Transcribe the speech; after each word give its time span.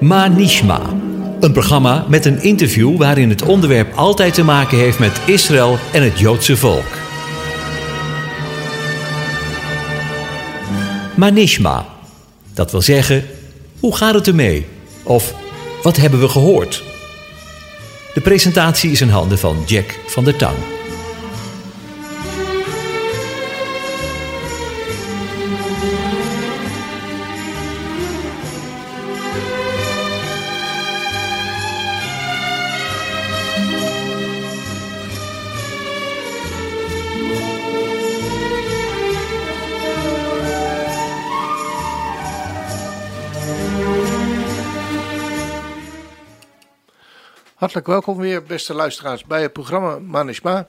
Manishma. 0.00 0.80
Een 1.40 1.52
programma 1.52 2.04
met 2.08 2.24
een 2.24 2.42
interview 2.42 2.96
waarin 2.96 3.28
het 3.28 3.42
onderwerp 3.42 3.94
altijd 3.96 4.34
te 4.34 4.44
maken 4.44 4.78
heeft 4.78 4.98
met 4.98 5.20
Israël 5.26 5.78
en 5.92 6.02
het 6.02 6.18
Joodse 6.18 6.56
volk. 6.56 6.86
Manishma. 11.16 11.86
Dat 12.54 12.70
wil 12.70 12.82
zeggen, 12.82 13.24
hoe 13.80 13.96
gaat 13.96 14.14
het 14.14 14.26
ermee? 14.26 14.66
Of 15.02 15.34
wat 15.82 15.96
hebben 15.96 16.20
we 16.20 16.28
gehoord? 16.28 16.82
De 18.14 18.20
presentatie 18.20 18.90
is 18.90 19.00
in 19.00 19.08
handen 19.08 19.38
van 19.38 19.62
Jack 19.66 19.98
van 20.06 20.24
der 20.24 20.36
Tang. 20.36 20.56
Hartelijk 47.68 48.04
welkom 48.04 48.22
weer, 48.22 48.42
beste 48.42 48.74
luisteraars, 48.74 49.24
bij 49.24 49.42
het 49.42 49.52
programma 49.52 49.98
Manishma. 49.98 50.68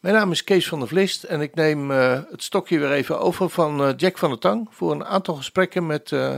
Mijn 0.00 0.14
naam 0.14 0.30
is 0.30 0.44
Kees 0.44 0.68
van 0.68 0.78
der 0.78 0.88
Vlist 0.88 1.22
en 1.22 1.40
ik 1.40 1.54
neem 1.54 1.90
uh, 1.90 2.20
het 2.30 2.42
stokje 2.42 2.78
weer 2.78 2.92
even 2.92 3.20
over 3.20 3.50
van 3.50 3.80
uh, 3.80 3.92
Jack 3.96 4.18
van 4.18 4.30
der 4.30 4.38
Tang 4.38 4.68
voor 4.70 4.92
een 4.92 5.04
aantal 5.04 5.34
gesprekken 5.34 5.86
met 5.86 6.10
uh, 6.10 6.36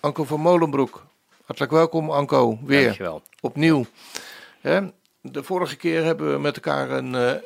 Anko 0.00 0.24
van 0.24 0.40
Molenbroek. 0.40 1.06
Hartelijk 1.44 1.72
welkom, 1.72 2.10
Anko, 2.10 2.58
weer 2.64 2.84
Dankjewel. 2.84 3.22
opnieuw. 3.40 3.86
Hè, 4.60 4.80
de 5.20 5.42
vorige 5.42 5.76
keer 5.76 6.04
hebben 6.04 6.32
we 6.32 6.38
met 6.38 6.54
elkaar 6.54 6.90
een 6.90 7.40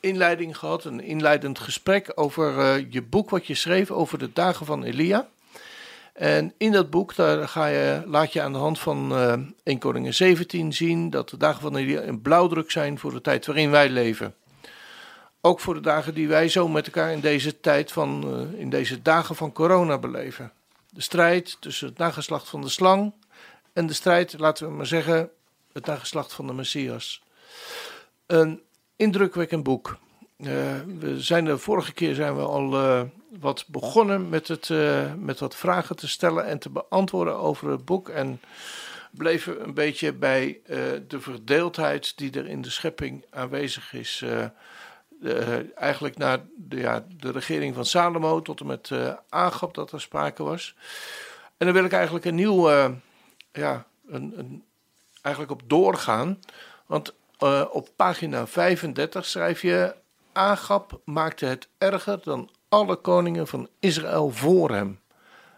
inleiding 0.00 0.58
gehad, 0.58 0.84
een 0.84 1.00
inleidend 1.00 1.58
gesprek 1.58 2.12
over 2.14 2.78
je 2.90 3.02
boek 3.02 3.30
wat 3.30 3.46
je 3.46 3.54
schreef 3.54 3.90
over 3.90 4.18
de 4.18 4.32
dagen 4.32 4.66
van 4.66 4.82
Elia. 4.82 5.28
En 6.14 6.54
in 6.56 6.72
dat 6.72 6.90
boek 6.90 7.14
daar 7.14 7.48
ga 7.48 7.66
je, 7.66 8.02
laat 8.06 8.32
je 8.32 8.42
aan 8.42 8.52
de 8.52 8.58
hand 8.58 8.78
van 8.78 9.12
uh, 9.12 9.32
1 9.62 9.78
Koningen 9.78 10.14
17 10.14 10.72
zien 10.72 11.10
dat 11.10 11.28
de 11.28 11.36
dagen 11.36 11.60
van 11.60 11.76
Elia 11.76 12.02
een 12.02 12.22
blauwdruk 12.22 12.70
zijn 12.70 12.98
voor 12.98 13.12
de 13.12 13.20
tijd 13.20 13.46
waarin 13.46 13.70
wij 13.70 13.88
leven. 13.88 14.34
Ook 15.40 15.60
voor 15.60 15.74
de 15.74 15.80
dagen 15.80 16.14
die 16.14 16.28
wij 16.28 16.48
zo 16.48 16.68
met 16.68 16.86
elkaar 16.86 17.12
in 17.12 17.20
deze 17.20 17.60
tijd 17.60 17.92
van, 17.92 18.38
uh, 18.54 18.60
in 18.60 18.70
deze 18.70 19.02
dagen 19.02 19.36
van 19.36 19.52
corona 19.52 19.98
beleven. 19.98 20.52
De 20.90 21.00
strijd 21.00 21.56
tussen 21.60 21.88
het 21.88 21.98
nageslacht 21.98 22.48
van 22.48 22.60
de 22.60 22.68
slang 22.68 23.12
en 23.72 23.86
de 23.86 23.92
strijd, 23.92 24.38
laten 24.38 24.66
we 24.66 24.72
maar 24.72 24.86
zeggen, 24.86 25.30
het 25.72 25.86
nageslacht 25.86 26.32
van 26.32 26.46
de 26.46 26.52
Messias. 26.52 27.22
Een 28.26 28.62
indrukwekkend 28.96 29.62
boek. 29.62 29.98
Uh, 30.36 30.48
we 30.98 31.20
zijn 31.20 31.44
de 31.44 31.58
vorige 31.58 31.92
keer 31.92 32.14
zijn 32.14 32.36
we 32.36 32.42
al 32.42 32.74
wat 33.40 33.64
begonnen 33.68 34.28
met, 34.28 34.48
het, 34.48 34.68
uh, 34.68 35.12
met 35.18 35.40
wat 35.40 35.56
vragen 35.56 35.96
te 35.96 36.08
stellen 36.08 36.46
en 36.46 36.58
te 36.58 36.70
beantwoorden 36.70 37.36
over 37.36 37.70
het 37.70 37.84
boek. 37.84 38.08
En 38.08 38.40
bleven 39.10 39.62
een 39.64 39.74
beetje 39.74 40.12
bij 40.12 40.60
de 41.08 41.20
verdeeldheid 41.20 42.16
die 42.16 42.32
er 42.32 42.46
in 42.46 42.62
de 42.62 42.70
schepping 42.70 43.24
aanwezig 43.30 43.92
is. 43.92 44.24
eigenlijk 45.74 46.16
na 46.16 46.44
de, 46.56 46.76
ja, 46.76 47.04
de 47.16 47.30
regering 47.30 47.74
van 47.74 47.84
Salomo 47.84 48.42
tot 48.42 48.60
en 48.60 48.66
met 48.66 48.90
Agap 49.28 49.74
dat 49.74 49.92
er 49.92 50.00
sprake 50.00 50.42
was. 50.42 50.76
En 51.56 51.66
dan 51.66 51.74
wil 51.74 51.84
ik 51.84 51.92
eigenlijk 51.92 52.24
een 52.24 52.34
nieuw, 52.34 52.70
ja, 53.52 53.86
een, 54.06 54.32
een, 54.36 54.64
eigenlijk 55.22 55.52
op 55.52 55.62
doorgaan. 55.66 56.40
Want 56.86 57.14
op 57.70 57.88
pagina 57.96 58.46
35 58.46 59.26
schrijf 59.26 59.62
je 59.62 59.94
Agap 60.34 61.00
maakte 61.04 61.46
het 61.46 61.68
erger 61.78 62.20
dan 62.22 62.50
alle 62.74 62.96
koningen 62.96 63.46
van 63.46 63.68
Israël 63.78 64.30
voor 64.30 64.70
hem. 64.70 65.00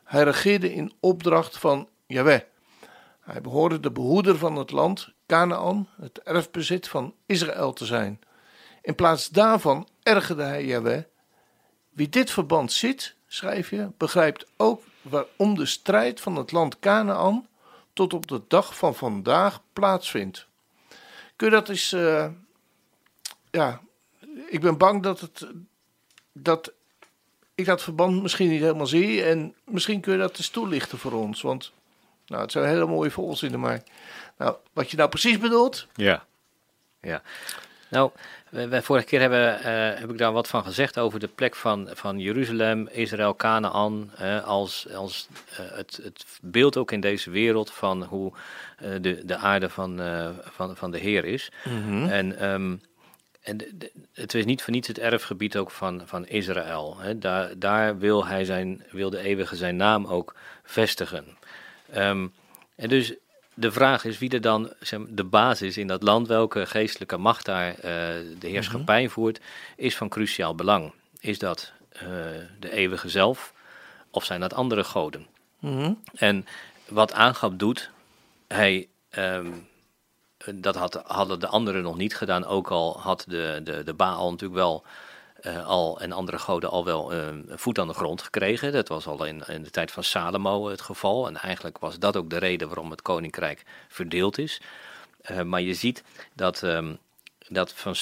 Hij 0.04 0.22
regeerde 0.22 0.72
in 0.72 0.92
opdracht 1.00 1.58
van 1.58 1.88
Jahweh. 2.06 2.40
Hij 3.20 3.40
behoorde 3.40 3.80
de 3.80 3.90
behoeder 3.90 4.38
van 4.38 4.56
het 4.56 4.70
land, 4.70 5.08
Canaan, 5.26 5.88
het 6.00 6.22
erfbezit 6.22 6.88
van 6.88 7.14
Israël 7.26 7.72
te 7.72 7.84
zijn. 7.84 8.20
In 8.82 8.94
plaats 8.94 9.28
daarvan 9.28 9.88
ergerde 10.02 10.42
hij 10.42 10.64
Jahweh. 10.64 11.02
Wie 11.90 12.08
dit 12.08 12.30
verband 12.30 12.72
ziet, 12.72 13.14
schrijf 13.26 13.70
je, 13.70 13.90
begrijpt 13.96 14.46
ook 14.56 14.82
waarom 15.02 15.54
de 15.54 15.66
strijd 15.66 16.20
van 16.20 16.36
het 16.36 16.52
land 16.52 16.78
Canaan 16.78 17.46
tot 17.92 18.14
op 18.14 18.26
de 18.26 18.42
dag 18.48 18.76
van 18.76 18.94
vandaag 18.94 19.62
plaatsvindt. 19.72 20.46
Kun 21.36 21.48
je 21.48 21.54
dat 21.54 21.68
eens, 21.68 21.92
uh, 21.92 22.26
ja, 23.50 23.80
ik 24.48 24.60
ben 24.60 24.78
bang 24.78 25.02
dat, 25.02 25.20
het, 25.20 25.46
dat 26.32 26.72
ik 27.56 27.64
dat 27.64 27.82
verband 27.82 28.22
misschien 28.22 28.48
niet 28.48 28.60
helemaal 28.60 28.86
zie. 28.86 29.22
En 29.22 29.54
misschien 29.64 30.00
kun 30.00 30.12
je 30.12 30.18
dat 30.18 30.36
eens 30.36 30.48
toelichten 30.48 30.98
voor 30.98 31.12
ons. 31.12 31.42
Want 31.42 31.72
nou, 32.26 32.42
het 32.42 32.52
zijn 32.52 32.68
hele 32.68 32.86
mooie 32.86 33.10
volzinnen. 33.10 33.60
Maar 33.60 33.82
nou, 34.38 34.56
wat 34.72 34.90
je 34.90 34.96
nou 34.96 35.08
precies 35.08 35.38
bedoelt. 35.38 35.86
Ja, 35.94 36.24
ja. 37.00 37.22
Nou, 37.88 38.10
wij, 38.50 38.82
vorige 38.82 39.06
keer 39.06 39.20
hebben, 39.20 39.58
uh, 39.58 40.00
heb 40.00 40.10
ik 40.10 40.18
daar 40.18 40.32
wat 40.32 40.48
van 40.48 40.64
gezegd 40.64 40.98
over 40.98 41.18
de 41.18 41.28
plek 41.28 41.54
van, 41.54 41.88
van 41.92 42.18
Jeruzalem, 42.18 42.88
Israël, 42.88 43.36
Canaan. 43.36 44.12
Uh, 44.20 44.44
als 44.44 44.88
als 44.94 45.28
uh, 45.50 45.56
het, 45.58 46.00
het 46.02 46.24
beeld 46.42 46.76
ook 46.76 46.92
in 46.92 47.00
deze 47.00 47.30
wereld 47.30 47.70
van 47.70 48.02
hoe 48.02 48.32
de, 49.00 49.22
de 49.24 49.36
aarde 49.36 49.68
van, 49.68 50.00
van, 50.40 50.76
van 50.76 50.90
de 50.90 50.98
Heer 50.98 51.24
is. 51.24 51.50
Mm 51.64 51.82
-hmm. 51.82 52.08
En. 52.08 52.44
Um, 52.44 52.80
en 53.46 53.56
de, 53.56 53.76
de, 53.76 53.92
het 54.12 54.34
is 54.34 54.44
niet 54.44 54.62
voor 54.62 54.72
niets 54.72 54.88
het 54.88 54.98
erfgebied 54.98 55.56
ook 55.56 55.70
van, 55.70 56.02
van 56.04 56.26
Israël. 56.26 56.96
Hè. 56.98 57.18
Daar, 57.18 57.58
daar 57.58 57.98
wil, 57.98 58.26
hij 58.26 58.44
zijn, 58.44 58.84
wil 58.90 59.10
de 59.10 59.18
eeuwige 59.18 59.56
zijn 59.56 59.76
naam 59.76 60.06
ook 60.06 60.34
vestigen. 60.64 61.36
Um, 61.96 62.32
en 62.74 62.88
dus 62.88 63.14
de 63.54 63.72
vraag 63.72 64.04
is 64.04 64.18
wie 64.18 64.30
er 64.30 64.40
dan 64.40 64.72
zeg, 64.80 65.00
de 65.08 65.24
basis 65.24 65.78
in 65.78 65.86
dat 65.86 66.02
land, 66.02 66.28
welke 66.28 66.66
geestelijke 66.66 67.16
macht 67.16 67.44
daar 67.44 67.70
uh, 67.70 67.82
de 68.38 68.48
heerschappij 68.48 68.98
mm 68.98 69.04
-hmm. 69.04 69.14
voert, 69.14 69.40
is 69.76 69.96
van 69.96 70.08
cruciaal 70.08 70.54
belang. 70.54 70.92
Is 71.20 71.38
dat 71.38 71.72
uh, 71.94 72.00
de 72.60 72.70
eeuwige 72.70 73.08
zelf 73.08 73.52
of 74.10 74.24
zijn 74.24 74.40
dat 74.40 74.54
andere 74.54 74.84
goden? 74.84 75.26
Mm 75.58 75.78
-hmm. 75.78 76.00
En 76.14 76.46
wat 76.88 77.12
Aangap 77.12 77.58
doet, 77.58 77.90
hij... 78.48 78.88
Um, 79.18 79.68
dat 80.54 80.76
had, 80.76 81.02
hadden 81.06 81.40
de 81.40 81.46
anderen 81.46 81.82
nog 81.82 81.96
niet 81.96 82.16
gedaan. 82.16 82.44
Ook 82.44 82.70
al 82.70 83.00
had 83.00 83.24
de, 83.28 83.60
de, 83.64 83.82
de 83.82 83.94
Baal 83.94 84.30
natuurlijk 84.30 84.60
wel 84.60 84.84
uh, 85.42 85.66
al 85.66 86.00
en 86.00 86.12
andere 86.12 86.38
goden 86.38 86.70
al 86.70 86.84
wel 86.84 87.14
uh, 87.14 87.20
voet 87.48 87.78
aan 87.78 87.86
de 87.86 87.94
grond 87.94 88.22
gekregen. 88.22 88.72
Dat 88.72 88.88
was 88.88 89.06
al 89.06 89.24
in, 89.24 89.42
in 89.46 89.62
de 89.62 89.70
tijd 89.70 89.90
van 89.90 90.04
Salomo 90.04 90.68
het 90.68 90.80
geval. 90.80 91.26
En 91.26 91.36
eigenlijk 91.36 91.78
was 91.78 91.98
dat 91.98 92.16
ook 92.16 92.30
de 92.30 92.38
reden 92.38 92.68
waarom 92.68 92.90
het 92.90 93.02
koninkrijk 93.02 93.62
verdeeld 93.88 94.38
is. 94.38 94.60
Uh, 95.30 95.42
maar 95.42 95.60
je 95.60 95.74
ziet 95.74 96.02
dat, 96.32 96.62
um, 96.62 96.98
dat 97.48 97.72
van, 97.72 97.94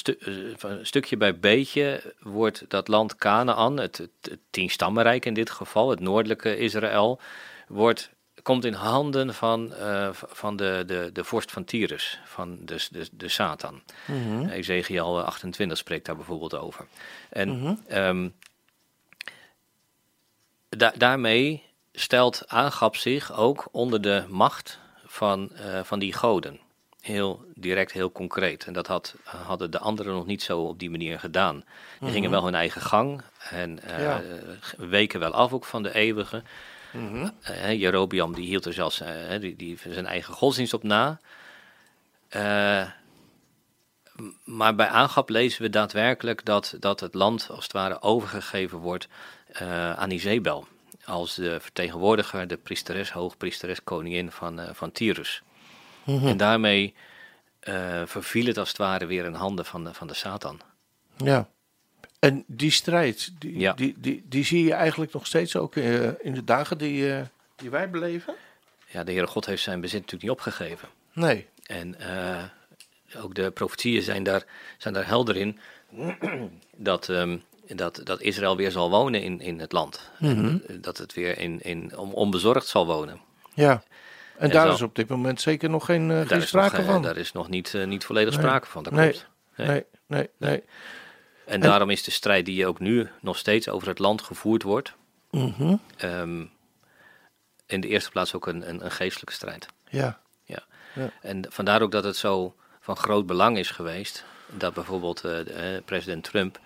stukje 0.82 1.16
bij 1.16 1.38
beetje 1.38 2.14
wordt 2.20 2.64
dat 2.68 2.88
land 2.88 3.16
Canaan, 3.16 3.78
het, 3.78 3.98
het, 3.98 4.10
het 4.20 4.40
tienstammenrijk 4.50 5.24
in 5.24 5.34
dit 5.34 5.50
geval, 5.50 5.90
het 5.90 6.00
noordelijke 6.00 6.56
Israël, 6.56 7.20
wordt 7.68 8.10
komt 8.44 8.64
in 8.64 8.72
handen 8.72 9.34
van, 9.34 9.72
uh, 9.80 10.08
van 10.12 10.56
de, 10.56 10.82
de, 10.86 11.10
de 11.12 11.24
vorst 11.24 11.50
van 11.50 11.64
Tyrus, 11.64 12.20
van 12.24 12.58
de, 12.60 12.86
de, 12.90 13.08
de 13.12 13.28
Satan. 13.28 13.82
Mm 14.06 14.22
-hmm. 14.22 14.48
Ezekiel 14.48 15.22
28 15.22 15.78
spreekt 15.78 16.06
daar 16.06 16.16
bijvoorbeeld 16.16 16.54
over. 16.54 16.86
En 17.28 17.48
mm 17.48 17.64
-hmm. 17.64 17.78
um, 17.96 18.34
da 20.68 20.92
daarmee 20.96 21.62
stelt 21.92 22.48
Aangap 22.48 22.96
zich 22.96 23.32
ook 23.32 23.68
onder 23.72 24.00
de 24.00 24.24
macht 24.28 24.78
van, 25.04 25.50
uh, 25.52 25.80
van 25.82 25.98
die 25.98 26.12
goden. 26.12 26.60
Heel 27.00 27.44
direct, 27.54 27.92
heel 27.92 28.12
concreet. 28.12 28.64
En 28.64 28.72
dat 28.72 28.86
had, 28.86 29.14
hadden 29.24 29.70
de 29.70 29.78
anderen 29.78 30.14
nog 30.14 30.26
niet 30.26 30.42
zo 30.42 30.60
op 30.60 30.78
die 30.78 30.90
manier 30.90 31.18
gedaan. 31.18 31.54
Die 31.54 31.64
mm 31.64 31.74
-hmm. 31.98 32.10
gingen 32.10 32.30
wel 32.30 32.44
hun 32.44 32.54
eigen 32.54 32.80
gang 32.80 33.22
en 33.50 33.78
uh, 33.84 34.00
ja. 34.00 34.22
weken 34.76 35.20
wel 35.20 35.32
af 35.32 35.52
ook 35.52 35.64
van 35.64 35.82
de 35.82 35.94
eeuwige. 35.94 36.42
Mm 36.94 37.08
-hmm. 37.08 37.30
uh, 37.50 37.72
Jerobiam 37.72 38.34
die 38.34 38.46
hield 38.46 38.64
er 38.64 38.72
zelfs 38.72 39.00
uh, 39.00 39.08
die, 39.40 39.56
die 39.56 39.78
zijn 39.88 40.06
eigen 40.06 40.34
godsdienst 40.34 40.74
op 40.74 40.82
na. 40.82 41.20
Uh, 42.36 42.90
maar 44.44 44.74
bij 44.74 44.86
aangap 44.86 45.28
lezen 45.28 45.62
we 45.62 45.70
daadwerkelijk 45.70 46.44
dat, 46.44 46.76
dat 46.80 47.00
het 47.00 47.14
land 47.14 47.46
als 47.50 47.62
het 47.62 47.72
ware 47.72 48.02
overgegeven 48.02 48.78
wordt 48.78 49.08
aan 49.96 50.10
Izebel. 50.10 50.66
Als 51.04 51.34
de 51.34 51.60
vertegenwoordiger, 51.60 52.46
de 52.46 52.56
priesteres, 52.56 53.10
hoogpriesteres, 53.10 53.84
koningin 53.84 54.30
van, 54.30 54.60
van 54.72 54.92
Tyrus. 54.92 55.42
Mm 56.04 56.18
-hmm. 56.18 56.28
En 56.28 56.36
daarmee 56.36 56.94
verviel 58.04 58.46
het 58.46 58.58
als 58.58 58.68
het 58.68 58.76
ware 58.76 59.06
weer 59.06 59.24
in 59.24 59.34
handen 59.34 59.64
van 59.64 59.84
de, 59.84 59.94
van 59.94 60.06
de 60.06 60.14
Satan. 60.14 60.60
Ja. 61.16 61.48
En 62.24 62.44
die 62.46 62.70
strijd, 62.70 63.32
die, 63.38 63.58
ja. 63.58 63.72
die, 63.72 63.94
die, 63.98 64.24
die, 64.28 64.44
zie 64.44 64.64
je 64.64 64.72
eigenlijk 64.72 65.12
nog 65.12 65.26
steeds 65.26 65.56
ook 65.56 65.74
uh, 65.74 66.04
in 66.04 66.34
de 66.34 66.44
dagen 66.44 66.78
die, 66.78 67.08
uh, 67.08 67.20
die 67.56 67.70
wij 67.70 67.90
beleven? 67.90 68.34
ja, 68.86 69.04
de 69.04 69.12
Heere 69.12 69.26
God 69.26 69.46
heeft 69.46 69.62
zijn 69.62 69.80
bezit 69.80 70.00
natuurlijk 70.00 70.22
niet 70.22 70.30
opgegeven. 70.30 70.88
Nee. 71.12 71.46
En 71.66 71.98
eh, 72.00 72.42
ook 73.22 73.34
de 73.34 73.50
profetieën 73.50 74.02
zijn 74.02 74.22
daar, 74.22 74.44
zijn 74.78 74.94
daar 74.94 75.06
helder 75.06 75.36
in 75.36 75.58
dat, 76.76 77.08
ehm, 77.08 77.36
dat, 77.66 78.00
dat 78.04 78.20
Israël 78.20 78.56
weer 78.56 78.70
zal 78.70 78.90
wonen 78.90 79.22
in, 79.22 79.40
in 79.40 79.60
het 79.60 79.72
land. 79.72 80.10
En 80.20 80.62
dat 80.80 80.98
het 80.98 81.14
weer 81.14 81.38
in, 81.38 81.60
in, 81.60 81.96
onbezorgd 81.96 82.66
zal 82.66 82.86
wonen. 82.86 83.20
Ja. 83.54 83.72
En, 83.72 83.82
En 84.36 84.50
daar 84.50 84.66
zo- 84.66 84.72
is 84.74 84.82
op 84.82 84.94
dit 84.94 85.08
moment 85.08 85.40
zeker 85.40 85.70
nog 85.70 85.84
geen, 85.84 86.10
eh, 86.10 86.26
geen 86.26 86.38
nog, 86.38 86.48
sprake 86.48 86.76
eh, 86.76 86.86
van. 86.86 87.02
daar 87.02 87.16
is 87.16 87.32
nog 87.32 87.48
niet, 87.48 87.74
eh, 87.74 87.86
niet 87.86 88.04
volledig 88.04 88.34
Nee. 88.34 88.42
sprake 88.44 88.66
van, 88.66 88.82
dat 88.82 88.92
Nee. 88.92 89.10
klopt. 89.10 89.28
Nee. 89.56 89.66
Nee, 89.66 89.84
nee, 90.06 90.28
nee. 90.36 90.62
En 91.46 91.60
daarom 91.60 91.90
is 91.90 92.02
de 92.02 92.10
strijd 92.10 92.46
die 92.46 92.66
ook 92.66 92.78
nu 92.80 93.08
nog 93.20 93.36
steeds 93.38 93.68
over 93.68 93.88
het 93.88 93.98
land 93.98 94.22
gevoerd 94.22 94.62
wordt, 94.62 94.92
Mhm. 95.30 95.76
ehm, 95.96 96.44
in 97.66 97.80
de 97.80 97.88
eerste 97.88 98.10
plaats 98.10 98.34
ook 98.34 98.46
een, 98.46 98.68
een, 98.68 98.84
een 98.84 98.90
geestelijke 98.90 99.32
strijd. 99.32 99.66
Ja. 99.88 100.18
En 101.20 101.46
vandaar 101.48 101.82
ook 101.82 101.90
dat 101.90 102.04
het 102.04 102.16
zo 102.16 102.54
van 102.80 102.96
groot 102.96 103.26
belang 103.26 103.58
is 103.58 103.70
geweest 103.70 104.24
dat 104.56 104.74
bijvoorbeeld 104.74 105.16
eh, 105.24 105.30
de, 105.30 105.52
eh, 105.52 105.84
president 105.84 106.24
Trump 106.24 106.60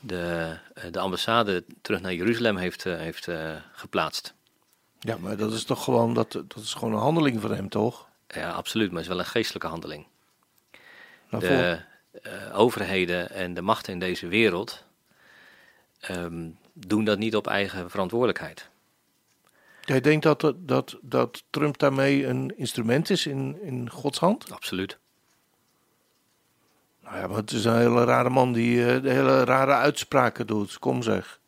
de, 0.00 0.56
eh, 0.74 0.84
de 0.90 0.98
ambassade 0.98 1.64
terug 1.82 2.00
naar 2.00 2.14
Jeruzalem 2.14 2.56
heeft, 2.56 2.84
heeft 2.84 3.28
geplaatst. 3.72 4.34
ja, 4.98 5.16
maar 5.16 5.36
dat 5.36 5.52
is 5.52 5.64
toch 5.64 5.84
gewoon, 5.84 6.14
dat, 6.14 6.32
dat 6.32 6.56
is 6.56 6.74
gewoon 6.74 6.94
een 6.94 7.00
handeling 7.00 7.40
van 7.40 7.54
hem, 7.54 7.68
toch? 7.68 8.08
Ja, 8.26 8.50
absoluut, 8.50 8.86
maar 8.88 8.96
het 9.02 9.06
is 9.10 9.14
wel 9.16 9.24
een 9.24 9.30
geestelijke 9.30 9.66
handeling. 9.68 10.06
Nou, 11.30 11.42
De 11.46 11.80
eh, 12.22 12.32
overheden 12.58 13.30
en 13.30 13.54
de 13.54 13.62
machten 13.62 13.92
in 13.92 13.98
deze 13.98 14.26
wereld 14.28 14.84
ehm, 16.00 16.48
doen 16.72 17.04
dat 17.04 17.18
niet 17.18 17.36
op 17.36 17.46
eigen 17.46 17.90
verantwoordelijkheid. 17.90 18.70
Jij 19.84 20.00
denkt 20.00 20.22
dat, 20.22 20.40
dat- 20.56 20.98
dat, 21.00 21.42
Trump 21.50 21.78
daarmee 21.78 22.26
een 22.26 22.52
instrument 22.56 23.10
is 23.10 23.26
in, 23.26 23.58
in 23.62 23.90
Gods 23.90 24.18
hand? 24.18 24.52
Absoluut. 24.52 24.98
Nou 27.02 27.16
ja, 27.16 27.26
maar 27.26 27.36
het 27.36 27.50
is 27.52 27.64
een 27.64 27.76
hele 27.78 28.04
rare 28.04 28.30
man 28.30 28.52
die 28.52 29.00
de 29.00 29.10
hele 29.10 29.44
rare 29.44 29.72
uitspraken 29.74 30.46
doet. 30.46 30.78
Kom 30.78 31.02
zeg. 31.02 31.40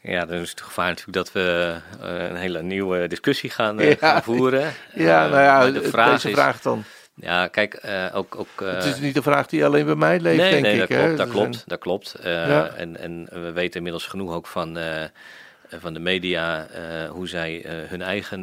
Ja, 0.00 0.24
dan 0.26 0.36
is 0.38 0.50
het 0.50 0.60
gevaar 0.60 0.88
natuurlijk 0.88 1.16
dat 1.16 1.32
we 1.32 1.76
eh, 2.00 2.28
een 2.28 2.36
hele 2.36 2.62
nieuwe 2.62 3.06
discussie 3.08 3.50
gaan, 3.50 3.78
Ja. 3.78 3.94
gaan 3.94 4.22
voeren. 4.22 4.72
Ja, 4.94 5.26
nou 5.28 5.42
ja, 5.42 5.70
de 5.80 5.82
vraag 5.88 6.10
deze 6.12 6.28
is, 6.28 6.34
vraag 6.34 6.60
dan. 6.60 6.84
Ja, 7.14 7.48
kijk, 7.48 7.74
eh, 7.74 8.06
ook... 8.14 8.36
ook 8.36 8.60
eh, 8.60 8.74
het 8.74 8.84
is 8.84 8.98
niet 8.98 9.14
de 9.14 9.22
vraag 9.22 9.46
die 9.46 9.64
alleen 9.64 9.84
bij 9.86 9.94
mij 9.94 10.20
leeft, 10.20 10.36
nee, 10.36 10.50
denk 10.50 10.62
nee, 10.62 10.72
ik. 10.74 10.78
dat 10.80 10.88
hè. 10.88 10.94
klopt, 10.96 11.16
dat 11.16 11.26
Er 11.26 11.32
klopt, 11.32 11.62
dat 11.66 11.78
klopt. 11.78 12.14
Eh, 12.14 12.32
Ja. 12.48 12.66
en, 12.68 12.96
en 12.96 13.28
we 13.30 13.52
weten 13.52 13.76
inmiddels 13.76 14.06
genoeg 14.06 14.32
ook 14.32 14.46
van, 14.46 14.78
van 15.68 15.92
de 15.94 16.00
media 16.00 16.66
hoe 17.08 17.28
zij 17.28 17.62
hun 17.66 18.02
eigen 18.02 18.42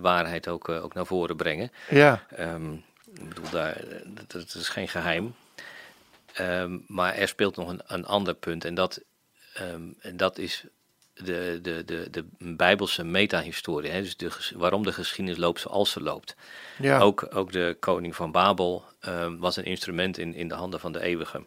waarheid 0.00 0.48
ook, 0.48 0.68
ook 0.68 0.94
naar 0.94 1.06
voren 1.06 1.36
brengen. 1.36 1.70
Ja, 1.88 2.22
Ehm, 2.36 2.72
ik 3.14 3.28
bedoel, 3.28 3.50
daar, 3.50 3.76
dat, 4.04 4.30
dat 4.32 4.54
is 4.54 4.68
geen 4.68 4.88
geheim. 4.88 5.34
Ehm, 6.32 6.78
maar 6.86 7.14
er 7.14 7.28
speelt 7.28 7.56
nog 7.56 7.68
een, 7.68 7.80
een 7.86 8.06
ander 8.06 8.34
punt 8.34 8.64
en 8.64 8.74
dat, 8.74 9.00
ehm, 9.54 9.82
en 10.00 10.16
dat 10.16 10.38
is 10.38 10.64
de, 11.24 11.58
de, 11.62 11.82
de, 11.84 12.08
de 12.10 12.24
Bijbelse 12.38 13.04
metahistorie. 13.04 13.90
Hè? 13.90 14.00
Dus 14.02 14.16
de, 14.16 14.30
waarom 14.56 14.82
de 14.82 14.92
geschiedenis 14.92 15.38
loopt 15.40 15.60
zoals 15.60 15.90
ze 15.90 16.00
loopt. 16.02 16.34
ja. 16.78 16.98
Ook, 17.00 17.26
ook 17.34 17.52
de 17.52 17.76
koning 17.80 18.16
van 18.16 18.32
Babel 18.32 18.84
ehm, 19.00 19.36
was 19.36 19.56
een 19.56 19.64
instrument 19.64 20.18
in, 20.18 20.34
in 20.34 20.48
de 20.48 20.54
handen 20.54 20.80
van 20.80 20.92
de 20.92 21.00
eeuwige. 21.00 21.44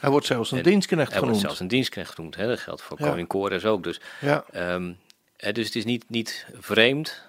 Hij 0.00 0.10
wordt 0.10 0.26
zelfs 0.26 0.50
een 0.50 0.58
En 0.58 0.64
dienstknecht 0.64 1.10
Hij 1.10 1.20
wordt 1.20 1.24
genoemd. 1.26 1.46
zelfs 1.46 1.60
een 1.60 1.68
dienstknecht 1.68 2.14
genoemd. 2.14 2.36
Hè? 2.36 2.46
Dat 2.46 2.60
geldt 2.60 2.82
voor 2.82 3.00
Ja. 3.00 3.08
koning 3.08 3.28
Kores 3.28 3.64
ook. 3.64 3.82
Dus, 3.82 4.00
Ja, 4.20 4.44
ehm, 4.52 4.92
hè, 5.36 5.52
dus 5.52 5.66
het 5.66 5.74
is 5.76 5.84
niet, 5.84 6.04
niet 6.08 6.46
vreemd 6.54 7.22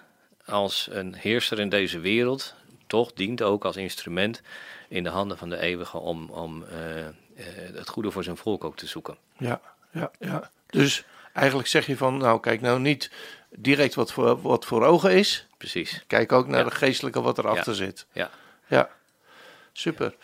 als 0.46 0.88
een 0.92 1.14
heerser 1.16 1.60
in 1.60 1.70
deze 1.70 2.00
wereld 2.00 2.56
toch 2.88 3.14
dient 3.14 3.42
ook 3.42 3.66
als 3.66 3.76
instrument 3.78 4.42
in 4.90 5.04
de 5.04 5.10
handen 5.10 5.38
van 5.38 5.50
de 5.50 5.58
eeuwige 5.60 5.98
om, 5.98 6.30
om 6.30 6.64
eh, 6.64 7.08
eh, 7.08 7.14
het 7.74 7.90
goede 7.90 8.12
voor 8.12 8.24
zijn 8.24 8.38
volk 8.38 8.64
ook 8.64 8.78
te 8.78 8.88
zoeken. 8.88 9.18
ja, 9.38 9.62
ja, 9.92 10.12
ja. 10.20 10.50
Dus 10.70 11.06
eigenlijk 11.38 11.68
zeg 11.70 11.86
je 11.86 11.98
van, 11.98 12.18
nou 12.18 12.40
kijk 12.40 12.62
nou 12.62 12.80
niet 12.80 13.12
direct 13.50 13.96
wat 13.96 14.12
voor, 14.12 14.42
wat 14.42 14.66
voor 14.66 14.84
ogen 14.86 15.12
is. 15.12 15.48
Precies. 15.58 16.04
Kijk 16.08 16.32
ook 16.32 16.48
naar 16.48 16.64
Ja. 16.64 16.70
de 16.70 16.76
geestelijke 16.76 17.22
wat 17.22 17.38
erachter 17.38 17.72
Ja. 17.72 17.78
zit. 17.78 18.06
Ja. 18.12 18.30
Ja, 18.68 18.90
super. 19.72 20.16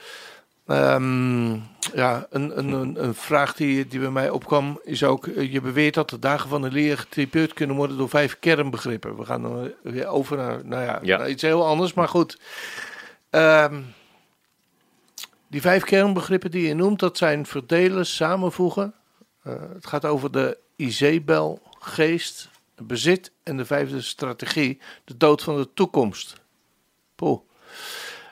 Ehm, 0.68 1.52
ja, 1.94 2.28
een, 2.30 2.58
een, 2.58 2.72
een, 2.72 3.04
een 3.04 3.14
vraag 3.16 3.54
die, 3.54 3.88
die 3.88 4.00
bij 4.00 4.10
mij 4.10 4.30
opkwam 4.30 4.80
is 4.84 5.04
ook... 5.04 5.28
eh, 5.28 5.52
je 5.54 5.62
beweert 5.62 5.94
dat 5.94 6.10
de 6.10 6.20
dagen 6.20 6.50
van 6.50 6.62
de 6.62 6.72
leer 6.72 6.98
getypeerd 6.98 7.54
kunnen 7.54 7.76
worden 7.76 7.98
door 7.98 8.10
vijf 8.10 8.40
kernbegrippen. 8.40 9.16
We 9.18 9.26
gaan 9.26 9.42
dan 9.42 9.74
weer 9.82 10.08
over 10.08 10.38
naar, 10.38 10.66
nou 10.66 10.84
ja, 10.84 11.00
Ja. 11.02 11.18
naar 11.18 11.30
iets 11.30 11.42
heel 11.42 11.66
anders, 11.66 11.94
maar 11.94 12.08
goed. 12.08 12.40
Ehm, 13.30 13.82
die 15.48 15.62
vijf 15.62 15.84
kernbegrippen 15.84 16.52
die 16.52 16.68
je 16.68 16.74
noemt, 16.74 17.00
dat 17.00 17.18
zijn 17.18 17.46
verdelen, 17.46 18.06
samenvoegen. 18.06 18.94
Eh, 19.44 19.54
het 19.74 19.88
gaat 19.88 20.06
over 20.06 20.32
de 20.32 20.58
Izebel-geest, 20.76 22.50
bezit 22.76 23.32
en 23.44 23.58
de 23.58 23.66
vijfde 23.66 24.02
strategie, 24.02 24.80
de 25.04 25.18
dood 25.18 25.44
van 25.44 25.58
de 25.58 25.74
toekomst. 25.74 26.42
Poeh. 27.16 27.40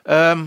Ehm, 0.02 0.46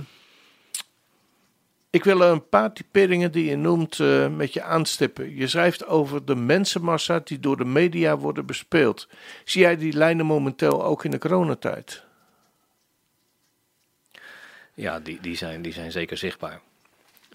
ik 1.89 2.03
wil 2.03 2.21
een 2.21 2.49
paar 2.49 2.73
typeringen 2.73 3.31
die 3.31 3.45
je 3.45 3.55
noemt 3.55 3.99
eh, 3.99 4.27
met 4.27 4.53
je 4.53 4.63
aanstippen. 4.63 5.35
Je 5.35 5.47
schrijft 5.47 5.85
over 5.85 6.25
de 6.25 6.35
mensenmassa 6.35 7.19
die 7.23 7.39
door 7.39 7.57
de 7.57 7.65
media 7.65 8.17
worden 8.17 8.45
bespeeld. 8.45 9.07
Zie 9.45 9.61
jij 9.61 9.77
die 9.77 9.93
lijnen 9.93 10.25
momenteel 10.25 10.83
ook 10.83 11.03
in 11.03 11.11
de 11.11 11.17
coronatijd? 11.17 12.03
Ja, 14.73 14.99
die, 14.99 15.19
die, 15.21 15.35
zijn, 15.35 15.61
die 15.61 15.73
zijn 15.73 15.91
zeker 15.91 16.17
zichtbaar. 16.17 16.61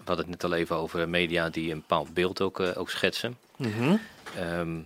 We 0.03 0.07
hadden 0.07 0.25
het 0.31 0.41
net 0.41 0.51
al 0.51 0.57
even 0.57 0.75
over 0.75 1.09
media 1.09 1.49
die 1.49 1.71
een 1.71 1.79
bepaald 1.79 2.13
beeld 2.13 2.41
ook, 2.41 2.59
eh, 2.59 2.77
ook 2.77 2.89
schetsen. 2.89 3.37
Ehm, 4.37 4.79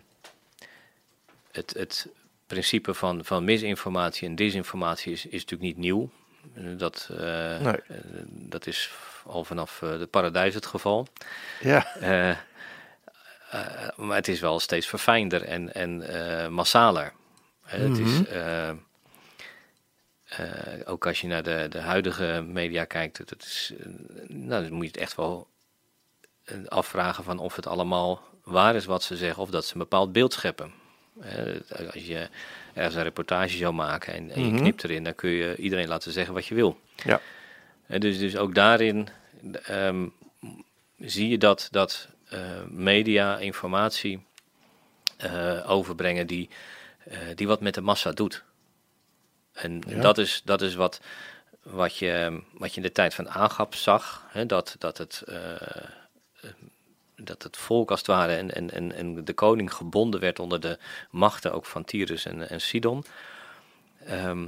het, 1.51 1.73
het 1.77 2.07
principe 2.47 2.93
van, 2.93 3.25
van 3.25 3.43
misinformatie 3.43 4.27
en 4.27 4.35
disinformatie 4.35 5.11
is, 5.11 5.25
is 5.25 5.31
natuurlijk 5.45 5.61
niet 5.61 5.77
nieuw. 5.77 6.09
Eh, 6.53 6.63
Dat, 6.77 7.09
eh, 7.17 7.59
Nee. 7.59 7.79
dat 8.27 8.67
is 8.67 8.91
al 9.25 9.43
vanaf 9.43 9.81
eh, 9.81 9.97
de 9.99 10.05
paradijs 10.07 10.53
het 10.53 10.65
geval. 10.65 11.07
Ja, 11.61 11.87
maar 13.95 14.15
het 14.15 14.27
is 14.27 14.39
wel 14.39 14.59
steeds 14.59 14.87
verfijnder 14.87 15.43
en, 15.43 15.73
en 15.73 16.03
massaler. 16.53 17.13
Eh, 17.65 17.79
Het 17.79 17.97
is, 17.97 18.21
eh, 20.37 20.91
ook 20.91 21.07
als 21.07 21.21
je 21.21 21.27
naar 21.27 21.43
de, 21.43 21.65
de 21.69 21.79
huidige 21.79 22.43
media 22.47 22.85
kijkt, 22.85 23.17
dat 23.29 23.41
is, 23.43 23.73
eh, 23.79 23.85
nou, 24.27 24.63
dan 24.63 24.73
moet 24.73 24.81
je 24.85 24.91
het 24.91 24.97
echt 25.01 25.15
wel 25.15 25.47
eh, 26.43 26.57
afvragen 26.67 27.23
van 27.23 27.39
of 27.39 27.55
het 27.55 27.67
allemaal 27.67 28.21
waar 28.43 28.75
is 28.75 28.85
wat 28.85 29.03
ze 29.03 29.17
zeggen, 29.17 29.43
of 29.43 29.49
dat 29.49 29.65
ze 29.65 29.73
een 29.73 29.79
bepaald 29.79 30.11
beeld 30.11 30.33
scheppen. 30.33 30.71
Als 31.93 32.05
je 32.05 32.29
ergens 32.73 32.95
een 32.95 33.03
reportage 33.03 33.57
zou 33.57 33.73
maken 33.73 34.13
en, 34.13 34.31
en 34.31 34.41
je 34.45 34.51
Mhm. 34.51 34.57
knipt 34.61 34.83
erin, 34.83 35.03
dan 35.03 35.15
kun 35.15 35.29
je 35.29 35.55
iedereen 35.55 35.87
laten 35.87 36.11
zeggen 36.11 36.33
wat 36.33 36.45
je 36.45 36.55
wil. 36.55 36.79
ja. 37.03 37.21
Eh, 37.87 37.99
dus, 37.99 38.17
dus 38.19 38.37
ook 38.37 38.55
daarin 38.55 39.07
ehm, 39.63 40.07
zie 40.97 41.29
je 41.29 41.37
dat, 41.37 41.67
dat 41.71 42.07
media 42.67 43.37
informatie 43.37 44.25
overbrengen 45.65 46.27
die, 46.27 46.49
die 47.35 47.47
wat 47.47 47.61
met 47.61 47.73
de 47.73 47.81
massa 47.81 48.11
doet. 48.11 48.43
En 49.55 49.81
Ja. 49.87 50.01
dat 50.01 50.17
is, 50.17 50.41
dat 50.45 50.61
is 50.61 50.75
wat, 50.75 51.01
wat, 51.63 51.97
je, 51.97 52.41
wat 52.53 52.69
je 52.71 52.75
in 52.77 52.81
de 52.87 52.91
tijd 52.91 53.13
van 53.13 53.29
Agap 53.29 53.75
zag. 53.75 54.25
Hè, 54.27 54.45
dat, 54.45 54.75
dat, 54.79 54.97
het, 54.97 55.23
eh, 55.27 55.51
eh, 55.51 56.49
dat 57.15 57.43
het 57.43 57.57
volk 57.57 57.89
als 57.91 57.99
het 57.99 58.07
ware 58.07 58.35
en, 58.35 58.51
en, 58.55 58.71
en, 58.71 58.91
en 58.91 59.25
de 59.25 59.33
koning 59.33 59.73
gebonden 59.73 60.19
werd 60.19 60.39
onder 60.39 60.59
de 60.59 60.77
machten 61.11 61.53
ook 61.53 61.65
van 61.65 61.83
Tyrus 61.85 62.25
en, 62.25 62.49
en 62.49 62.61
Sidon. 62.61 63.05
Ehm, 64.05 64.47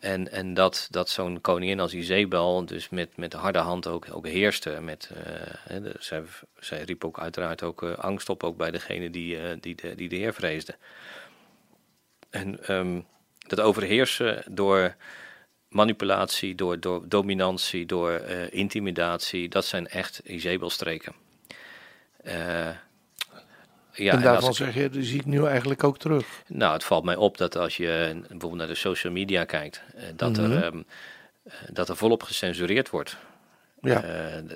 en, 0.00 0.30
en 0.30 0.54
dat, 0.54 0.86
dat 0.90 1.08
zo'n 1.08 1.40
koningin 1.40 1.80
als 1.80 1.94
Izebel 1.94 2.64
dus 2.66 2.88
met, 2.88 3.16
met 3.16 3.30
de 3.30 3.36
harde 3.36 3.58
hand 3.58 3.86
ook, 3.86 4.06
ook 4.10 4.26
heerste. 4.26 4.80
Met, 4.80 5.10
eh, 5.14 5.22
hè, 5.58 5.80
de- 5.80 5.94
zij, 5.98 6.22
zij 6.60 6.82
riep 6.82 7.04
ook 7.04 7.18
uiteraard 7.18 7.62
ook 7.62 7.82
angst 7.82 8.28
op 8.28 8.42
ook 8.42 8.56
bij 8.56 8.70
degene 8.70 9.10
die, 9.10 9.60
die, 9.60 9.74
de, 9.74 9.94
die 9.94 10.08
de 10.08 10.16
heer 10.16 10.34
vreesde. 10.34 10.74
En 12.30 12.64
ehm, 12.66 13.00
dat 13.46 13.60
overheersen 13.60 14.42
door 14.50 14.94
manipulatie, 15.68 16.54
door, 16.54 16.80
door 16.80 17.08
dominantie, 17.08 17.86
door 17.86 18.10
eh, 18.10 18.52
intimidatie, 18.52 19.48
dat 19.48 19.64
zijn 19.64 19.88
echt 19.88 20.20
Izebelstreken. 20.24 21.12
Eh 22.22 22.68
ja, 23.92 24.12
en 24.12 24.22
daarvan 24.22 24.54
zeg 24.54 24.74
je, 24.74 24.90
die 24.90 25.02
zie 25.02 25.18
ik 25.20 25.26
nu 25.26 25.44
eigenlijk 25.46 25.84
ook 25.84 25.98
terug. 25.98 26.26
nou, 26.46 26.72
het 26.72 26.84
valt 26.84 27.04
mij 27.04 27.16
op 27.16 27.38
dat 27.38 27.56
als 27.56 27.76
je 27.76 28.10
bijvoorbeeld 28.20 28.54
naar 28.54 28.66
de 28.66 28.74
social 28.74 29.12
media 29.12 29.44
kijkt, 29.44 29.82
eh, 29.94 30.02
dat, 30.16 30.36
Mhm. 30.36 30.52
er, 30.52 30.62
ehm, 30.64 30.82
eh, 31.42 31.52
dat 31.72 31.88
er 31.88 31.96
volop 31.96 32.22
gecensureerd 32.22 32.90
wordt. 32.90 33.16
Ja, 33.80 34.04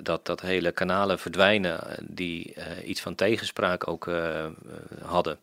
dat, 0.03 0.25
dat 0.25 0.41
hele 0.41 0.71
kanalen 0.71 1.19
verdwijnen 1.19 1.79
die 2.01 2.55
iets 2.85 3.01
van 3.01 3.15
tegenspraak 3.15 3.87
ook 3.87 4.09
hadden. 5.03 5.39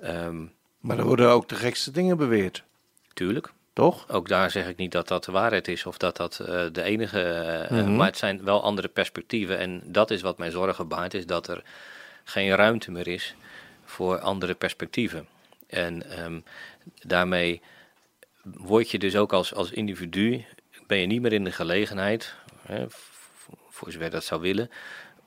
Ehm, 0.00 0.44
Maar 0.84 0.98
er 0.98 1.04
worden 1.04 1.28
ook 1.30 1.48
de 1.48 1.54
gekste 1.54 1.90
dingen 1.90 2.16
beweerd, 2.16 2.62
Tuurlijk. 3.14 3.52
toch? 3.72 4.08
Ook 4.08 4.28
daar 4.28 4.50
zeg 4.50 4.68
ik 4.68 4.76
niet 4.76 4.92
dat 4.92 5.08
dat 5.08 5.24
de 5.24 5.32
waarheid 5.32 5.68
is 5.68 5.86
of 5.86 5.96
dat 5.98 6.16
dat 6.16 6.38
eh, 6.40 6.64
de 6.72 6.82
enige. 6.82 7.22
eh, 7.22 7.70
Mhm. 7.70 7.96
Maar 7.96 8.06
het 8.06 8.16
zijn 8.18 8.44
wel 8.44 8.62
andere 8.62 8.88
perspectieven. 8.88 9.58
En 9.58 9.82
dat 9.84 10.10
is 10.10 10.20
wat 10.22 10.38
mij 10.38 10.50
zorgen 10.50 10.88
baart, 10.88 11.14
is 11.14 11.26
dat 11.26 11.48
er 11.48 11.62
geen 12.24 12.50
ruimte 12.54 12.90
meer 12.90 13.08
is 13.08 13.34
voor 13.84 14.18
andere 14.18 14.54
perspectieven. 14.54 15.26
En 15.66 16.10
ehm, 16.10 16.40
daarmee 17.02 17.62
word 18.42 18.90
je 18.90 18.98
dus 18.98 19.16
ook 19.16 19.32
als, 19.32 19.54
als 19.54 19.70
individu, 19.70 20.44
ben 20.86 20.98
je 20.98 21.06
niet 21.06 21.20
meer 21.22 21.32
in 21.32 21.44
de 21.44 21.52
gelegenheid, 21.52 22.34
hè, 22.66 22.84
voor 23.70 23.92
zover 23.92 24.10
dat 24.10 24.24
zou 24.24 24.40
willen, 24.40 24.70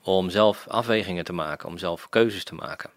om 0.02 0.30
zelf 0.30 0.68
afwegingen 0.68 1.24
te 1.24 1.32
maken, 1.32 1.68
om 1.68 1.78
zelf 1.78 2.08
keuzes 2.08 2.44
te 2.44 2.54
maken. 2.54 2.90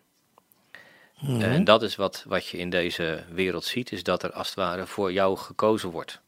Mhm. 1.22 1.42
En 1.42 1.63
dat 1.63 1.84
is 1.84 1.96
wat, 1.96 2.24
wat 2.28 2.46
je 2.48 2.58
in 2.58 2.70
deze 2.70 3.24
wereld 3.32 3.63
ziet, 3.66 3.92
is 3.92 4.04
dat 4.04 4.24
er 4.24 4.32
als 4.32 4.48
het 4.48 4.56
ware 4.56 4.86
voor 4.88 5.12
jou 5.12 5.38
gekozen 5.38 5.90
wordt. 5.90 6.20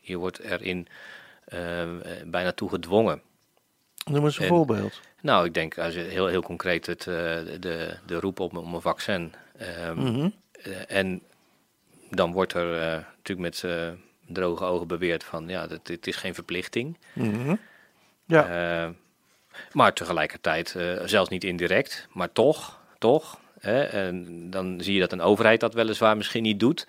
Je 0.00 0.16
wordt 0.16 0.38
erin 0.38 0.88
eh, 1.44 1.82
eh, 1.82 2.26
bijna 2.26 2.52
toe 2.52 2.68
gedwongen. 2.68 3.22
Noem 4.10 4.24
eens 4.24 4.36
een 4.36 4.42
En- 4.42 4.48
voorbeeld. 4.48 5.00
Nou, 5.20 5.46
ik 5.46 5.54
denk 5.54 5.78
als 5.78 5.94
je 5.94 6.00
heel, 6.00 6.26
heel 6.26 6.42
concreet 6.42 6.86
het, 6.86 7.00
eh, 7.00 7.06
de, 7.60 7.96
de 8.06 8.20
roep 8.20 8.40
op 8.40 8.56
om 8.56 8.74
een 8.74 8.80
vaccin. 8.80 9.32
ehm, 9.58 9.98
Mhm. 9.98 10.28
en 10.88 11.22
dan 12.10 12.32
wordt 12.32 12.52
er 12.52 12.66
natuurlijk 13.16 13.38
met 13.62 13.64
droge 14.26 14.64
ogen 14.64 14.86
beweerd 14.86 15.24
van 15.24 15.48
ja, 15.48 15.66
dat, 15.66 15.86
dit 15.86 16.06
is 16.06 16.16
geen 16.16 16.34
verplichting. 16.34 16.98
Mhm. 17.12 17.54
Ja. 18.24 18.92
Maar 19.72 19.92
tegelijkertijd, 19.92 20.76
zelfs 21.04 21.30
niet 21.30 21.44
indirect, 21.44 22.08
maar 22.12 22.32
toch, 22.32 22.80
toch. 22.98 23.40
Hè, 23.60 23.82
en 23.82 24.46
dan 24.50 24.80
zie 24.80 24.94
je 24.94 25.00
dat 25.00 25.12
een 25.12 25.20
overheid 25.20 25.60
dat 25.60 25.74
weliswaar 25.74 26.16
misschien 26.16 26.42
niet 26.42 26.60
doet. 26.60 26.86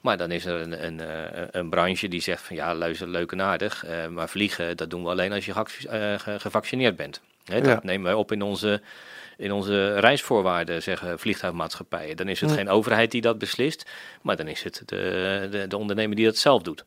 Maar 0.00 0.16
dan 0.16 0.30
is 0.30 0.44
er 0.44 0.60
een, 0.60 0.84
een, 0.86 1.00
eh, 1.00 1.44
een 1.50 1.70
branche 1.70 2.08
die 2.08 2.20
zegt 2.20 2.42
van 2.42 2.56
ja, 2.56 2.74
luister, 2.74 3.08
leuk 3.08 3.32
en 3.32 3.40
aardig. 3.42 3.84
eh, 3.84 4.06
maar 4.06 4.28
vliegen, 4.28 4.76
dat 4.76 4.90
doen 4.90 5.02
we 5.02 5.08
alleen 5.10 5.32
als 5.32 5.46
je 5.46 5.52
eh, 5.52 6.18
ge- 6.18 6.40
gevaccineerd 6.40 6.96
bent. 6.96 7.20
Hè, 7.44 7.60
dat 7.60 7.72
Ja. 7.72 7.80
nemen 7.82 8.04
wij 8.04 8.14
op 8.14 8.32
in 8.32 8.42
onze, 8.42 8.80
in 9.36 9.52
onze 9.52 9.98
reisvoorwaarden, 9.98 10.82
zeggen 10.82 11.18
vliegtuigmaatschappijen. 11.18 12.16
Dan 12.16 12.28
is 12.28 12.40
het 12.40 12.52
geen 12.52 12.68
overheid 12.68 13.10
die 13.10 13.20
dat 13.20 13.38
beslist, 13.38 13.90
maar 14.22 14.36
dan 14.36 14.48
is 14.48 14.62
het 14.62 14.82
de, 14.84 15.48
de, 15.50 15.66
de 15.66 15.76
ondernemer 15.76 16.16
die 16.16 16.24
dat 16.24 16.36
zelf 16.36 16.62
doet. 16.62 16.84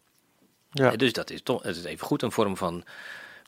Ja. 0.72 0.90
Dus 0.96 1.14
dat 1.14 1.30
is 1.30 1.42
toch 1.42 1.64
het 1.64 1.76
is 1.76 1.84
even 1.84 2.06
goed 2.08 2.22
een 2.22 2.32
vorm 2.32 2.58
van, 2.58 2.84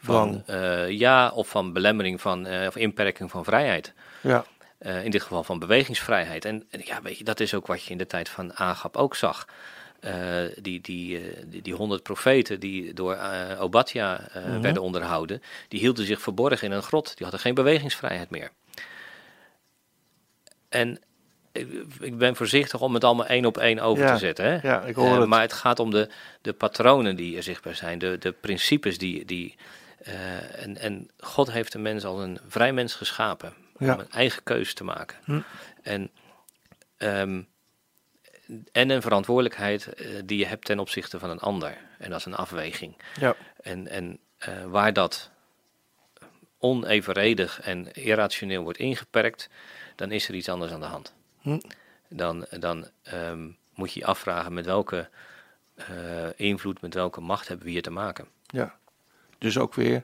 van 0.02 0.44
ja, 0.88 1.30
of 1.30 1.48
van 1.50 1.74
belemmering 1.74 2.22
van, 2.22 2.48
of 2.68 2.76
inperking 2.76 3.32
van 3.32 3.44
vrijheid. 3.44 3.94
Ja. 4.22 4.46
Eh, 4.82 5.04
in 5.06 5.12
dit 5.12 5.22
geval 5.22 5.44
van 5.44 5.60
bewegingsvrijheid. 5.60 6.46
En, 6.46 6.64
en 6.70 6.82
ja, 6.86 7.02
weet 7.02 7.18
je, 7.18 7.24
dat 7.24 7.40
is 7.40 7.54
ook 7.54 7.68
wat 7.68 7.84
je 7.84 7.92
in 7.92 7.98
de 7.98 8.08
tijd 8.08 8.30
van 8.30 8.56
Agap 8.58 8.98
ook 8.98 9.16
zag. 9.16 9.48
Eh, 10.00 10.14
die, 10.62 10.82
die, 10.82 11.18
eh, 11.18 11.44
die, 11.46 11.62
die 11.62 11.74
honderd 11.74 12.04
profeten 12.04 12.60
die 12.60 12.94
door 12.94 13.18
Obadja 13.60 14.30
Mhm. 14.34 14.62
werden 14.62 14.82
onderhouden, 14.82 15.42
die 15.68 15.80
hielden 15.80 16.06
zich 16.06 16.22
verborgen 16.22 16.68
in 16.68 16.72
een 16.74 16.82
grot. 16.82 17.08
Die 17.08 17.22
hadden 17.24 17.40
geen 17.40 17.54
bewegingsvrijheid 17.54 18.30
meer. 18.30 18.52
En 20.70 21.00
ik, 21.52 21.68
ik 22.00 22.18
ben 22.18 22.36
voorzichtig 22.36 22.82
om 22.82 22.94
het 22.94 23.04
allemaal 23.04 23.26
één 23.26 23.46
op 23.46 23.58
één 23.58 23.80
over 23.80 24.04
Ja, 24.04 24.14
te 24.14 24.20
zetten. 24.20 24.46
Hè? 24.46 24.68
Ja, 24.68 24.82
ik 24.82 24.96
hoor 24.96 25.20
het. 25.20 25.30
maar 25.30 25.42
het 25.42 25.54
gaat 25.54 25.80
om 25.80 25.92
de, 25.92 26.10
de 26.42 26.54
patronen 26.54 27.16
die 27.16 27.38
er 27.38 27.44
zichtbaar 27.44 27.76
zijn, 27.76 28.00
de, 28.00 28.18
de 28.18 28.32
principes 28.32 28.98
die. 28.98 29.26
die 29.26 29.56
en, 30.56 30.78
en 30.78 31.10
God 31.20 31.52
heeft 31.52 31.72
de 31.72 31.80
mens 31.80 32.06
als 32.06 32.20
een 32.20 32.40
vrij 32.48 32.74
mens 32.74 32.96
geschapen 32.96 33.54
Ja. 33.86 33.94
om 33.94 34.00
een 34.00 34.12
eigen 34.12 34.44
keuze 34.44 34.74
te 34.74 34.84
maken. 34.84 35.18
Hm. 35.24 35.42
En, 35.82 36.12
ehm, 36.98 37.42
en 38.72 38.90
een 38.90 39.02
verantwoordelijkheid 39.02 39.94
eh, 39.94 40.08
die 40.26 40.38
je 40.38 40.46
hebt 40.46 40.66
ten 40.66 40.80
opzichte 40.80 41.20
van 41.20 41.30
een 41.30 41.40
ander. 41.40 41.78
En 41.98 42.10
dat 42.10 42.20
is 42.20 42.26
een 42.26 42.36
afweging. 42.36 42.96
Ja. 43.20 43.36
En, 43.62 43.88
en 43.88 44.20
eh, 44.38 44.66
waar 44.66 44.94
dat 44.94 45.32
onevenredig 46.60 47.62
en 47.62 47.92
irrationeel 47.94 48.64
wordt 48.64 48.78
ingeperkt, 48.80 49.50
dan 49.96 50.12
is 50.12 50.28
er 50.28 50.34
iets 50.36 50.50
anders 50.50 50.72
aan 50.72 50.80
de 50.80 50.86
hand. 50.86 51.14
Hm. 51.42 51.60
Dan, 52.10 52.46
dan 52.60 52.88
ehm, 53.04 53.50
moet 53.74 53.94
je 53.94 54.00
je 54.00 54.06
afvragen 54.06 54.54
met 54.54 54.66
welke 54.66 55.10
eh, 55.76 56.28
invloed, 56.36 56.82
met 56.82 56.94
welke 56.94 57.22
macht 57.22 57.48
hebben 57.48 57.66
we 57.66 57.72
hier 57.72 57.82
te 57.82 57.92
maken. 57.92 58.28
ja. 58.48 58.80
Dus 59.38 59.58
ook 59.58 59.74
weer, 59.74 60.04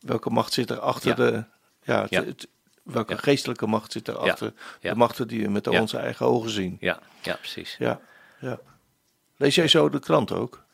welke 0.00 0.30
macht 0.30 0.52
zit 0.52 0.70
er 0.70 0.78
achter 0.80 1.08
Ja. 1.08 1.14
de... 1.14 1.44
Ja, 1.82 2.00
het, 2.00 2.10
Ja. 2.10 2.24
het- 2.24 2.48
welke 2.82 3.12
Ja. 3.12 3.18
geestelijke 3.18 3.66
macht 3.66 3.92
zit 3.92 4.08
er 4.08 4.16
achter 4.18 4.52
Ja. 4.80 4.90
de 4.90 4.96
machten 4.96 5.28
die 5.28 5.42
we 5.42 5.48
met 5.50 5.66
onze 5.66 5.96
eigen 5.98 6.26
ogen 6.26 6.50
zien. 6.50 6.76
Ja, 6.80 6.98
ja 7.22 7.34
precies. 7.34 7.76
Ja, 7.78 8.00
ja. 8.38 8.58
Lees 9.36 9.54
jij 9.54 9.68
zo 9.68 9.88
de 9.88 10.00
krant 10.00 10.32
ook? 10.32 10.64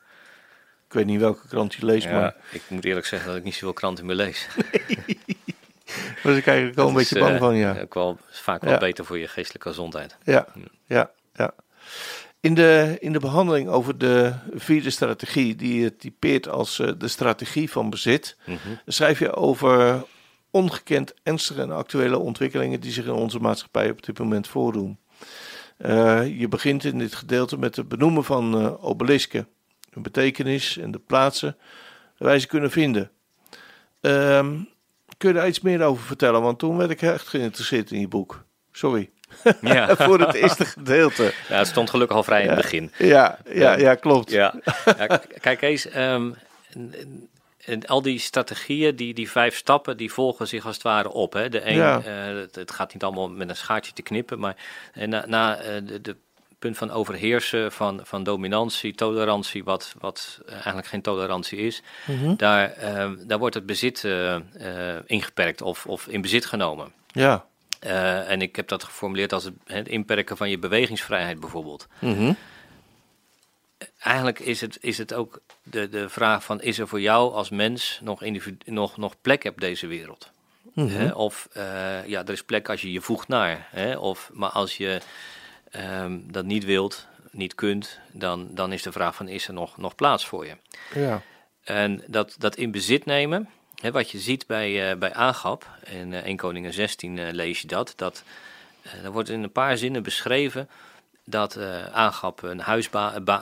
Ik 0.86 0.94
weet 0.94 1.06
niet 1.06 1.20
welke 1.20 1.48
krant 1.48 1.74
je 1.74 1.84
leest, 1.84 2.10
maar 2.10 2.34
ik 2.50 2.62
moet 2.68 2.84
eerlijk 2.84 3.06
zeggen 3.06 3.28
dat 3.28 3.36
ik 3.38 3.44
niet 3.44 3.54
zoveel 3.54 3.72
kranten 3.72 4.06
meer 4.06 4.14
lees. 4.16 4.46
daar 4.56 6.18
was 6.22 6.36
ik 6.36 6.46
eigenlijk 6.46 6.76
wel 6.76 6.88
een 6.88 6.92
is, 6.92 6.96
beetje 7.08 7.18
bang 7.18 7.34
eh, 7.34 7.38
van, 7.40 7.56
ja. 7.56 7.80
Ook 7.80 7.94
wel, 7.94 8.18
vaak 8.30 8.62
wel 8.62 8.78
beter 8.78 9.04
voor 9.04 9.18
je 9.18 9.28
geestelijke 9.28 9.68
gezondheid. 9.68 10.16
Ja, 10.24 10.46
ja, 10.86 11.10
ja. 11.34 11.54
In 12.40 12.54
de, 12.54 12.96
in 13.00 13.12
de 13.12 13.18
behandeling 13.18 13.68
over 13.68 13.98
de 13.98 14.32
vierde 14.54 14.90
strategie, 14.90 15.56
die 15.56 15.80
je 15.80 15.96
typeert 15.96 16.48
als 16.48 16.78
eh, 16.78 16.92
de 16.98 17.08
strategie 17.08 17.70
van 17.70 17.90
bezit, 17.90 18.36
Mhm. 18.46 18.58
schrijf 18.86 19.18
je 19.18 19.34
over 19.34 20.04
ongekend 20.50 21.14
ernstige 21.23 21.61
en 21.61 21.71
actuele 21.71 22.19
ontwikkelingen 22.19 22.81
die 22.81 22.93
zich 22.93 23.05
in 23.05 23.12
onze 23.12 23.38
maatschappij 23.38 23.90
op 23.90 24.05
dit 24.05 24.19
moment 24.19 24.49
voordoen. 24.49 24.99
Eh, 25.76 26.38
je 26.38 26.49
begint 26.49 26.85
in 26.85 26.99
dit 26.99 27.14
gedeelte 27.14 27.59
met 27.59 27.76
het 27.76 27.88
benoemen 27.88 28.25
van 28.25 28.61
eh, 28.61 28.85
obelisken, 28.85 29.49
hun 29.90 30.02
betekenis 30.02 30.76
en 30.76 30.90
de 30.90 30.99
plaatsen 30.99 31.57
waar 32.19 32.28
wij 32.28 32.38
ze 32.38 32.47
kunnen 32.47 32.71
vinden. 32.71 33.11
Ehm, 34.00 34.57
kun 35.17 35.28
je 35.28 35.35
daar 35.35 35.49
iets 35.49 35.61
meer 35.61 35.83
over 35.83 36.05
vertellen? 36.05 36.43
Want 36.43 36.59
toen 36.59 36.76
werd 36.76 36.90
ik 36.90 37.02
echt 37.02 37.28
geïnteresseerd 37.28 37.90
in 37.90 38.00
je 38.00 38.09
boek. 38.09 38.45
Sorry, 38.73 39.11
Ja. 39.61 39.97
voor 40.07 40.21
het 40.21 40.35
eerste 40.35 40.64
gedeelte. 40.64 41.33
ja, 41.49 41.59
het 41.59 41.67
stond 41.67 41.90
gelukkig 41.90 42.17
al 42.17 42.23
vrij 42.23 42.43
in 42.43 42.49
het 42.49 42.57
begin. 42.57 42.93
Ja, 42.99 43.38
ja, 43.52 43.76
ja, 43.78 43.95
klopt. 43.95 44.31
Ja, 44.31 44.55
ja 44.85 45.21
kijk 45.40 45.62
eens, 45.62 45.87
ehm, 45.88 46.31
en- 47.68 47.87
al 47.87 48.02
die 48.02 48.18
strategieën, 48.18 48.96
die, 48.96 49.14
die 49.14 49.30
vijf 49.30 49.56
stappen, 49.56 49.96
die 49.96 50.12
volgen 50.12 50.48
zich 50.48 50.66
als 50.66 50.75
het 50.75 50.84
ware 50.84 51.10
op. 51.12 51.32
Hè. 51.32 51.48
De 51.48 51.66
een, 51.68 51.75
Ja. 51.76 52.00
eh, 52.02 52.37
het, 52.40 52.54
het 52.54 52.70
gaat 52.70 52.92
niet 52.92 53.02
allemaal 53.04 53.28
met 53.28 53.48
een 53.48 53.56
schaartje 53.56 53.92
te 53.92 54.02
knippen, 54.02 54.38
maar 54.38 54.56
en 54.92 55.08
na, 55.08 55.25
na 55.26 55.56
eh, 55.56 55.80
de, 55.84 56.00
de 56.00 56.16
punt 56.58 56.76
van 56.76 56.90
overheersen, 56.90 57.72
van, 57.72 58.00
van 58.04 58.22
dominantie, 58.22 58.94
tolerantie, 58.94 59.64
wat, 59.64 59.94
wat 59.98 60.40
eh, 60.46 60.52
eigenlijk 60.52 60.87
geen 60.87 61.02
tolerantie 61.02 61.58
is, 61.58 61.82
Mhm. 62.06 62.34
daar, 62.37 62.70
ehm, 62.72 63.16
daar 63.26 63.38
wordt 63.38 63.54
het 63.54 63.66
bezit 63.66 64.04
eh, 64.04 64.34
eh, 64.34 65.02
ingeperkt 65.06 65.62
of, 65.62 65.87
of 65.87 66.06
in 66.08 66.20
bezit 66.20 66.46
genomen. 66.46 66.92
Ja. 67.06 67.44
Eh, 67.80 68.30
en 68.30 68.42
ik 68.42 68.56
heb 68.56 68.68
dat 68.68 68.84
geformuleerd 68.84 69.32
als 69.32 69.44
het, 69.44 69.54
het 69.64 69.88
inperken 69.88 70.37
van 70.37 70.50
je 70.50 70.58
bewegingsvrijheid 70.58 71.40
bijvoorbeeld 71.40 71.87
Mhm. 71.98 72.32
Eigenlijk 73.99 74.38
is 74.38 74.61
het, 74.61 74.78
is 74.80 74.99
het 74.99 75.14
ook 75.14 75.40
de, 75.62 75.88
de 75.88 76.08
vraag 76.08 76.44
van... 76.44 76.61
is 76.61 76.78
er 76.78 76.88
voor 76.88 77.00
jou 77.00 77.32
als 77.32 77.49
mens 77.49 78.00
nog, 78.02 78.23
individu, 78.23 78.73
nog, 78.73 78.97
nog 78.97 79.14
plek 79.20 79.44
op 79.44 79.61
deze 79.61 79.87
wereld? 79.87 80.30
Mhm. 80.75 81.11
Of 81.12 81.49
eh, 81.52 82.06
ja, 82.06 82.23
er 82.25 82.30
is 82.30 82.42
plek 82.42 82.68
als 82.68 82.80
je 82.80 82.92
je 82.92 83.00
voegt 83.00 83.28
naar. 83.28 83.68
Hè? 83.70 83.97
Of, 83.97 84.30
maar 84.32 84.50
als 84.50 84.76
je 84.76 85.00
ehm, 85.70 86.18
dat 86.25 86.44
niet 86.44 86.64
wilt, 86.64 87.06
niet 87.30 87.54
kunt... 87.54 87.99
Dan, 88.12 88.49
dan 88.50 88.73
is 88.73 88.82
de 88.82 88.92
vraag 88.92 89.14
van 89.14 89.28
is 89.28 89.49
er 89.49 89.54
nog, 89.54 89.76
nog 89.76 89.94
plaats 89.94 90.26
voor 90.26 90.47
je? 90.47 90.56
Ja. 90.94 91.23
En 91.64 92.02
dat, 92.06 92.35
dat 92.38 92.56
in 92.56 92.70
bezit 92.70 93.04
nemen, 93.04 93.49
hè, 93.80 93.90
wat 93.90 94.11
je 94.11 94.18
ziet 94.18 94.47
bij, 94.47 94.90
eh 94.90 94.99
bij 94.99 95.14
Agap, 95.14 95.66
in 95.85 96.14
eh 96.14 96.25
1 96.25 96.37
Koningen 96.37 96.73
16 96.73 97.18
eh, 97.18 97.32
lees 97.32 97.61
je 97.61 97.66
dat, 97.66 97.92
dat 97.97 98.23
er 99.04 99.12
wordt 99.12 99.28
in 99.28 99.42
een 99.42 99.52
paar 99.52 99.76
zinnen 99.76 100.02
beschreven 100.02 100.68
dat 101.30 101.58
Agap 101.92 102.42
een 102.42 102.61
huis 102.61 102.88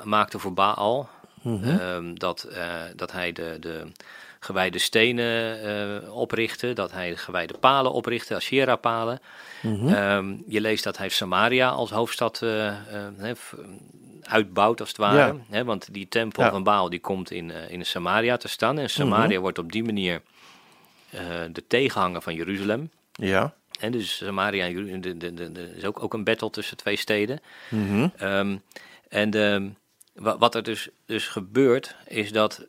maakte 0.05 0.38
voor 0.38 0.52
Baal, 0.55 1.09
Mhm. 1.43 1.78
Ehm, 1.78 2.14
dat, 2.14 2.43
eh, 2.43 2.73
dat 2.97 3.12
hij 3.12 3.33
de, 3.33 3.57
de 3.61 3.83
gewijde 4.40 4.78
stenen 4.78 5.62
eh, 5.62 6.14
oprichtte, 6.16 6.73
dat 6.73 6.93
hij 6.93 7.11
de 7.11 7.16
gewijde 7.16 7.59
palen 7.59 7.93
oprichtte, 7.93 8.35
Asherah-palen. 8.35 9.21
Mhm. 9.62 9.88
Ehm, 9.88 10.35
je 10.47 10.61
leest 10.61 10.85
dat 10.85 10.99
hij 10.99 11.09
Samaria 11.09 11.69
als 11.69 11.90
hoofdstad 11.90 12.43
uitbouwt, 14.23 14.81
als 14.81 14.88
het 14.88 14.99
ware. 14.99 15.37
Ja. 15.50 15.64
Want 15.64 15.95
die 15.95 16.09
tempel 16.09 16.43
Ja. 16.43 16.50
van 16.50 16.62
Baal 16.62 16.88
die 16.90 17.00
komt 17.00 17.31
in, 17.31 17.50
in 17.69 17.87
Samaria 17.87 18.37
te 18.37 18.49
staan. 18.49 18.78
En 18.78 18.90
Samaria 18.90 19.38
wordt 19.38 19.59
op 19.59 19.73
die 19.73 19.85
manier 19.85 20.23
de 21.52 21.64
tegenhanger 21.69 22.21
van 22.23 22.35
Jeruzalem. 22.35 22.90
Ja. 23.12 23.55
En 23.80 23.92
dus 23.92 24.16
Samaria 24.16 24.66
en 24.66 25.00
de, 25.00 25.16
de, 25.16 25.35
de, 25.35 25.52
de- 25.52 25.75
is 25.76 25.85
ook, 25.85 26.02
ook 26.02 26.14
een 26.14 26.25
battle 26.25 26.50
tussen 26.50 26.76
twee 26.76 26.97
steden. 26.97 27.40
Mhm. 27.71 28.09
Ehm, 28.16 28.56
en 29.09 29.30
de, 29.30 29.71
wat 30.14 30.54
er 30.54 30.62
dus, 30.62 30.88
dus 31.06 31.28
gebeurt, 31.28 31.97
is 32.06 32.33
dat 32.33 32.66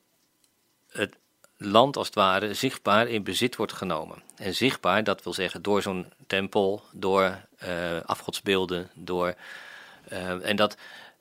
het 0.92 1.16
land 1.58 1.98
als 1.98 2.06
het 2.06 2.16
ware 2.16 2.54
zichtbaar 2.54 3.08
in 3.08 3.24
bezit 3.24 3.56
wordt 3.56 3.74
genomen. 3.74 4.24
En 4.36 4.56
zichtbaar, 4.56 5.04
dat 5.04 5.24
wil 5.24 5.34
zeggen 5.34 5.62
door 5.62 5.82
zo'n 5.82 6.06
tempel, 6.28 6.84
door 6.92 7.38
eh, 7.58 8.00
afgodsbeelden, 8.06 8.90
door 8.96 9.36
Eh, 10.10 10.50
en 10.50 10.56
dat 10.56 10.78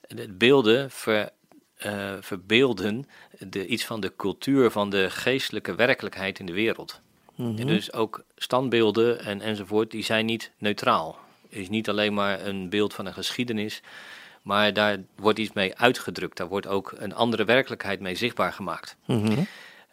de 0.09 0.29
beelden 0.29 0.91
ver, 0.91 1.31
eh, 1.77 2.13
verbeelden 2.21 3.09
de, 3.39 3.67
iets 3.67 3.85
van 3.85 4.01
de 4.01 4.13
cultuur 4.17 4.71
van 4.71 4.91
de 4.91 5.11
geestelijke 5.11 5.75
werkelijkheid 5.75 6.39
in 6.39 6.47
de 6.47 6.53
wereld. 6.53 7.01
Mhm. 7.37 7.67
Dus 7.67 7.93
ook 7.93 8.25
standbeelden 8.37 9.21
en, 9.21 9.41
enzovoort, 9.41 9.91
die 9.91 10.05
zijn 10.05 10.27
niet 10.27 10.51
neutraal. 10.59 11.19
Het 11.49 11.59
is 11.59 11.69
niet 11.69 11.89
alleen 11.89 12.15
maar 12.15 12.47
een 12.47 12.69
beeld 12.69 12.95
van 12.95 13.07
een 13.07 13.13
geschiedenis, 13.13 13.83
maar 14.43 14.73
daar 14.73 14.99
wordt 15.17 15.39
iets 15.39 15.53
mee 15.53 15.77
uitgedrukt. 15.77 16.37
Daar 16.37 16.49
wordt 16.49 16.67
ook 16.67 16.95
een 16.97 17.15
andere 17.15 17.45
werkelijkheid 17.45 18.01
mee 18.01 18.15
zichtbaar 18.15 18.53
gemaakt. 18.53 18.97
Mhm. 19.07 19.43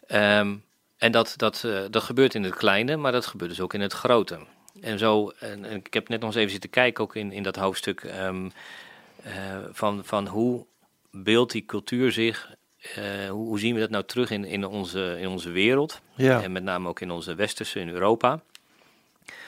Ehm, 0.06 0.54
en 0.96 1.12
dat, 1.12 1.34
dat, 1.36 1.64
eh, 1.64 1.80
dat 1.90 2.02
gebeurt 2.02 2.34
in 2.34 2.42
het 2.42 2.54
kleine, 2.54 2.96
maar 2.96 3.12
dat 3.12 3.26
gebeurt 3.26 3.50
dus 3.50 3.60
ook 3.60 3.74
in 3.74 3.80
het 3.80 3.92
grote. 3.92 4.38
En 4.80 4.98
zo, 4.98 5.32
en, 5.38 5.64
en 5.64 5.76
ik 5.76 5.94
heb 5.94 6.08
net 6.08 6.20
nog 6.20 6.28
eens 6.28 6.38
even 6.38 6.50
zitten 6.50 6.70
kijken, 6.70 7.04
ook 7.04 7.16
in, 7.16 7.32
in 7.32 7.42
dat 7.42 7.56
hoofdstuk, 7.56 8.04
ehm, 8.04 8.48
eh, 9.22 9.32
van, 9.72 10.04
van 10.04 10.26
hoe 10.26 10.66
beeldt 11.10 11.52
die 11.52 11.64
cultuur 11.64 12.12
zich, 12.12 12.50
eh, 12.94 13.28
hoe, 13.30 13.46
hoe 13.46 13.58
zien 13.58 13.74
we 13.74 13.80
dat 13.80 13.90
nou 13.90 14.04
terug 14.04 14.30
in, 14.30 14.44
in, 14.44 14.64
onze, 14.66 15.16
in 15.20 15.28
onze 15.28 15.50
wereld? 15.50 16.00
Ja. 16.14 16.42
En 16.42 16.52
met 16.52 16.62
name 16.62 16.88
ook 16.88 17.00
in 17.00 17.10
onze 17.10 17.34
westerse, 17.34 17.80
in 17.80 17.88
Europa. 17.88 18.40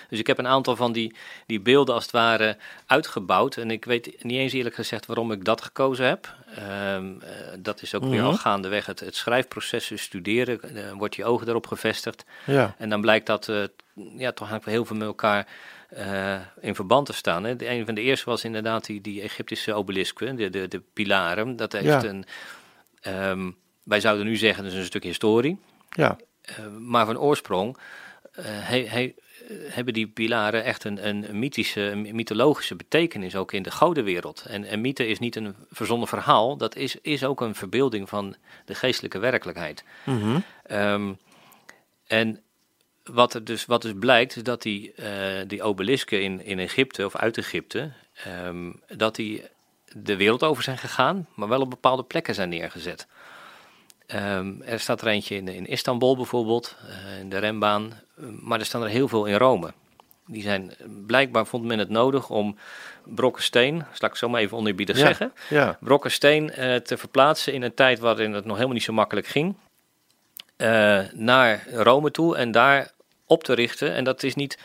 Dus 0.09 0.19
ik 0.19 0.27
heb 0.27 0.39
een 0.39 0.47
aantal 0.47 0.77
van 0.77 0.93
die, 0.93 1.15
die 1.47 1.61
beelden 1.61 1.95
als 1.95 2.03
het 2.03 2.13
ware 2.13 2.57
uitgebouwd. 2.87 3.57
En 3.57 3.71
ik 3.71 3.85
weet 3.85 4.23
niet 4.25 4.39
eens 4.39 4.53
eerlijk 4.53 4.75
gezegd 4.75 5.07
waarom 5.07 5.33
ik 5.33 5.45
dat 5.45 5.63
gekozen 5.63 6.07
heb. 6.07 6.35
Ehm, 6.55 7.21
eh, 7.21 7.31
dat 7.59 7.83
is 7.83 7.95
ook 7.95 8.05
weer 8.05 8.13
Mhm. 8.21 8.25
al 8.27 8.37
gaandeweg 8.37 8.87
het, 8.87 9.01
het 9.01 9.15
schrijfproces, 9.17 9.93
studeren. 10.03 10.61
eh, 10.77 10.93
wordt 10.93 11.17
je 11.17 11.25
ogen 11.25 11.49
erop 11.49 11.67
gevestigd. 11.67 12.25
Ja. 12.45 12.75
En 12.79 12.89
dan 12.89 13.01
blijkt 13.01 13.27
dat 13.27 13.47
ja, 14.17 14.33
toch 14.33 14.49
eigenlijk 14.51 14.67
heel 14.67 14.85
veel 14.85 14.97
met 14.97 15.07
elkaar 15.07 15.47
in 16.61 16.75
verband 16.75 17.07
te 17.07 17.13
staan. 17.13 17.45
Hè. 17.45 17.57
De, 17.57 17.69
een 17.71 17.85
van 17.87 17.95
de 17.95 18.01
eerste 18.01 18.31
was 18.31 18.45
inderdaad 18.45 18.87
die, 18.87 19.01
die 19.01 19.23
Egyptische 19.23 19.75
obelisken, 19.75 20.37
de, 20.37 20.51
de, 20.51 20.69
de 20.69 20.83
pilaren. 20.93 21.57
Dat 21.57 21.73
heeft 21.73 21.85
Ja. 21.85 22.05
een... 22.05 22.25
ehm, 23.07 23.51
wij 23.83 24.01
zouden 24.01 24.27
nu 24.27 24.37
zeggen, 24.37 24.65
dat 24.65 24.73
is 24.73 24.79
een 24.79 24.85
stuk 24.85 25.03
historie. 25.03 25.59
Ja. 25.91 26.17
Eh, 26.43 26.67
maar 26.79 27.07
van 27.07 27.19
oorsprong 27.19 27.77
eh, 28.33 28.45
he- 28.47 28.87
he- 28.89 29.15
eh, 29.49 29.57
hebben 29.75 29.95
die 29.95 30.07
pilaren 30.07 30.65
echt 30.65 30.85
een, 30.85 31.07
een 31.09 31.39
mythische, 31.39 31.81
een 31.81 32.15
mythologische 32.15 32.75
betekenis 32.75 33.37
ook 33.37 33.53
in 33.53 33.63
de 33.63 33.71
godenwereld. 33.71 34.45
En, 34.49 34.65
en 34.65 34.81
mythe 34.81 35.07
is 35.07 35.19
niet 35.19 35.37
een 35.37 35.55
verzonnen 35.71 36.09
verhaal, 36.09 36.57
dat 36.57 36.77
is, 36.77 36.97
is 37.03 37.25
ook 37.25 37.41
een 37.41 37.55
verbeelding 37.55 38.09
van 38.09 38.37
de 38.65 38.75
geestelijke 38.75 39.19
werkelijkheid. 39.19 39.85
Mhm. 40.05 40.39
Ehm, 40.63 41.13
en 42.07 42.41
wat 43.05 43.35
er 43.35 43.45
dus, 43.45 43.67
wat 43.67 43.83
dus 43.83 43.93
blijkt, 43.99 44.37
is 44.37 44.43
dat 44.43 44.63
die, 44.63 44.93
eh, 44.93 45.47
die 45.47 45.63
obelisken 45.63 46.23
in, 46.23 46.45
in 46.45 46.59
Egypte, 46.59 47.05
of 47.05 47.17
uit 47.17 47.39
Egypte, 47.39 47.93
ehm, 48.25 48.73
dat 48.89 49.15
die 49.17 49.43
de 50.03 50.17
wereld 50.17 50.43
over 50.43 50.63
zijn 50.63 50.79
gegaan, 50.79 51.27
maar 51.35 51.49
wel 51.49 51.61
op 51.61 51.71
bepaalde 51.71 52.03
plekken 52.03 52.35
zijn 52.35 52.49
neergezet. 52.49 53.07
Ehm, 54.07 54.61
er 54.61 54.81
staat 54.81 55.01
er 55.01 55.07
eentje 55.07 55.35
in, 55.37 55.49
in 55.49 55.67
Istanbul 55.67 56.17
bijvoorbeeld, 56.17 56.77
eh, 56.89 57.19
in 57.19 57.29
de 57.29 57.39
rembaan, 57.39 57.93
eh, 58.17 58.25
maar 58.41 58.59
er 58.59 58.65
staan 58.67 58.83
er 58.83 58.89
heel 58.89 59.09
veel 59.09 59.25
in 59.27 59.35
Rome. 59.35 59.73
Die 60.27 60.43
zijn, 60.43 60.73
blijkbaar 61.07 61.47
vond 61.47 61.65
men 61.65 61.79
het 61.79 61.89
nodig 61.89 62.31
om 62.31 62.57
brokken 63.05 63.43
steen, 63.43 63.85
zal 63.93 64.09
ik 64.09 64.15
zo 64.15 64.29
maar 64.29 64.41
even 64.41 64.57
oneerbiedig 64.57 64.97
Ja. 64.99 65.07
zeggen, 65.07 65.33
Ja. 65.49 65.79
brokken 65.81 66.11
steen 66.11 66.51
eh, 66.51 66.75
te 66.77 66.97
verplaatsen 66.97 67.53
in 67.53 67.63
een 67.63 67.75
tijd 67.75 67.99
waarin 67.99 68.33
het 68.33 68.45
nog 68.45 68.55
helemaal 68.55 68.75
niet 68.75 68.85
zo 68.85 68.93
makkelijk 68.93 69.27
ging. 69.27 69.57
naar 71.13 71.67
Rome 71.73 72.11
toe 72.11 72.37
en 72.37 72.51
daar 72.51 72.91
op 73.27 73.45
te 73.45 73.53
richten. 73.53 73.93
En 73.95 74.05
dat 74.05 74.23
is 74.23 74.35
niet 74.35 74.59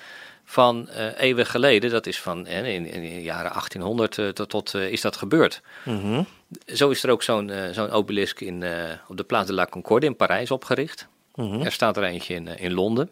van 0.51 0.89
eh 0.89 1.20
eeuwen 1.20 1.46
geleden, 1.46 1.89
dat 1.89 2.05
is 2.05 2.22
van 2.22 2.48
in, 2.48 2.86
in 2.86 3.01
de 3.01 3.22
jaren 3.22 3.51
1800 3.51 4.17
eh, 4.17 4.27
tot, 4.27 4.50
tot 4.50 4.74
eh, 4.74 4.91
is 4.91 5.01
dat 5.01 5.15
gebeurd. 5.15 5.62
Mhm. 5.84 6.24
Zo 6.65 6.89
is 6.89 7.03
er 7.03 7.10
ook 7.10 7.24
zo'n 7.24 7.51
zo'n 7.72 7.89
obelisk 7.89 8.41
in, 8.41 8.63
op 9.08 9.17
de 9.17 9.24
Place 9.24 9.46
de 9.46 9.53
la 9.53 9.65
Concorde 9.65 10.05
in 10.05 10.15
Parijs 10.15 10.51
opgericht. 10.51 11.08
Mhm. 11.36 11.62
Er 11.62 11.71
staat 11.71 11.97
er 11.97 12.04
eentje 12.04 12.34
in, 12.34 12.47
in 12.47 12.73
Londen. 12.73 13.10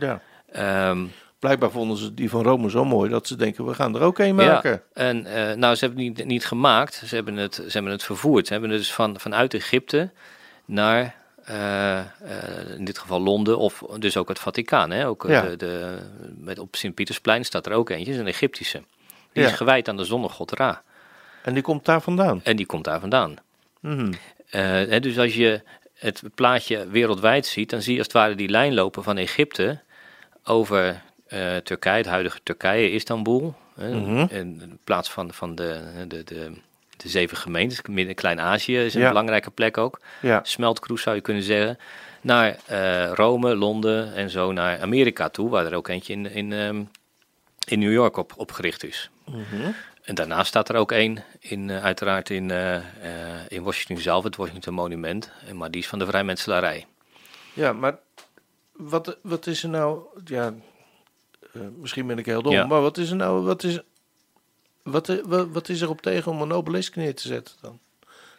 Ja. 0.00 0.20
Ehm, 0.52 1.04
Blijkbaar 1.38 1.70
vonden 1.70 1.96
ze 1.96 2.14
die 2.14 2.30
van 2.30 2.42
Rome 2.42 2.70
zo 2.70 2.84
mooi 2.84 3.10
dat 3.10 3.26
ze 3.26 3.36
denken, 3.36 3.66
we 3.66 3.74
gaan 3.74 3.94
er 3.94 4.00
ook 4.00 4.18
een 4.18 4.34
maken. 4.34 4.70
Ja, 4.70 5.02
en 5.02 5.22
nou, 5.58 5.74
ze 5.74 5.84
hebben 5.84 6.04
het 6.04 6.16
niet, 6.16 6.26
niet 6.26 6.46
gemaakt, 6.46 7.02
ze 7.06 7.14
hebben 7.14 7.36
het, 7.36 7.54
ze 7.54 7.70
hebben 7.70 7.92
het 7.92 8.02
vervoerd. 8.02 8.46
Ze 8.46 8.52
hebben 8.52 8.70
het 8.70 8.78
dus 8.78 8.92
van, 8.92 9.20
vanuit 9.20 9.54
Egypte 9.54 10.10
naar, 10.64 11.14
eh, 11.44 11.98
eh, 11.98 12.06
in 12.76 12.84
dit 12.84 12.98
geval 12.98 13.20
Londen, 13.20 13.58
of 13.58 13.82
dus 13.98 14.16
ook 14.16 14.28
het 14.28 14.38
Vaticaan. 14.38 14.90
Hè? 14.90 15.06
Ook 15.06 15.24
eh, 15.24 15.30
Ja. 15.30 15.42
de, 15.42 15.56
de, 15.56 15.98
met, 16.38 16.58
op 16.58 16.76
Sint-Pietersplein 16.76 17.44
staat 17.44 17.66
er 17.66 17.72
ook 17.72 17.90
eentje, 17.90 18.12
is 18.12 18.18
een 18.18 18.26
Egyptische. 18.26 18.82
Die 19.32 19.42
Ja. 19.42 19.48
is 19.48 19.54
gewijd 19.54 19.88
aan 19.88 19.96
de 19.96 20.04
zonnegod 20.04 20.50
Ra. 20.52 20.82
En 21.42 21.54
die 21.54 21.62
komt 21.62 21.84
daar 21.84 22.00
vandaan. 22.00 22.40
En 22.44 22.56
die 22.56 22.66
komt 22.66 22.84
daar 22.84 23.00
vandaan. 23.00 23.36
Hè, 24.48 25.00
dus 25.00 25.18
als 25.18 25.34
je 25.34 25.62
het 25.94 26.22
plaatje 26.34 26.88
wereldwijd 26.88 27.46
ziet, 27.46 27.70
dan 27.70 27.82
zie 27.82 27.92
je 27.92 27.98
als 27.98 28.06
het 28.06 28.16
ware 28.16 28.34
die 28.34 28.48
lijn 28.48 28.74
lopen 28.74 29.02
van 29.02 29.16
Egypte 29.16 29.80
over 30.44 31.02
Turkije, 31.62 31.96
het 31.96 32.06
huidige 32.06 32.38
Turkije, 32.42 32.90
Istanbul. 32.92 33.54
En 33.76 34.28
in 34.30 34.78
plaats 34.84 35.10
van, 35.10 35.32
van 35.32 35.54
de, 35.54 35.80
de, 36.08 36.24
de, 36.24 36.52
de 37.04 37.10
zeven 37.10 37.36
gemeentes, 37.36 37.82
midden 37.82 38.14
Klein-Azië 38.14 38.78
is 38.78 38.94
een 38.94 39.00
Ja. 39.00 39.08
belangrijke 39.08 39.50
plek 39.50 39.78
ook. 39.78 40.00
Ja. 40.20 40.40
Smeltkroes 40.42 41.02
zou 41.02 41.16
je 41.16 41.22
kunnen 41.22 41.42
zeggen. 41.42 41.78
Naar 42.20 42.56
eh, 42.66 43.12
Rome, 43.12 43.56
Londen 43.56 44.14
en 44.14 44.30
zo 44.30 44.52
naar 44.52 44.80
Amerika 44.80 45.28
toe, 45.28 45.48
waar 45.50 45.66
er 45.66 45.74
ook 45.74 45.88
eentje 45.88 46.12
in, 46.12 46.30
in, 46.30 46.52
ehm, 46.52 46.82
in 47.68 47.78
New 47.78 47.92
York 47.92 48.16
op, 48.16 48.32
op 48.36 48.52
gericht 48.52 48.84
is. 48.84 49.10
Mhm. 49.26 49.70
En 50.02 50.14
daarnaast 50.14 50.46
staat 50.48 50.68
er 50.68 50.76
ook 50.76 50.92
één, 50.92 51.24
in, 51.40 51.70
eh, 51.70 51.84
uiteraard 51.84 52.30
in, 52.30 52.50
eh, 52.50 52.76
in 53.48 53.62
Washington 53.62 53.98
zelf, 53.98 54.24
het 54.24 54.36
Washington 54.36 54.74
Monument. 54.74 55.30
En 55.48 55.56
Maar 55.56 55.70
die 55.70 55.80
is 55.80 55.88
van 55.88 55.98
de 55.98 56.06
vrijmetselarij. 56.06 56.86
Ja, 57.52 57.72
maar 57.72 57.98
wat, 58.72 59.16
wat 59.22 59.46
is 59.46 59.62
er 59.62 59.68
nou... 59.68 60.00
Ja, 60.24 60.54
misschien 61.80 62.06
ben 62.06 62.18
ik 62.18 62.26
heel 62.26 62.42
dom, 62.42 62.52
Ja. 62.52 62.66
maar 62.66 62.80
wat 62.80 62.98
is 62.98 63.10
er 63.10 63.16
nou... 63.16 63.44
Wat 63.44 63.62
is, 63.62 63.80
wat, 64.84 65.08
eh, 65.08 65.16
wat, 65.24 65.48
wat 65.52 65.68
is 65.68 65.80
er 65.80 65.88
op 65.88 66.02
tegen 66.02 66.32
om 66.32 66.42
een 66.42 66.52
obelisk 66.52 66.96
neer 66.96 67.14
te 67.14 67.28
zetten 67.28 67.54
dan? 67.60 67.78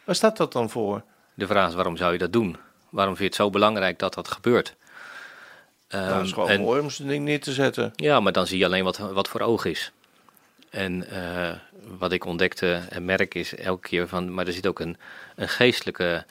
Waar 0.04 0.14
staat 0.14 0.36
dat 0.36 0.52
dan 0.52 0.70
voor? 0.70 1.02
De 1.34 1.46
vraag 1.46 1.68
is, 1.68 1.74
waarom 1.74 1.96
zou 1.96 2.12
je 2.12 2.18
dat 2.18 2.32
doen? 2.32 2.56
Waarom 2.90 3.16
vind 3.16 3.18
je 3.34 3.34
het 3.38 3.44
zo 3.46 3.50
belangrijk 3.50 3.98
dat 3.98 4.14
dat 4.14 4.28
gebeurt? 4.28 4.74
nou, 5.88 6.04
Ehm, 6.04 6.16
het 6.16 6.26
is 6.26 6.32
gewoon 6.32 6.48
en- 6.48 6.60
mooi 6.60 6.80
om 6.80 6.90
zo'n 6.90 7.06
ding 7.06 7.24
neer 7.24 7.40
te 7.40 7.52
zetten. 7.52 7.92
Ja, 7.96 8.20
maar 8.20 8.32
dan 8.32 8.46
zie 8.46 8.58
je 8.58 8.64
alleen 8.64 8.84
wat, 8.84 8.96
wat 8.98 9.28
voor 9.28 9.40
oog 9.40 9.64
is. 9.64 9.92
En 10.70 11.08
eh, 11.10 11.52
wat 11.98 12.12
ik 12.12 12.24
ontdekte 12.24 12.82
en 12.88 13.04
merk 13.04 13.34
is 13.34 13.54
elke 13.54 13.88
keer 13.88 14.08
van, 14.08 14.34
maar 14.34 14.46
er 14.46 14.52
zit 14.52 14.66
ook 14.66 14.80
een, 14.80 14.96
een 15.36 15.48
geestelijke 15.48 16.24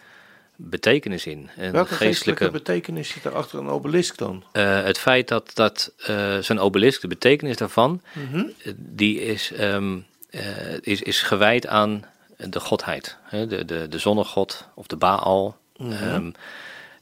betekenis 0.56 1.26
in. 1.26 1.50
Een 1.58 1.72
Welke 1.72 1.94
geestelijke 1.94 2.50
betekenis 2.52 3.10
zit 3.10 3.26
er 3.26 3.36
achter 3.36 3.60
een 3.60 3.68
obelisk 3.70 4.18
dan? 4.18 4.44
Eh, 4.52 4.84
het 4.84 4.98
feit 5.00 5.28
dat, 5.28 5.52
dat 5.54 5.92
eh, 5.98 6.38
zo'n 6.38 6.60
obelisk, 6.60 7.02
de 7.02 7.08
betekenis 7.08 7.58
daarvan, 7.58 8.02
Mhm. 8.14 8.38
eh, 8.64 8.74
die 8.78 9.22
is, 9.22 9.52
ehm, 9.52 9.98
eh, 10.30 10.42
is, 10.82 11.02
is 11.02 11.22
gewijd 11.22 11.68
aan 11.68 12.06
de 12.38 12.60
godheid. 12.60 13.18
Hè? 13.24 13.48
De, 13.48 13.66
de, 13.66 13.88
de 13.88 13.98
zonnegod 14.00 14.68
of 14.74 14.88
de 14.88 14.96
Baal. 14.96 15.58
Mhm. 15.78 15.92
Ehm, 15.92 16.32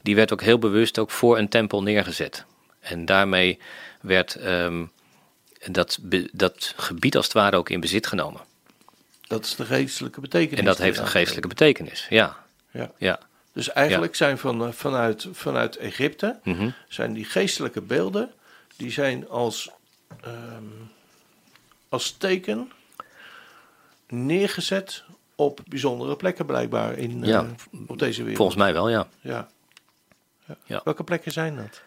die 0.02 0.14
werd 0.14 0.32
ook 0.32 0.42
heel 0.42 0.58
bewust 0.58 0.98
ook 0.98 1.10
voor 1.10 1.38
een 1.38 1.48
tempel 1.48 1.82
neergezet. 1.82 2.44
En 2.80 3.04
daarmee 3.04 3.58
werd 4.00 4.34
ehm, 4.34 4.84
dat, 5.70 5.98
be- 6.02 6.28
dat 6.32 6.72
gebied 6.76 7.16
als 7.16 7.24
het 7.24 7.34
ware 7.34 7.56
ook 7.56 7.68
in 7.70 7.80
bezit 7.80 8.06
genomen. 8.06 8.40
Dat 9.26 9.44
is 9.44 9.54
de 9.56 9.64
geestelijke 9.64 10.20
betekenis. 10.20 10.58
En 10.58 10.64
dat 10.64 10.78
heeft 10.78 10.98
een 10.98 11.06
geestelijke 11.06 11.48
betekenis, 11.48 12.06
ja. 12.10 12.36
Ja. 12.70 12.90
ja. 12.98 13.18
Dus 13.54 13.72
eigenlijk 13.72 14.14
zijn 14.14 14.38
van, 14.38 14.64
eh, 14.66 14.72
vanuit, 14.72 15.28
vanuit 15.32 15.76
Egypte 15.76 16.38
Mhm. 16.44 16.70
zijn 16.88 17.12
die 17.12 17.24
geestelijke 17.24 17.80
beelden, 17.80 18.32
die 18.76 18.90
zijn 18.90 19.28
als, 19.28 19.70
ehm, 20.20 20.64
als 21.88 22.12
teken 22.12 22.70
neergezet 24.08 25.04
op 25.34 25.60
bijzondere 25.68 26.16
plekken 26.16 26.46
blijkbaar 26.46 26.98
in, 26.98 27.24
eh, 27.24 27.40
op 27.86 27.98
deze 27.98 28.18
wereld. 28.18 28.36
Volgens 28.36 28.58
mij 28.58 28.72
wel, 28.72 28.88
ja. 28.88 29.06
Ja. 29.20 29.48
Ja. 30.64 30.80
Welke 30.84 31.04
plekken 31.04 31.32
zijn 31.32 31.56
dat? 31.56 31.82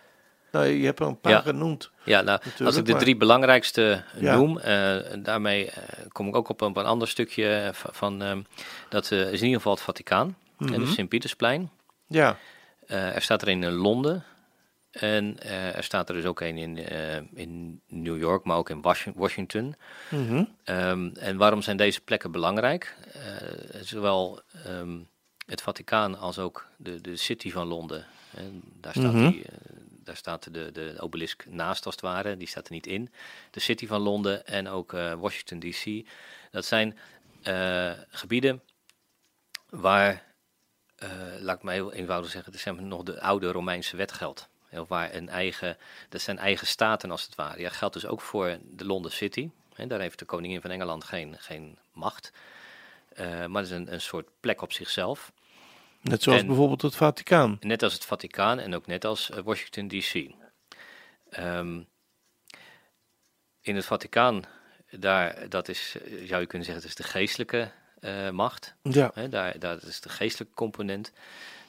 Nou, 0.51 0.65
je 0.65 0.85
hebt 0.85 0.99
er 0.99 1.05
een 1.05 1.19
paar 1.19 1.41
genoemd. 1.41 1.89
Ja, 2.03 2.21
nou, 2.21 2.39
als 2.63 2.75
ik 2.75 2.85
de 2.85 2.91
maar- 2.91 3.01
drie 3.01 3.15
belangrijkste 3.17 4.03
Ja. 4.19 4.35
noem, 4.35 4.59
eh, 4.59 4.95
daarmee 5.17 5.69
eh, 5.71 6.05
kom 6.11 6.27
ik 6.27 6.35
ook 6.35 6.49
op 6.49 6.61
een, 6.61 6.67
op 6.67 6.77
een 6.77 6.85
ander 6.85 7.07
stukje 7.07 7.49
eh, 7.55 7.73
van, 7.73 7.93
van 7.93 8.21
ehm, 8.21 8.41
dat 8.89 9.11
eh, 9.11 9.19
is 9.19 9.25
in 9.39 9.45
ieder 9.45 9.55
geval 9.57 9.73
het 9.73 9.81
Vaticaan, 9.81 10.35
en 10.57 10.65
Mhm. 10.65 10.79
de 10.79 10.85
Sint-Pietersplein. 10.87 11.71
Ja, 12.07 12.37
Eh, 12.87 13.15
er 13.15 13.21
staat 13.21 13.41
er 13.41 13.47
een 13.47 13.63
in 13.63 13.71
Londen 13.71 14.23
en 14.91 15.39
eh, 15.39 15.75
er 15.75 15.83
staat 15.83 16.09
er 16.09 16.15
dus 16.15 16.25
ook 16.25 16.39
een 16.41 16.57
in, 16.57 16.77
eh, 16.77 17.15
in 17.33 17.81
New 17.87 18.17
York, 18.17 18.43
maar 18.43 18.57
ook 18.57 18.69
in 18.69 18.81
Washi- 18.81 19.11
Washington. 19.15 19.75
Mhm. 20.09 20.43
Ehm, 20.63 21.09
en 21.15 21.37
waarom 21.37 21.61
zijn 21.61 21.77
deze 21.77 22.01
plekken 22.01 22.31
belangrijk? 22.31 22.95
Eh, 23.13 23.81
zowel 23.81 24.41
ehm, 24.65 24.97
het 25.45 25.61
Vaticaan 25.61 26.17
als 26.19 26.39
ook 26.39 26.67
de, 26.77 27.01
de 27.01 27.15
City 27.15 27.51
van 27.51 27.67
Londen. 27.67 28.05
En 28.35 28.61
daar 28.73 28.93
staat, 28.93 29.13
Mhm. 29.13 29.29
die, 29.31 29.43
eh, 29.43 29.51
daar 29.89 30.15
staat 30.17 30.53
de, 30.53 30.71
de 30.71 30.95
obelisk 30.99 31.45
naast 31.49 31.85
als 31.85 31.95
het 31.95 32.03
ware, 32.03 32.37
die 32.37 32.47
staat 32.47 32.65
er 32.67 32.73
niet 32.73 32.87
in. 32.87 33.11
De 33.51 33.59
City 33.59 33.87
van 33.87 34.01
Londen 34.01 34.45
en 34.45 34.67
ook 34.67 34.93
eh, 34.93 35.13
Washington 35.13 35.59
DC. 35.59 36.07
Dat 36.51 36.65
zijn 36.65 36.97
eh, 37.43 37.91
gebieden 38.09 38.61
waar, 39.69 40.11
eh, 40.11 40.17
laat 41.39 41.57
ik 41.57 41.63
maar 41.63 41.73
heel 41.73 41.93
eenvoudig 41.93 42.31
zeggen, 42.31 42.53
er 42.53 42.59
zijn 42.59 42.87
nog 42.87 43.03
de 43.03 43.21
oude 43.21 43.51
Romeinse 43.51 43.97
wet 43.97 44.11
geldt. 44.11 44.49
Waar 44.87 45.13
een 45.13 45.29
eigen, 45.29 45.77
dat 46.09 46.21
zijn 46.21 46.37
eigen 46.37 46.67
staten 46.67 47.11
als 47.11 47.23
het 47.23 47.35
ware. 47.35 47.61
Ja, 47.61 47.69
geldt 47.69 47.93
dus 47.93 48.05
ook 48.05 48.21
voor 48.21 48.57
de 48.63 48.85
London 48.85 49.11
City. 49.11 49.49
Hè, 49.73 49.87
daar 49.87 49.99
heeft 49.99 50.19
de 50.19 50.25
koningin 50.25 50.61
van 50.61 50.71
Engeland 50.71 51.03
geen, 51.03 51.35
geen 51.39 51.77
macht. 51.93 52.31
Eh, 53.09 53.45
maar 53.45 53.61
het 53.61 53.71
is 53.71 53.77
een, 53.77 53.93
een 53.93 54.01
soort 54.01 54.27
plek 54.39 54.61
op 54.61 54.73
zichzelf. 54.73 55.31
Net 56.01 56.23
zoals 56.23 56.39
En- 56.39 56.47
bijvoorbeeld 56.47 56.81
het 56.81 56.95
Vaticaan. 56.95 57.57
Net 57.59 57.83
als 57.83 57.93
het 57.93 58.05
Vaticaan 58.05 58.59
en 58.59 58.75
ook 58.75 58.85
net 58.87 59.05
als 59.05 59.29
eh, 59.29 59.43
Washington 59.43 59.87
DC. 59.87 60.31
Ehm, 61.29 61.81
in 63.61 63.75
het 63.75 63.85
Vaticaan, 63.85 64.43
daar, 64.89 65.49
dat 65.49 65.67
is, 65.67 65.97
eh, 66.03 66.27
zou 66.27 66.41
je 66.41 66.47
kunnen 66.47 66.67
zeggen, 66.67 66.75
het 66.75 66.85
is 66.85 67.05
de 67.05 67.11
geestelijke 67.11 67.71
eh, 67.99 68.29
macht. 68.29 68.75
Ja, 68.83 69.11
Hè, 69.13 69.29
daar, 69.29 69.59
dat 69.59 69.83
is 69.83 69.99
de 70.01 70.09
geestelijke 70.09 70.53
component. 70.53 71.11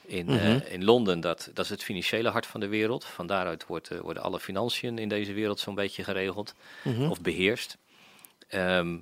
In, 0.05 0.25
Mhm. 0.25 0.35
eh, 0.37 0.71
in 0.73 0.83
Londen, 0.83 1.19
dat, 1.19 1.49
dat 1.53 1.65
is 1.65 1.71
het 1.71 1.83
financiële 1.83 2.29
hart 2.29 2.45
van 2.45 2.59
de 2.59 2.67
wereld. 2.67 3.05
Van 3.05 3.27
daaruit 3.27 3.65
wordt, 3.65 3.89
eh, 3.91 3.99
worden 3.99 4.23
alle 4.23 4.39
financiën 4.39 4.97
in 4.97 5.09
deze 5.09 5.33
wereld 5.33 5.59
zo'n 5.59 5.75
beetje 5.75 6.03
geregeld 6.03 6.53
Mhm. 6.83 7.09
of 7.09 7.21
beheerst. 7.21 7.77
Ehm, 8.47 8.97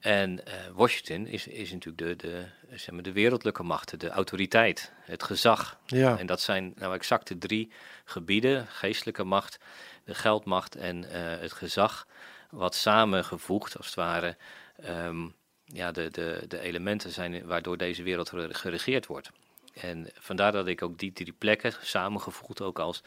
en 0.00 0.40
Washington 0.74 1.26
is, 1.26 1.46
is 1.46 1.72
natuurlijk 1.72 2.20
de, 2.20 2.28
de, 2.28 2.44
zeg 2.76 2.90
maar, 2.90 3.02
de 3.02 3.12
wereldlijke 3.12 3.62
macht, 3.62 4.00
de 4.00 4.08
autoriteit, 4.08 4.92
het 5.00 5.22
gezag. 5.22 5.78
ja. 5.86 6.18
En 6.18 6.26
dat 6.26 6.40
zijn 6.40 6.72
nou 6.76 6.94
exact 6.94 7.28
de 7.28 7.38
drie 7.38 7.72
gebieden: 8.04 8.66
geestelijke 8.66 9.24
macht, 9.24 9.58
de 10.04 10.14
geldmacht 10.14 10.76
en 10.76 11.02
het 11.40 11.52
gezag, 11.52 12.06
wat 12.50 12.74
samengevoegd 12.74 13.76
als 13.76 13.86
het 13.86 13.94
ware 13.94 14.36
ehm, 14.82 15.26
ja, 15.66 15.92
de, 15.92 16.08
de, 16.10 16.44
de 16.48 16.58
elementen 16.60 17.10
zijn 17.10 17.46
waardoor 17.46 17.76
deze 17.76 18.02
wereld 18.02 18.28
gere- 18.28 18.54
geregeerd 18.54 19.06
wordt. 19.06 19.30
En 19.74 20.10
vandaar 20.18 20.52
dat 20.52 20.66
ik 20.66 20.82
ook 20.82 20.98
die 20.98 21.12
drie 21.12 21.32
plekken 21.38 21.72
samengevoegd 21.82 22.60
ook 22.60 22.78
als 22.78 23.02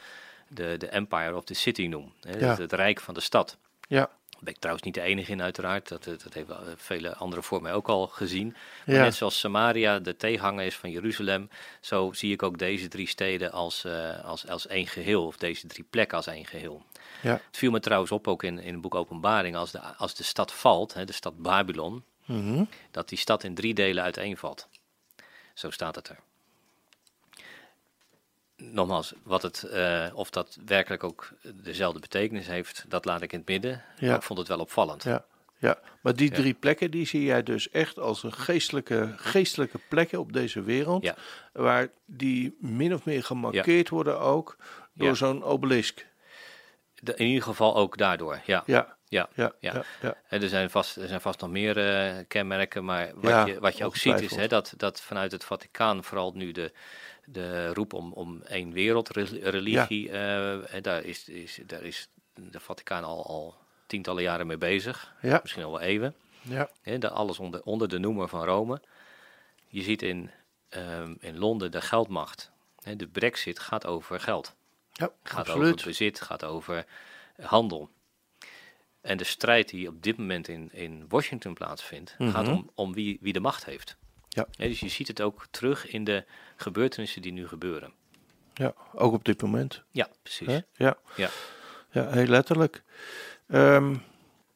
de, 0.48 0.74
de 0.78 0.88
Empire 0.88 1.36
of 1.36 1.44
the 1.44 1.54
City 1.54 1.86
noem. 1.86 2.12
Hè, 2.20 2.38
Ja. 2.38 2.48
het, 2.48 2.58
het 2.58 2.72
rijk 2.72 3.00
van 3.00 3.14
de 3.14 3.20
stad. 3.20 3.56
ja. 3.88 4.10
Daar 4.30 4.48
ben 4.48 4.54
ik 4.58 4.60
trouwens 4.60 4.86
niet 4.86 5.04
de 5.04 5.08
enige 5.10 5.32
in 5.32 5.42
uiteraard, 5.42 5.88
dat, 5.88 6.04
dat 6.04 6.34
heeft 6.34 6.46
wel, 6.46 6.56
eh, 6.66 6.72
vele 6.76 7.14
anderen 7.16 7.44
voor 7.44 7.62
mij 7.62 7.72
ook 7.72 7.88
al 7.88 8.06
gezien. 8.06 8.56
Maar 8.86 8.94
Ja. 8.96 9.02
net 9.02 9.14
zoals 9.14 9.38
Samaria 9.38 9.98
de 9.98 10.16
tegenhanger 10.16 10.64
is 10.64 10.76
van 10.76 10.90
Jeruzalem, 10.90 11.50
zo 11.80 12.12
zie 12.12 12.32
ik 12.32 12.42
ook 12.42 12.58
deze 12.58 12.88
drie 12.88 13.06
steden 13.08 13.52
als, 13.52 13.84
eh, 13.84 14.24
als, 14.24 14.48
als 14.48 14.66
één 14.66 14.86
geheel, 14.86 15.26
of 15.26 15.36
deze 15.36 15.66
drie 15.66 15.84
plekken 15.90 16.16
als 16.16 16.26
één 16.26 16.46
geheel. 16.46 16.82
Ja. 17.22 17.32
Het 17.32 17.56
viel 17.56 17.70
me 17.70 17.80
trouwens 17.80 18.12
op 18.12 18.28
ook 18.28 18.42
in, 18.42 18.58
in 18.58 18.72
het 18.72 18.80
boek 18.80 18.94
Openbaring, 18.94 19.56
als 19.56 19.70
de, 19.70 19.80
als 19.80 20.14
de 20.14 20.24
stad 20.24 20.52
valt, 20.52 20.94
hè, 20.94 21.04
de 21.04 21.12
stad 21.12 21.38
Babylon, 21.42 22.04
Mhm. 22.30 22.64
dat 22.90 23.08
die 23.08 23.18
stad 23.18 23.44
in 23.44 23.54
drie 23.54 23.74
delen 23.74 24.02
uiteenvalt. 24.04 24.68
Zo 25.54 25.70
staat 25.70 25.94
het 25.94 26.08
er. 26.08 26.18
Nogmaals, 28.56 29.12
wat 29.22 29.42
het, 29.42 29.62
eh, 29.62 30.06
of 30.14 30.30
dat 30.30 30.58
werkelijk 30.66 31.04
ook 31.04 31.32
dezelfde 31.54 32.00
betekenis 32.00 32.46
heeft, 32.46 32.84
dat 32.88 33.04
laat 33.04 33.22
ik 33.22 33.32
in 33.32 33.38
het 33.38 33.48
midden. 33.48 33.82
Ja. 33.98 34.14
Ik 34.16 34.22
vond 34.22 34.38
het 34.38 34.48
wel 34.48 34.58
opvallend. 34.58 35.02
Ja, 35.02 35.24
ja. 35.58 35.78
maar 36.00 36.14
die 36.16 36.30
Ja. 36.30 36.36
drie 36.36 36.54
plekken 36.54 36.90
die 36.90 37.06
zie 37.06 37.22
jij 37.24 37.42
dus 37.42 37.70
echt 37.70 37.98
als 37.98 38.22
een 38.22 38.32
geestelijke, 38.32 39.12
geestelijke 39.16 39.78
plekken 39.88 40.18
op 40.20 40.32
deze 40.32 40.62
wereld. 40.62 41.02
Ja. 41.04 41.14
Waar 41.52 41.88
die 42.04 42.56
min 42.60 42.94
of 42.94 43.04
meer 43.04 43.24
gemarkeerd 43.24 43.88
worden 43.88 44.20
ook 44.20 44.56
door 44.92 45.16
zo'n 45.16 45.42
obelisk. 45.44 46.06
De- 46.94 47.14
in 47.14 47.26
ieder 47.26 47.42
geval 47.42 47.76
ook 47.76 47.96
daardoor, 47.96 48.40
ja. 48.46 48.62
Ja, 48.66 48.96
Ja, 49.10 49.28
ja, 49.34 49.52
Ja. 49.58 49.72
ja. 49.72 49.84
ja, 50.00 50.14
Hè, 50.26 50.42
er, 50.42 50.48
zijn 50.48 50.70
vast, 50.70 50.96
er 50.96 51.08
zijn 51.08 51.20
vast 51.20 51.40
nog 51.40 51.50
meer 51.50 51.78
eh, 51.78 52.24
kenmerken, 52.28 52.84
maar 52.84 53.10
wat, 53.14 53.30
Ja, 53.30 53.46
je, 53.46 53.60
wat 53.60 53.76
je 53.76 53.84
ook 53.84 53.96
ziet 53.96 54.20
is 54.20 54.36
hè, 54.36 54.46
dat, 54.48 54.74
dat 54.76 55.00
vanuit 55.00 55.32
het 55.32 55.44
Vaticaan 55.44 56.04
vooral 56.04 56.32
nu 56.34 56.52
de, 56.52 56.72
de 57.24 57.72
roep 57.74 57.92
om, 57.92 58.12
om 58.12 58.42
één 58.42 58.72
wereldreligie, 58.72 60.10
eh, 60.10 60.74
en 60.74 60.82
daar, 60.82 61.04
is, 61.04 61.28
is, 61.28 61.58
daar 61.66 61.82
is 61.82 62.08
de 62.34 62.60
Vaticaan 62.60 63.04
al, 63.04 63.26
al 63.26 63.54
tientallen 63.86 64.22
jaren 64.22 64.46
mee 64.46 64.58
bezig, 64.58 65.14
Ja. 65.22 65.38
misschien 65.42 65.64
al 65.64 65.70
wel 65.70 65.80
eeuwen. 65.80 66.14
ja. 66.42 66.70
Hè, 66.82 67.10
alles 67.10 67.38
onder, 67.38 67.62
onder 67.62 67.88
de 67.88 67.98
noemer 67.98 68.28
van 68.28 68.44
Rome. 68.44 68.80
Je 69.68 69.82
ziet 69.82 70.02
in, 70.02 70.30
ehm, 70.68 71.14
in 71.20 71.38
Londen 71.38 71.70
de 71.70 71.80
geldmacht. 71.80 72.50
Hè, 72.82 72.96
de 72.96 73.06
brexit 73.06 73.58
gaat 73.58 73.86
over 73.86 74.20
geld. 74.20 74.54
ja 74.92 75.10
gaat 75.22 75.40
over 75.48 75.52
absoluut. 75.52 75.84
bezit, 75.84 76.20
gaat 76.20 76.44
over 76.44 76.84
handel. 77.40 77.90
En 79.00 79.16
de 79.16 79.24
strijd 79.24 79.68
die 79.68 79.88
op 79.88 80.02
dit 80.02 80.16
moment 80.18 80.48
in, 80.48 80.68
in 80.72 81.04
Washington 81.08 81.54
plaatsvindt, 81.54 82.14
Mhm. 82.18 82.30
gaat 82.30 82.48
om, 82.48 82.70
om 82.74 82.94
wie, 82.94 83.18
wie 83.20 83.32
de 83.32 83.40
macht 83.40 83.64
heeft. 83.64 83.96
Ja. 84.28 84.46
Dus 84.56 84.80
je 84.80 84.88
ziet 84.88 85.08
het 85.08 85.20
ook 85.20 85.46
terug 85.50 85.88
in 85.88 86.04
de 86.04 86.24
gebeurtenissen 86.56 87.22
die 87.22 87.32
nu 87.32 87.46
gebeuren. 87.48 87.92
Ja, 88.54 88.74
ook 88.94 89.12
op 89.12 89.24
dit 89.24 89.42
moment. 89.42 89.82
Ja, 89.90 90.08
precies. 90.22 90.60
Ja. 90.76 90.96
Ja. 91.16 91.30
ja, 91.90 92.10
heel 92.10 92.26
letterlijk. 92.26 92.82
Ehm, 93.48 93.94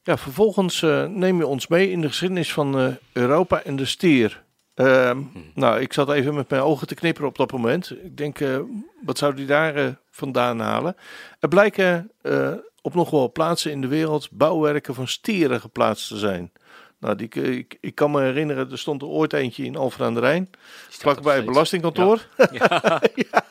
ja, 0.03 0.17
vervolgens 0.19 0.83
eh, 0.83 1.05
neem 1.07 1.37
je 1.39 1.47
ons 1.47 1.67
mee 1.67 1.91
in 1.91 2.01
de 2.01 2.09
geschiedenis 2.09 2.53
van 2.53 2.79
eh, 2.79 2.95
Europa 3.13 3.63
en 3.63 3.77
de 3.77 3.85
stier. 3.85 4.43
Ehm, 4.75 5.23
Nou, 5.55 5.81
ik 5.81 5.93
zat 5.93 6.11
even 6.13 6.35
met 6.35 6.49
mijn 6.51 6.63
ogen 6.63 6.87
te 6.87 6.95
knipperen 6.95 7.29
op 7.29 7.37
dat 7.37 7.53
moment. 7.53 7.91
Ik 8.03 8.17
denk, 8.17 8.41
eh, 8.41 8.59
wat 9.03 9.19
zou 9.19 9.35
die 9.35 9.47
daar 9.47 9.99
vandaan 10.15 10.61
halen? 10.61 10.97
Er 11.41 11.49
blijken 11.49 12.11
eh, 12.23 12.53
op 12.83 12.95
nog 12.95 13.11
wel 13.11 13.33
plaatsen 13.33 13.71
in 13.71 13.81
de 13.81 13.87
wereld 13.87 14.29
bouwwerken 14.31 14.95
van 14.95 15.09
stieren 15.09 15.61
geplaatst 15.61 16.09
te 16.09 16.17
zijn. 16.17 16.53
Nou, 17.01 17.17
die, 17.17 17.29
ik, 17.29 17.77
ik 17.81 17.95
kan 17.95 18.11
me 18.11 18.21
herinneren, 18.21 18.71
er 18.71 18.79
stond 18.79 19.03
er 19.03 19.09
ooit 19.09 19.33
eentje 19.33 19.65
in 19.65 19.77
Alphen 19.77 20.05
aan 20.05 20.15
de 20.15 20.21
Rijn, 20.21 20.51
vlakbij 20.89 21.37
het 21.37 21.45
belastingkantoor. 21.45 22.27
Ja. 22.53 23.03
ja. 23.15 23.43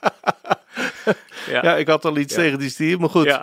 Ja, 1.62 1.76
ik 1.76 1.88
had 1.88 2.06
al 2.06 2.18
iets 2.18 2.34
tegen 2.34 2.60
die 2.60 2.70
stier, 2.70 3.00
maar 3.00 3.10
goed. 3.10 3.40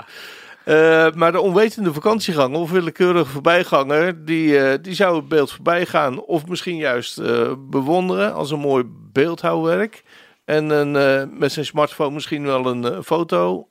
Eh, 0.64 1.12
maar 1.12 1.32
de 1.32 1.40
onwetende 1.40 1.92
vakantieganger 1.92 2.58
of 2.58 2.70
willekeurige 2.70 3.30
voorbijganger, 3.30 4.24
die, 4.24 4.58
eh, 4.58 4.78
die 4.82 4.94
zou 4.94 5.16
het 5.16 5.28
beeld 5.28 5.52
voorbij 5.52 5.86
gaan 5.86 6.20
of 6.20 6.46
misschien 6.46 6.76
juist 6.76 7.22
bewonderen 7.58 8.34
als 8.34 8.50
een 8.50 8.58
mooi 8.58 8.84
beeldhouwwerk. 9.12 10.02
En 10.50 10.70
een, 10.70 10.96
eh, 10.96 11.38
met 11.38 11.52
zijn 11.52 11.64
smartphone 11.66 12.14
misschien 12.14 12.44
wel 12.44 12.66
een 12.66 12.84
eh, 12.84 13.02
foto 13.02 13.68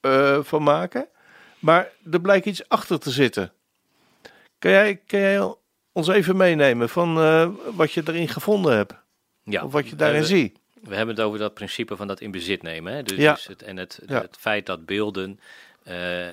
eh, 0.00 0.38
van 0.42 0.62
maken. 0.62 1.06
Maar 1.58 1.90
er 2.10 2.20
blijkt 2.20 2.46
iets 2.46 2.68
achter 2.68 2.98
te 2.98 3.10
zitten. 3.10 3.52
Kan 4.58 4.70
jij, 4.70 4.96
kan 5.06 5.20
jij 5.20 5.54
ons 5.92 6.08
even 6.08 6.36
meenemen 6.36 6.88
van 6.88 7.14
wat 7.76 7.92
je 7.92 8.02
erin 8.06 8.28
gevonden 8.28 8.76
hebt? 8.76 8.94
Ja. 9.42 9.64
Of 9.64 9.72
wat 9.72 9.88
je 9.88 9.96
daarin 9.96 10.24
ziet? 10.24 10.58
we 10.82 10.94
hebben 10.94 11.14
het 11.14 11.24
over 11.24 11.38
dat 11.38 11.54
principe 11.54 11.96
van 11.96 12.06
dat 12.06 12.20
in 12.20 12.30
bezit 12.30 12.62
nemen. 12.62 12.92
Hè? 12.92 13.02
Dus, 13.02 13.18
Ja. 13.18 13.32
dus 13.34 13.46
het, 13.46 13.62
en 13.62 13.76
het, 13.76 14.00
Ja. 14.06 14.20
het 14.20 14.36
feit 14.40 14.66
dat 14.66 14.86
beelden 14.86 15.40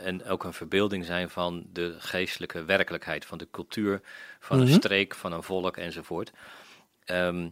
en 0.04 0.26
ook 0.26 0.44
een 0.44 0.54
verbeelding 0.54 1.06
zijn 1.06 1.30
van 1.30 1.64
de 1.74 1.96
geestelijke 1.98 2.64
werkelijkheid, 2.64 3.26
van 3.26 3.38
de 3.38 3.48
cultuur, 3.52 4.02
van 4.40 4.58
Mhm. 4.60 4.68
een 4.68 4.74
streek, 4.74 5.16
van 5.16 5.32
een 5.32 5.44
volk 5.44 5.78
enzovoort. 5.78 6.32
Ehm, 7.06 7.48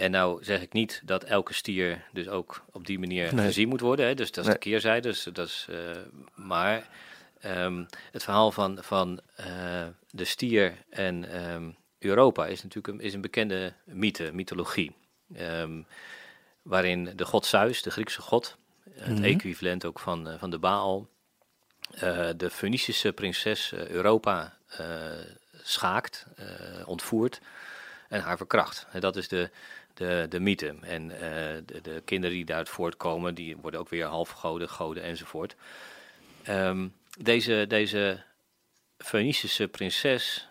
en 0.00 0.10
nou 0.10 0.44
zeg 0.44 0.60
ik 0.62 0.72
niet 0.72 1.02
dat 1.04 1.24
elke 1.24 1.54
stier 1.54 2.04
dus 2.12 2.28
ook 2.28 2.64
op 2.72 2.86
die 2.86 2.98
manier 2.98 3.34
Nee. 3.34 3.46
gezien 3.46 3.68
moet 3.68 3.80
worden. 3.80 4.06
Hè? 4.06 4.14
Dus 4.14 4.30
dat 4.30 4.38
is 4.44 4.50
Nee. 4.50 4.54
de 4.54 4.60
keerzijde. 4.60 5.08
Dus, 5.08 5.22
dat 5.32 5.46
is, 5.46 5.66
eh, 5.70 5.76
maar 6.34 6.88
ehm, 7.40 7.84
het 8.12 8.22
verhaal 8.22 8.52
van, 8.52 8.78
van 8.82 9.20
eh, 9.36 9.86
de 10.10 10.24
stier 10.24 10.74
en 10.90 11.32
ehm, 11.32 11.70
Europa 11.98 12.46
is 12.46 12.62
natuurlijk 12.62 12.94
een, 12.94 13.00
is 13.06 13.14
een 13.14 13.20
bekende 13.20 13.72
mythe, 13.84 14.30
mythologie. 14.32 14.94
Ehm, 15.34 15.82
waarin 16.62 17.12
de 17.16 17.24
god 17.24 17.46
Zeus, 17.46 17.82
de 17.82 17.90
Griekse 17.90 18.20
god, 18.20 18.56
het 18.92 19.14
Mhm. 19.14 19.24
equivalent 19.24 19.84
ook 19.84 19.98
van, 19.98 20.28
eh, 20.28 20.38
van 20.38 20.50
de 20.50 20.58
Baal, 20.58 21.08
de 22.36 22.50
Fenicische 22.50 23.12
prinses 23.12 23.72
Europa 23.72 24.56
schaakt, 25.62 26.26
ontvoert 26.86 27.40
en 28.08 28.20
haar 28.20 28.36
verkracht. 28.36 28.86
En 28.92 29.00
dat 29.00 29.16
is 29.16 29.28
de, 29.28 29.50
de, 30.00 30.26
de 30.28 30.40
mythe. 30.40 30.74
En 30.80 31.10
eh, 31.10 31.20
de, 31.66 31.80
de 31.80 32.02
kinderen 32.04 32.36
die 32.36 32.44
daaruit 32.44 32.68
voortkomen, 32.68 33.34
die 33.34 33.56
worden 33.56 33.80
ook 33.80 33.88
weer 33.88 34.04
halfgoden, 34.06 34.68
goden 34.68 35.02
enzovoort. 35.02 35.56
Ehm, 36.42 36.88
deze, 37.18 37.64
deze 37.68 38.22
Fenicische 38.98 39.68
prinses 39.68 40.48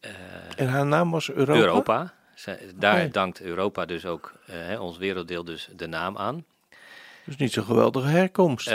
eh, 0.00 0.10
En 0.56 0.68
haar 0.68 0.86
naam 0.86 1.10
was 1.10 1.30
Europa? 1.30 1.60
Europa. 1.60 2.14
Zij- 2.34 2.60
daar 2.74 3.10
dankt 3.10 3.40
Europa 3.40 3.84
dus 3.84 4.06
ook, 4.06 4.32
eh, 4.46 4.54
hè, 4.54 4.78
ons 4.78 4.96
werelddeel 4.98 5.44
dus, 5.44 5.68
de 5.76 5.86
naam 5.86 6.16
aan. 6.16 6.44
Dus 7.24 7.36
niet 7.36 7.52
zo'n 7.52 7.64
geweldige 7.64 8.08
herkomst. 8.08 8.70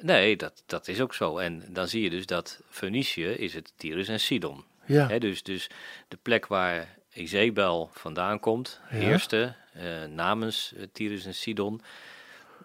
Nee, 0.00 0.36
dat, 0.36 0.62
dat 0.66 0.88
is 0.88 1.00
ook 1.00 1.14
zo. 1.14 1.38
En 1.38 1.62
dan 1.68 1.88
zie 1.88 2.02
je 2.02 2.10
dus 2.10 2.26
dat 2.26 2.60
Fenicië 2.70 3.26
is 3.26 3.54
het 3.54 3.72
Tyrus 3.76 4.08
en 4.08 4.20
Sidon. 4.20 4.64
ja. 4.86 5.18
Dus, 5.18 5.42
dus 5.42 5.70
de 6.08 6.18
plek 6.22 6.46
waar 6.46 6.96
Izebel 7.14 7.90
vandaan 7.92 8.40
komt, 8.40 8.80
Ja. 8.90 8.96
heerste 8.96 9.54
eh, 9.72 10.04
namens 10.04 10.72
eh, 10.76 10.82
Tyrus 10.92 11.24
en 11.26 11.34
Sidon. 11.34 11.80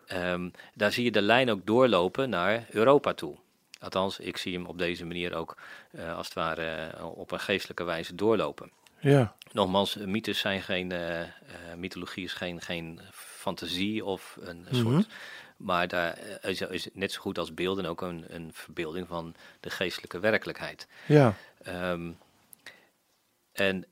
Ehm, 0.08 0.50
daar 0.74 0.92
zie 0.92 1.04
je 1.04 1.12
de 1.12 1.22
lijn 1.22 1.50
ook 1.52 1.66
doorlopen 1.66 2.30
naar 2.30 2.66
Europa 2.70 3.14
toe. 3.14 3.36
Althans, 3.80 4.20
ik 4.20 4.38
zie 4.38 4.54
hem 4.54 4.66
op 4.66 4.78
deze 4.78 5.06
manier 5.06 5.36
ook 5.36 5.58
eh, 5.92 6.16
als 6.16 6.26
het 6.26 6.36
ware 6.36 6.92
op 7.06 7.32
een 7.32 7.40
geestelijke 7.40 7.84
wijze 7.84 8.16
doorlopen. 8.16 8.72
Ja. 9.00 9.36
Nogmaals, 9.52 9.96
mythes 9.96 10.40
zijn 10.40 10.62
geen, 10.62 10.94
mythologie 11.78 12.24
is 12.24 12.34
geen, 12.34 12.62
geen 12.62 13.00
fantasie 13.12 14.06
of 14.06 14.38
een 14.42 14.60
Mhm. 14.72 14.76
soort. 14.76 15.08
Maar 15.58 15.88
daar 15.88 16.20
is, 16.42 16.62
is 16.62 16.88
net 16.94 17.12
zo 17.12 17.22
goed 17.22 17.38
als 17.38 17.54
beelden 17.54 17.86
ook 17.86 18.02
een, 18.02 18.26
een 18.28 18.50
verbeelding 18.54 19.08
van 19.08 19.36
de 19.60 19.70
geestelijke 19.70 20.20
werkelijkheid. 20.20 20.88
Ja. 21.06 21.34
Ehm, 21.62 22.12
en 23.52 23.86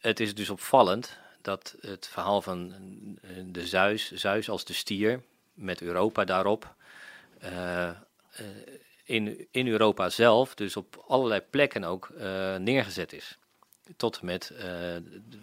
het 0.00 0.20
is 0.20 0.34
dus 0.34 0.50
opvallend 0.50 1.18
dat 1.42 1.76
het 1.80 2.08
verhaal 2.08 2.42
van 2.42 2.74
eh, 3.22 3.30
de 3.46 3.66
Zeus, 3.66 4.12
Zeus 4.12 4.48
als 4.48 4.64
de 4.64 4.72
stier, 4.72 5.22
met 5.54 5.80
Europa 5.80 6.24
daarop, 6.24 6.74
eh, 7.38 7.88
eh, 7.88 7.96
in, 9.04 9.46
in 9.50 9.68
Europa 9.68 10.10
zelf, 10.10 10.54
dus 10.54 10.76
op 10.76 11.04
allerlei 11.06 11.40
plekken 11.40 11.84
ook 11.84 12.12
neergezet 12.58 13.12
is. 13.12 13.38
Tot 13.96 14.22
met 14.22 14.52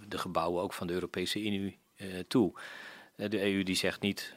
de, 0.08 0.18
gebouwen 0.18 0.64
ook 0.64 0.74
van 0.74 0.88
de 0.88 0.94
Europese 0.94 1.42
Unie 1.42 1.80
toe. 2.28 2.60
De 3.16 3.42
EU 3.42 3.64
die 3.64 3.76
zegt 3.76 4.02
niet, 4.02 4.36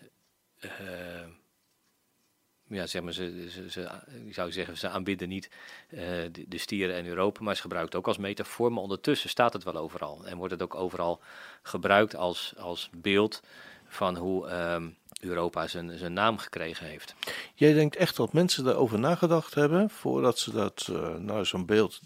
ja, 2.70 2.86
zeg 2.86 3.02
maar, 3.02 3.12
ze, 3.12 3.46
ze, 3.50 3.70
ze, 3.70 3.88
ik 4.26 4.34
zou 4.34 4.52
zeggen, 4.52 4.78
ze 4.78 4.88
aanbidden 4.88 5.28
niet 5.28 5.50
eh, 5.88 6.00
de, 6.48 6.58
stieren 6.58 6.96
en 6.96 7.06
Europa, 7.06 7.42
maar 7.42 7.54
ze 7.54 7.60
gebruiken 7.60 7.90
het 7.92 8.00
ook 8.00 8.08
als 8.14 8.22
metafoor. 8.22 8.72
Maar 8.72 8.82
ondertussen 8.82 9.30
staat 9.30 9.52
het 9.52 9.64
wel 9.64 9.76
overal 9.76 10.26
en 10.26 10.36
wordt 10.36 10.52
het 10.52 10.62
ook 10.62 10.74
overal 10.74 11.20
gebruikt 11.62 12.16
als, 12.16 12.52
als 12.56 12.90
beeld 12.92 13.42
van 13.88 14.16
hoe 14.16 14.48
ehm, 14.48 14.88
Europa 15.20 15.66
zijn, 15.66 15.98
zijn 15.98 16.12
naam 16.12 16.38
gekregen 16.38 16.86
heeft. 16.86 17.14
Jij 17.54 17.72
denkt 17.72 17.96
echt 17.96 18.16
dat 18.16 18.32
mensen 18.32 18.64
daarover 18.64 18.98
nagedacht 18.98 19.54
hebben 19.54 19.90
voordat 19.90 20.38
ze 20.38 20.52
dat, 20.52 20.88
eh, 20.90 21.14
nou 21.14 21.44
zo'n 21.44 21.66
beeld, 21.66 22.00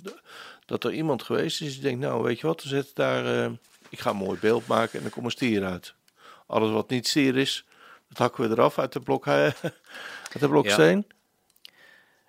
dat 0.66 0.84
er 0.84 0.92
iemand 0.92 1.22
geweest 1.22 1.60
is 1.60 1.72
die 1.72 1.82
denkt, 1.82 2.00
nou 2.00 2.22
weet 2.22 2.40
je 2.40 2.46
wat, 2.46 2.62
zit 2.62 2.90
daar, 2.94 3.44
eh, 3.44 3.50
ik 3.88 4.00
ga 4.00 4.10
een 4.10 4.16
mooi 4.16 4.38
beeld 4.40 4.66
maken 4.66 4.98
en 4.98 5.04
er 5.04 5.10
komt 5.10 5.24
een 5.24 5.30
stier 5.30 5.64
uit. 5.64 5.94
Alles 6.46 6.70
wat 6.70 6.90
niet 6.90 7.08
stier 7.08 7.36
is, 7.36 7.64
dat 8.08 8.18
hakken 8.18 8.48
we 8.48 8.50
eraf 8.50 8.78
uit 8.78 8.92
de, 8.92 9.00
blok, 9.00 9.26
uit 10.34 10.42
de 10.42 10.48
bloksteen. 10.48 11.06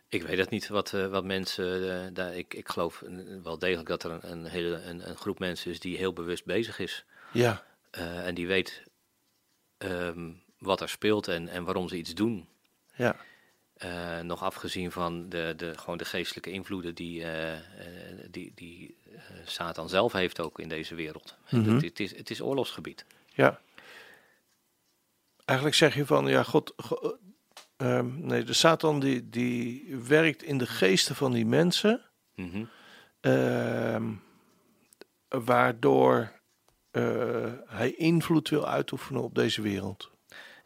Ik 0.09 0.23
weet 0.23 0.37
het 0.37 0.49
niet 0.49 0.67
wat, 0.67 0.93
eh, 0.93 1.07
wat 1.07 1.23
mensen 1.23 2.03
eh, 2.03 2.07
daar. 2.13 2.35
Ik, 2.35 2.53
ik 2.53 2.69
geloof 2.69 3.03
wel 3.43 3.59
degelijk 3.59 3.87
dat 3.87 4.03
er 4.03 4.11
een, 4.11 4.31
een 4.31 4.45
hele 4.45 4.81
een, 4.81 5.09
een 5.09 5.15
groep 5.17 5.39
mensen 5.39 5.71
is 5.71 5.79
die 5.79 5.97
heel 5.97 6.13
bewust 6.13 6.45
bezig 6.45 6.79
is. 6.79 7.05
Ja, 7.31 7.63
eh, 7.89 8.27
en 8.27 8.35
die 8.35 8.47
weet 8.47 8.83
ehm, 9.77 10.31
wat 10.59 10.81
er 10.81 10.89
speelt 10.89 11.27
en, 11.27 11.47
en 11.47 11.63
waarom 11.63 11.87
ze 11.87 11.97
iets 11.97 12.13
doen. 12.13 12.47
ja, 12.95 13.15
nog 14.21 14.43
afgezien 14.43 14.91
van 14.91 15.29
de, 15.29 15.53
de, 15.57 15.77
gewoon 15.77 15.97
de 15.97 16.05
geestelijke 16.05 16.51
invloeden 16.51 16.95
die, 16.95 17.25
die, 18.31 18.51
die 18.55 18.97
Satan 19.45 19.89
zelf 19.89 20.13
heeft 20.13 20.39
ook 20.39 20.59
in 20.59 20.69
deze 20.69 20.95
wereld. 20.95 21.35
Mhm. 21.49 21.73
het, 21.73 21.81
het, 21.81 21.99
is, 21.99 22.15
het 22.17 22.29
is 22.29 22.41
oorlogsgebied. 22.41 23.05
ja. 23.33 23.59
Eigenlijk 25.45 25.77
zeg 25.77 25.95
je 25.95 26.05
van, 26.05 26.27
ja, 26.27 26.43
God, 26.43 26.73
go- 26.77 27.17
eh, 27.77 27.97
ehm, 27.97 28.25
nee, 28.27 28.43
de 28.43 28.53
Satan 28.53 28.99
die, 28.99 29.29
die 29.29 29.95
werkt 30.07 30.43
in 30.43 30.57
de 30.57 30.67
geesten 30.67 31.15
van 31.15 31.31
die 31.31 31.45
mensen. 31.45 32.01
Mhm. 32.35 32.63
Ehm, 33.19 34.11
waardoor 35.29 36.33
eh, 36.91 37.51
hij 37.65 37.91
invloed 37.93 38.49
wil 38.49 38.67
uitoefenen 38.67 39.21
op 39.23 39.35
deze 39.35 39.61
wereld. 39.61 40.11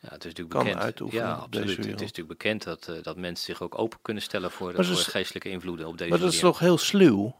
Ja, 0.02 0.10
het 0.10 0.18
is 0.18 0.24
natuurlijk 0.24 0.50
Kan 0.50 0.64
bekend. 0.64 0.82
uitoefenen 0.84 1.24
Ja, 1.26 1.32
op 1.32 1.38
deze 1.38 1.46
absoluut. 1.48 1.70
Het 1.70 1.78
is 1.80 1.86
wereld. 1.86 2.02
natuurlijk 2.02 2.38
bekend 2.40 2.64
dat, 2.64 2.88
eh, 2.88 3.04
dat 3.04 3.18
mensen 3.18 3.46
zich 3.46 3.62
ook 3.62 3.80
open 3.80 4.00
kunnen 4.02 4.24
stellen 4.24 4.52
voor, 4.52 4.66
Maar 4.66 4.76
voor 4.76 4.84
ze 4.86 4.92
is- 4.92 5.08
geestelijke 5.08 5.50
invloeden 5.50 5.88
op 5.88 5.98
deze 5.98 6.10
Maar 6.10 6.20
dat 6.20 6.34
is 6.34 6.40
toch 6.40 6.60
heel 6.60 6.78
sluw? 6.78 7.36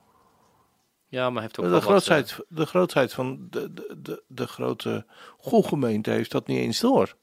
Ja, 1.08 1.30
maar 1.30 1.42
heeft 1.42 1.60
ook 1.60 1.66
De 1.66 1.72
wel 1.72 1.80
wat, 1.82 1.90
eh, 1.90 1.96
grootheid, 2.06 2.38
de 2.48 2.66
grootheid 2.66 3.14
van 3.14 3.48
de, 3.50 3.74
de, 3.74 3.96
de, 4.02 4.24
de 4.28 4.48
grote 4.48 5.06
gemeente 5.42 6.10
heeft 6.12 6.32
dat 6.32 6.48
niet 6.48 6.58
eens 6.58 6.80
door. 6.80 7.16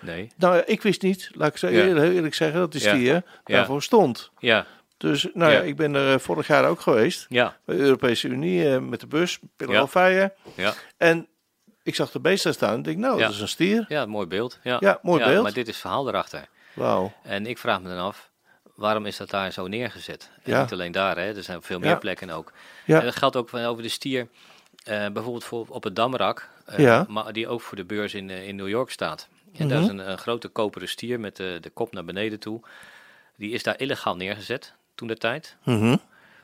Nee. 0.00 0.32
Nou, 0.36 0.62
ik 0.66 0.82
wist 0.82 1.02
niet, 1.02 1.30
laat 1.34 1.48
ik 1.48 1.56
zo 1.56 1.66
eerlijk, 1.66 2.12
eerlijk 2.14 2.34
zeggen, 2.34 2.58
dat 2.60 2.72
de 2.72 2.78
Ja. 2.80 2.88
stier 2.94 3.22
daarvoor 3.44 3.82
stond. 3.82 4.30
Ja, 4.38 4.66
Dus 4.96 5.26
nou 5.34 5.52
ja, 5.52 5.60
ik 5.60 5.76
ben 5.76 5.94
er 5.94 6.12
eh, 6.12 6.18
vorig 6.18 6.46
jaar 6.46 6.68
ook 6.68 6.80
geweest. 6.80 7.26
ja, 7.28 7.56
Bij 7.64 7.76
de 7.76 7.82
Europese 7.82 8.28
Unie 8.28 8.70
eh, 8.74 8.78
met 8.78 9.00
de 9.00 9.06
bus, 9.06 9.38
Ja. 9.40 9.48
Pilleralfeien. 9.56 10.32
ja. 10.54 10.74
En 10.96 11.26
ik 11.82 11.94
zag 11.94 12.10
de 12.10 12.20
beest 12.20 12.44
daar 12.44 12.52
staan 12.52 12.72
en 12.72 12.78
ik 12.78 12.84
denk, 12.84 12.98
nou, 12.98 13.18
Ja. 13.18 13.24
dat 13.26 13.34
is 13.34 13.40
een 13.40 13.48
stier. 13.48 13.84
Ja, 13.88 14.06
mooi 14.06 14.26
beeld. 14.26 14.58
Ja, 14.62 14.76
Ja, 14.80 14.98
mooi 15.02 15.24
beeld. 15.24 15.42
Maar 15.42 15.52
dit 15.52 15.66
is 15.68 15.72
het 15.72 15.80
verhaal 15.82 16.08
erachter. 16.08 16.48
Wauw. 16.72 17.12
En 17.22 17.46
ik 17.46 17.58
vraag 17.58 17.80
me 17.80 17.88
dan 17.88 17.98
af, 17.98 18.30
waarom 18.74 19.06
is 19.06 19.16
dat 19.16 19.30
daar 19.30 19.52
zo 19.52 19.66
neergezet? 19.66 20.30
En 20.42 20.52
Ja. 20.52 20.60
niet 20.62 20.72
alleen 20.72 20.92
daar, 20.92 21.16
hè? 21.16 21.36
er 21.36 21.42
zijn 21.42 21.62
veel 21.62 21.78
meer 21.78 21.98
plekken 21.98 22.30
ook. 22.30 22.52
Ja. 22.84 22.98
En 22.98 23.04
dat 23.04 23.16
geldt 23.16 23.36
ook 23.36 23.48
van- 23.48 23.64
over 23.64 23.82
de 23.82 23.88
stier, 23.88 24.28
eh, 24.84 25.06
bijvoorbeeld 25.08 25.44
voor, 25.44 25.66
op 25.68 25.84
het 25.84 25.96
Damrak, 25.96 26.48
Ja. 26.76 27.04
maar 27.08 27.32
die 27.32 27.48
ook 27.48 27.60
voor 27.60 27.76
de 27.76 27.84
beurs 27.84 28.14
in, 28.14 28.30
in 28.30 28.56
New 28.56 28.68
York 28.68 28.90
staat. 28.90 29.28
En 29.58 29.68
daar 29.68 29.80
is 29.82 29.86
Mhm. 29.88 29.98
een, 29.98 30.10
een 30.10 30.18
grote 30.18 30.48
koperen 30.48 30.88
stier 30.88 31.20
met 31.20 31.36
de, 31.36 31.58
de 31.60 31.70
kop 31.70 31.92
naar 31.92 32.04
beneden 32.04 32.38
toe. 32.40 32.60
Die 33.36 33.50
is 33.50 33.62
daar 33.62 33.78
illegaal 33.80 34.16
neergezet 34.16 34.74
toen 34.94 35.08
de 35.08 35.16
tijd. 35.16 35.56
Mhm. 35.64 35.96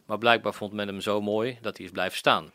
Maar 0.07 0.19
blijkbaar 0.19 0.55
vond 0.55 0.73
men 0.73 0.87
hem 0.89 1.01
zo 1.01 1.21
mooi 1.21 1.59
dat 1.61 1.77
hij 1.77 1.87
is 1.87 1.93
blijven 1.93 2.19
staan. 2.19 2.51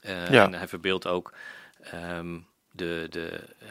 Eh, 0.00 0.30
Ja. 0.30 0.44
En 0.44 0.54
hij 0.54 0.68
verbeeldt 0.68 1.06
ook 1.06 1.32
ehm, 1.80 2.38
de, 2.72 3.06
de, 3.10 3.28
eh, 3.58 3.68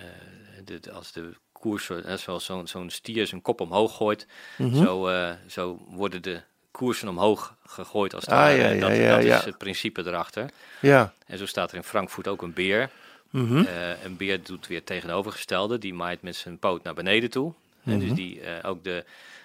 de, 0.66 0.80
de- 0.80 0.92
als 0.92 1.12
de 1.12 1.34
koers, 1.52 1.90
eh, 1.90 2.14
zoals 2.14 2.46
zo'n 2.46 2.68
zo'n 2.68 2.90
stier 2.90 3.28
zijn 3.28 3.42
kop 3.42 3.62
omhoog 3.62 3.96
gooit, 3.96 4.28
Mhm. 4.58 4.84
zo, 4.84 5.08
eh, 5.08 5.32
zo 5.48 5.80
worden 5.88 6.22
de 6.22 6.42
koersen 6.72 7.08
omhoog 7.08 7.56
gegooid 7.66 8.14
als 8.14 8.26
het 8.26 8.34
Ah, 8.34 8.58
ja, 8.58 8.74
dat 8.74 8.96
ja, 8.98 9.16
dat 9.16 9.24
is 9.24 9.46
het 9.46 9.58
principe 9.58 10.02
erachter. 10.06 10.50
Ja. 10.82 11.14
En 11.26 11.38
zo 11.38 11.46
staat 11.46 11.72
er 11.72 11.78
in 11.78 11.84
Frankfurt 11.84 12.28
ook 12.28 12.42
een 12.42 12.54
beer. 12.54 12.90
Eh, 13.34 14.04
een 14.04 14.18
beer 14.18 14.44
doet 14.44 14.68
weer 14.68 14.78
het 14.78 14.86
tegenovergestelde. 14.86 15.78
Die 15.78 15.94
maait 15.94 16.22
met 16.22 16.36
zijn 16.36 16.60
poot 16.60 16.84
naar 16.84 16.94
beneden 16.94 17.30
toe. 17.30 17.54
En 17.84 17.98
Mhm. 17.98 18.00
dus 18.08 18.14
die 18.14 18.42
eh, 18.42 18.70
ook 18.70 18.84
de, 18.84 19.04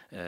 eh, 0.09 0.18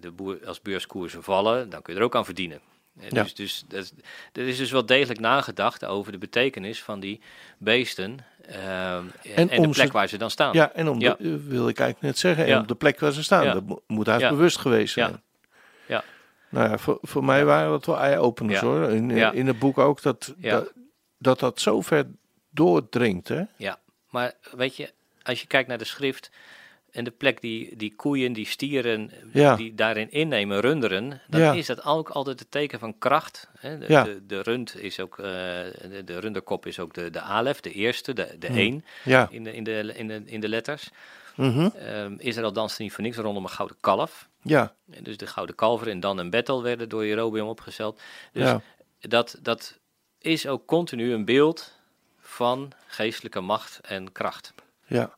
de 0.00 0.10
boer, 0.10 0.38
als 0.46 0.60
beurskoersen 0.62 1.22
vallen, 1.22 1.70
dan 1.70 1.82
kun 1.82 1.92
je 1.94 1.98
er 1.98 2.04
ook 2.04 2.16
aan 2.16 2.24
verdienen. 2.24 2.60
Ja. 3.08 3.22
Dus, 3.22 3.34
dus 3.34 3.64
dat, 3.68 3.82
is- 3.82 3.92
er 4.32 4.48
is 4.48 4.56
dus 4.56 4.70
wel 4.70 4.86
degelijk 4.86 5.20
nagedacht 5.20 5.84
over 5.84 6.12
de 6.12 6.18
betekenis 6.18 6.82
van 6.82 7.00
die 7.00 7.20
beesten 7.58 8.18
eh, 8.46 8.94
en, 8.96 9.10
en 9.34 9.46
de 9.62 9.68
plek 9.68 9.74
ze- 9.86 9.92
waar 9.92 10.08
ze 10.08 10.18
dan 10.18 10.30
staan. 10.30 10.52
Ja, 10.52 10.72
en 10.72 10.88
om 10.88 11.00
Ja. 11.00 11.14
de, 11.18 11.24
eh, 11.28 11.48
wil 11.50 11.68
ik 11.68 11.78
eigenlijk 11.78 12.00
net 12.00 12.18
zeggen, 12.18 12.44
en 12.44 12.50
Ja. 12.50 12.60
op 12.60 12.68
de 12.68 12.74
plek 12.74 13.00
waar 13.00 13.12
ze 13.12 13.22
staan, 13.22 13.44
dat 13.54 13.66
mo- 13.66 13.82
moet 13.86 14.06
hij 14.06 14.28
bewust 14.28 14.58
geweest 14.58 14.92
zijn. 14.92 15.22
Ja. 15.86 16.04
Nou 16.48 16.68
ja, 16.70 16.78
voor, 16.78 16.98
voor 17.02 17.24
mij 17.24 17.44
waren 17.44 17.70
dat 17.70 17.86
wel 17.86 17.98
eye-openers 17.98 18.60
hoor. 18.60 18.90
In, 18.90 19.10
in 19.10 19.46
het 19.46 19.58
boek 19.58 19.78
ook, 19.78 20.02
dat 20.02 20.34
dat, 20.38 20.72
dat 21.18 21.38
dat 21.38 21.60
zo 21.60 21.80
ver 21.80 22.06
doordringt. 22.54 23.28
Hè? 23.28 23.42
Ja, 23.56 23.78
maar 24.10 24.32
weet 24.56 24.76
je, 24.76 24.92
als 25.22 25.40
je 25.40 25.46
kijkt 25.46 25.68
naar 25.68 25.78
de 25.78 25.84
schrift 25.84 26.30
en 26.90 27.04
de 27.04 27.10
plek 27.10 27.40
die, 27.40 27.76
die 27.76 27.94
koeien, 27.96 28.32
die 28.32 28.46
stieren, 28.46 29.10
Ja. 29.32 29.56
die 29.56 29.74
daarin 29.74 30.10
innemen, 30.10 30.60
runderen, 30.60 31.20
dan 31.28 31.40
Ja. 31.40 31.52
is 31.52 31.66
dat 31.66 31.84
ook 31.84 32.08
altijd 32.08 32.38
het 32.38 32.50
teken 32.50 32.78
van 32.78 32.98
kracht. 32.98 33.48
Hè? 33.58 33.78
De, 33.78 33.84
Ja. 33.88 34.04
de, 34.04 34.26
de 34.26 34.40
rund 34.42 34.76
is 34.82 35.00
ook, 35.00 35.18
eh, 35.18 35.24
de, 35.24 36.02
de 36.04 36.18
runderkop 36.18 36.66
is 36.66 36.78
ook 36.78 36.94
de, 36.94 37.10
de 37.10 37.20
alef, 37.20 37.60
de 37.60 37.72
eerste, 37.72 38.12
de, 38.12 38.36
de 38.38 38.46
Hmm. 38.46 38.56
één 38.56 38.84
Ja. 39.04 39.28
in, 39.30 39.44
de, 39.44 39.52
in, 39.54 39.64
de, 39.64 39.92
in, 39.96 40.08
de, 40.08 40.22
in 40.26 40.40
de 40.40 40.48
letters. 40.48 40.90
Mhm. 41.36 41.68
Ehm, 41.76 42.14
Israël 42.18 42.52
danste 42.52 42.82
niet 42.82 42.92
voor 42.92 43.02
niks 43.04 43.16
rondom 43.16 43.42
een 43.44 43.50
gouden 43.50 43.76
kalf. 43.80 44.28
Ja. 44.42 44.74
En 44.90 45.02
dus 45.04 45.16
de 45.16 45.26
gouden 45.26 45.54
kalver 45.54 45.88
in 45.88 46.00
Dan 46.00 46.18
en 46.18 46.30
Bethel 46.30 46.62
werden 46.62 46.88
door 46.88 47.06
Jerobeam 47.06 47.48
opgesteld. 47.48 48.00
Dus 48.32 48.42
Ja. 48.48 48.60
dat, 49.00 49.38
dat 49.42 49.78
is 50.18 50.46
ook 50.46 50.66
continu 50.66 51.12
een 51.12 51.24
beeld 51.24 51.73
van 52.34 52.72
geestelijke 52.86 53.40
macht 53.40 53.78
en 53.82 54.12
kracht. 54.12 54.54
Ja. 54.86 55.16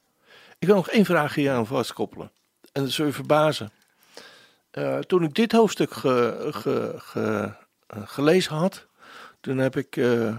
Ik 0.59 0.67
wil 0.67 0.77
nog 0.77 0.89
één 0.89 1.05
vraag 1.05 1.35
hier 1.35 1.53
aan 1.53 1.67
vastkoppelen. 1.67 2.33
En 2.73 2.83
dat 2.83 2.91
zul 2.91 3.07
je 3.07 3.13
verbazen. 3.13 3.71
Eh, 4.71 4.99
toen 4.99 5.23
ik 5.23 5.35
dit 5.35 5.53
hoofdstuk 5.53 5.93
ge- 5.93 6.49
ge- 6.53 6.95
ge- 6.99 7.53
eh, 7.87 8.03
gelezen 8.09 8.55
had, 8.55 8.87
toen 9.41 9.59
heb 9.59 9.77
ik 9.77 9.97
eh, 9.97 10.37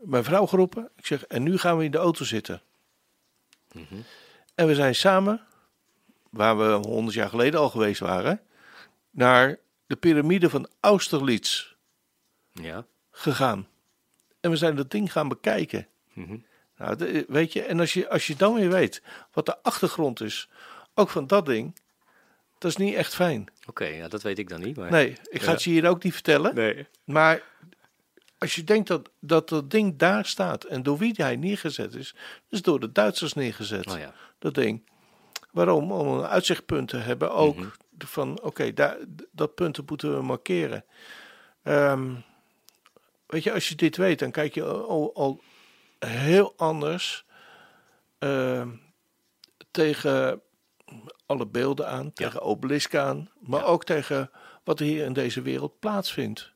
mijn 0.00 0.24
vrouw 0.24 0.46
geroepen. 0.46 0.90
Ik 0.96 1.06
zeg, 1.06 1.24
en 1.26 1.42
nu 1.42 1.58
gaan 1.58 1.76
we 1.78 1.84
in 1.84 1.90
de 1.90 1.98
auto 1.98 2.24
zitten. 2.24 2.62
En 4.54 4.66
we 4.66 4.74
zijn 4.74 4.94
samen, 4.94 5.40
waar 6.30 6.58
we 6.58 6.64
honderd 6.72 7.14
jaar 7.16 7.28
geleden 7.28 7.60
al 7.60 7.70
geweest 7.70 8.00
waren, 8.00 8.40
naar 9.10 9.58
de 9.86 9.96
piramide 9.96 10.50
van 10.50 10.68
Austerlitz 10.80 11.72
Ja. 12.52 12.84
gegaan. 13.10 13.66
En 14.40 14.50
we 14.50 14.56
zijn 14.56 14.76
dat 14.76 14.90
ding 14.90 15.12
gaan 15.12 15.28
bekijken. 15.28 15.86
Mhm. 16.12 16.36
Nou, 16.76 16.96
de- 16.96 17.24
weet 17.28 17.52
je, 17.52 17.62
en 17.62 17.80
als 17.80 17.92
je, 17.92 18.08
als 18.08 18.26
je 18.26 18.36
dan 18.36 18.54
weer 18.54 18.70
weet 18.70 19.02
wat 19.32 19.46
de 19.46 19.62
achtergrond 19.62 20.20
is, 20.20 20.48
ook 20.94 21.08
van 21.08 21.26
dat 21.26 21.46
ding, 21.46 21.78
dat 22.58 22.70
is 22.70 22.76
niet 22.76 22.94
echt 22.94 23.14
fijn. 23.14 23.46
Oké, 23.66 23.84
ja, 23.84 24.08
dat 24.08 24.22
weet 24.22 24.38
ik 24.38 24.48
dan 24.48 24.60
niet. 24.60 24.76
Maar... 24.76 24.90
Nee, 24.90 25.10
ik 25.30 25.40
ga 25.40 25.46
Ja. 25.46 25.52
het 25.52 25.62
je 25.62 25.70
hier 25.70 25.88
ook 25.88 26.02
niet 26.02 26.12
vertellen. 26.12 26.54
Nee. 26.54 26.86
Maar 27.04 27.42
als 28.38 28.54
je 28.54 28.64
denkt 28.64 28.88
dat, 28.88 29.10
dat 29.20 29.48
dat 29.48 29.70
ding 29.70 29.96
daar 29.98 30.24
staat 30.26 30.64
en 30.64 30.82
door 30.82 30.98
wie 30.98 31.12
hij 31.16 31.36
neergezet 31.36 31.94
is, 31.94 32.14
is 32.48 32.62
door 32.62 32.80
de 32.80 32.92
Duitsers 32.92 33.32
neergezet. 33.32 33.86
Oh 33.86 33.98
ja. 33.98 34.14
Dat 34.38 34.54
ding. 34.54 34.82
Waarom? 35.50 35.92
Om 35.92 36.08
een 36.18 36.26
uitzichtpunt 36.26 36.88
te 36.88 36.96
hebben. 36.96 37.32
Ook 37.32 37.56
Mhm. 37.56 37.66
van, 37.98 38.40
oké, 38.42 38.72
daar 38.72 38.96
dat 39.32 39.54
punt 39.54 39.88
moeten 39.88 40.16
we 40.16 40.22
markeren. 40.22 40.84
Ehm, 41.62 42.14
weet 43.26 43.42
je, 43.42 43.52
als 43.52 43.68
je 43.68 43.74
dit 43.74 43.96
weet, 43.96 44.18
dan 44.18 44.30
kijk 44.30 44.54
je 44.54 44.64
al, 44.64 45.14
al 45.14 45.40
heel 46.06 46.54
anders 46.56 47.24
uh, 48.18 48.66
tegen 49.70 50.40
alle 51.26 51.46
beelden 51.46 51.88
aan, 51.88 52.12
tegen 52.12 52.40
ja. 52.40 52.46
obelisk 52.46 52.94
aan, 52.94 53.30
maar 53.40 53.60
ja. 53.60 53.66
ook 53.66 53.84
tegen 53.84 54.30
wat 54.64 54.80
er 54.80 54.86
hier 54.86 55.04
in 55.04 55.12
deze 55.12 55.42
wereld 55.42 55.78
plaatsvindt. 55.78 56.52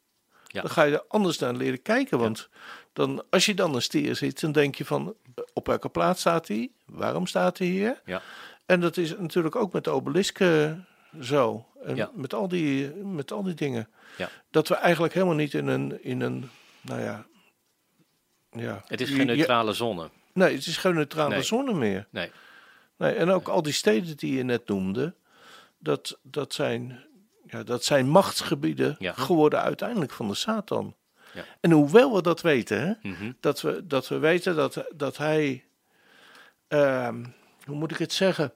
Ja. 0.46 0.61
Dan 0.61 0.70
ga 0.70 0.82
je 0.82 0.94
er 0.94 1.04
anders 1.09 1.38
naar 1.38 1.54
leren 1.54 1.82
kijken, 1.82 2.18
want 2.18 2.48
dan, 2.92 3.24
als 3.30 3.46
je 3.46 3.54
dan 3.54 3.74
een 3.74 3.82
stier 3.82 4.16
ziet, 4.16 4.40
dan 4.40 4.52
denk 4.52 4.74
je 4.74 4.85
van 4.85 5.14
op 5.52 5.66
welke 5.66 5.88
plaats 5.88 6.20
staat 6.20 6.48
hij? 6.48 6.70
Waarom 6.85 7.26
staat 7.26 7.59
hij 7.59 7.66
hier? 7.66 8.00
Ja. 8.04 8.22
En 8.66 8.80
dat 8.80 8.96
is 8.96 9.16
natuurlijk 9.16 9.56
ook 9.56 9.72
met 9.72 9.85
de 9.85 9.90
obelisken 9.90 10.87
zo. 11.20 11.66
En 11.82 12.11
met, 12.14 12.35
al 12.35 12.48
die, 12.48 12.88
met 12.94 13.32
al 13.32 13.42
die 13.42 13.54
dingen. 13.54 13.88
Ja. 14.16 14.28
Dat 14.50 14.68
we 14.68 14.74
eigenlijk 14.74 15.14
helemaal 15.14 15.35
niet 15.35 15.54
in 15.54 15.66
een, 15.66 16.02
in 16.04 16.20
een 16.20 16.50
nou 16.80 17.00
ja... 17.00 17.26
ja 18.58 18.82
het 18.86 19.00
is 19.00 19.10
geen 19.10 19.26
neutrale 19.26 19.72
zone. 19.72 20.10
Nee, 20.32 20.54
het 20.54 20.66
is 20.66 20.76
geen 20.76 20.94
neutrale 20.94 21.30
Nee. 21.34 21.42
zone 21.42 21.72
meer. 21.74 22.06
Nee. 22.10 22.30
Nee, 22.96 23.14
en 23.14 23.30
ook 23.30 23.48
al 23.48 23.62
die 23.62 23.72
steden 23.72 24.16
die 24.16 24.36
je 24.36 24.42
net 24.42 24.68
noemde, 24.68 25.14
dat, 25.78 26.18
dat, 26.22 26.54
zijn, 26.54 27.04
ja, 27.46 27.62
dat 27.62 27.84
zijn 27.84 28.08
machtsgebieden 28.08 28.96
Ja. 28.98 29.12
geworden 29.12 29.60
uiteindelijk 29.60 30.12
van 30.12 30.28
de 30.28 30.34
Satan. 30.34 30.94
Ja. 31.34 31.44
En 31.60 31.70
hoewel 31.70 32.14
we 32.14 32.22
dat 32.22 32.40
weten, 32.40 32.80
hè, 32.86 33.08
Mhm. 33.10 33.32
dat, 33.40 33.60
we, 33.60 33.86
dat 33.86 34.08
we 34.08 34.18
weten 34.18 34.56
dat, 34.56 34.84
dat 34.94 35.16
hij, 35.16 35.64
ehm, 36.68 37.24
hoe 37.64 37.76
moet 37.76 37.90
ik 37.90 37.98
het 37.98 38.12
zeggen, 38.12 38.52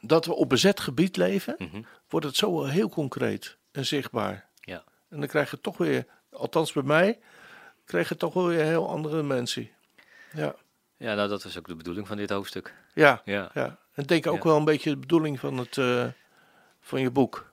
dat 0.00 0.26
we 0.26 0.34
op 0.34 0.48
bezet 0.48 0.80
gebied 0.80 1.16
leven, 1.16 1.54
Mhm. 1.58 1.82
wordt 2.08 2.26
het 2.26 2.36
zo 2.36 2.54
wel 2.54 2.68
heel 2.68 2.88
concreet 2.88 3.56
en 3.72 3.86
zichtbaar. 3.86 4.48
Ja. 4.60 4.84
En 5.08 5.18
dan 5.20 5.28
krijg 5.28 5.50
je 5.50 5.60
toch 5.60 5.76
weer, 5.76 6.06
althans 6.30 6.72
bij 6.72 6.82
mij, 6.82 7.18
krijg 7.84 8.08
je 8.08 8.16
toch 8.16 8.34
wel 8.34 8.46
weer 8.46 8.60
een 8.60 8.66
heel 8.66 8.88
andere 8.88 9.22
mensen. 9.22 9.70
Ja, 10.32 10.54
ja, 10.96 11.14
nou 11.14 11.28
dat 11.28 11.44
is 11.44 11.58
ook 11.58 11.66
de 11.66 11.74
bedoeling 11.76 12.06
van 12.06 12.16
dit 12.16 12.30
hoofdstuk. 12.30 12.74
ja, 12.94 13.22
Ja. 13.24 13.50
ja. 13.54 13.64
En 13.94 14.02
ik 14.02 14.08
denk 14.08 14.26
ook 14.26 14.36
Ja. 14.42 14.42
wel 14.48 14.56
een 14.56 14.64
beetje 14.64 14.90
de 14.90 14.96
bedoeling 14.96 15.40
van, 15.40 15.58
het, 15.58 15.78
eh, 15.78 16.06
van 16.80 17.00
je 17.00 17.10
boek. 17.10 17.50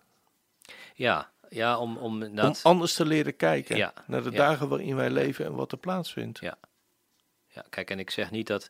Ja, 0.95 1.29
ja 1.49 1.77
om, 1.77 1.97
om 1.97 2.23
Om 2.23 2.53
anders 2.63 2.93
te 2.93 3.05
leren 3.05 3.35
kijken 3.35 3.77
Ja, 3.77 3.93
naar 4.07 4.23
de 4.23 4.31
ja. 4.31 4.37
dagen 4.37 4.69
waarin 4.69 4.95
wij 4.95 5.09
leven 5.09 5.45
en 5.45 5.53
wat 5.55 5.71
er 5.71 5.77
plaatsvindt. 5.77 6.39
Ja. 6.39 6.57
Ja, 7.47 7.65
kijk, 7.69 7.89
en 7.89 7.99
ik 7.99 8.09
zeg 8.09 8.31
niet 8.31 8.47
dat, 8.47 8.69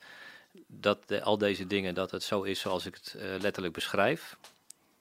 dat 0.67 1.08
de, 1.08 1.21
al 1.24 1.38
deze 1.38 1.67
dingen, 1.67 1.93
dat 1.93 2.12
het 2.12 2.24
zo 2.24 2.41
is 2.41 2.60
zoals 2.60 2.86
ik 2.86 2.93
het 2.95 3.13
eh, 3.13 3.39
letterlijk 3.39 3.74
beschrijf. 3.74 4.38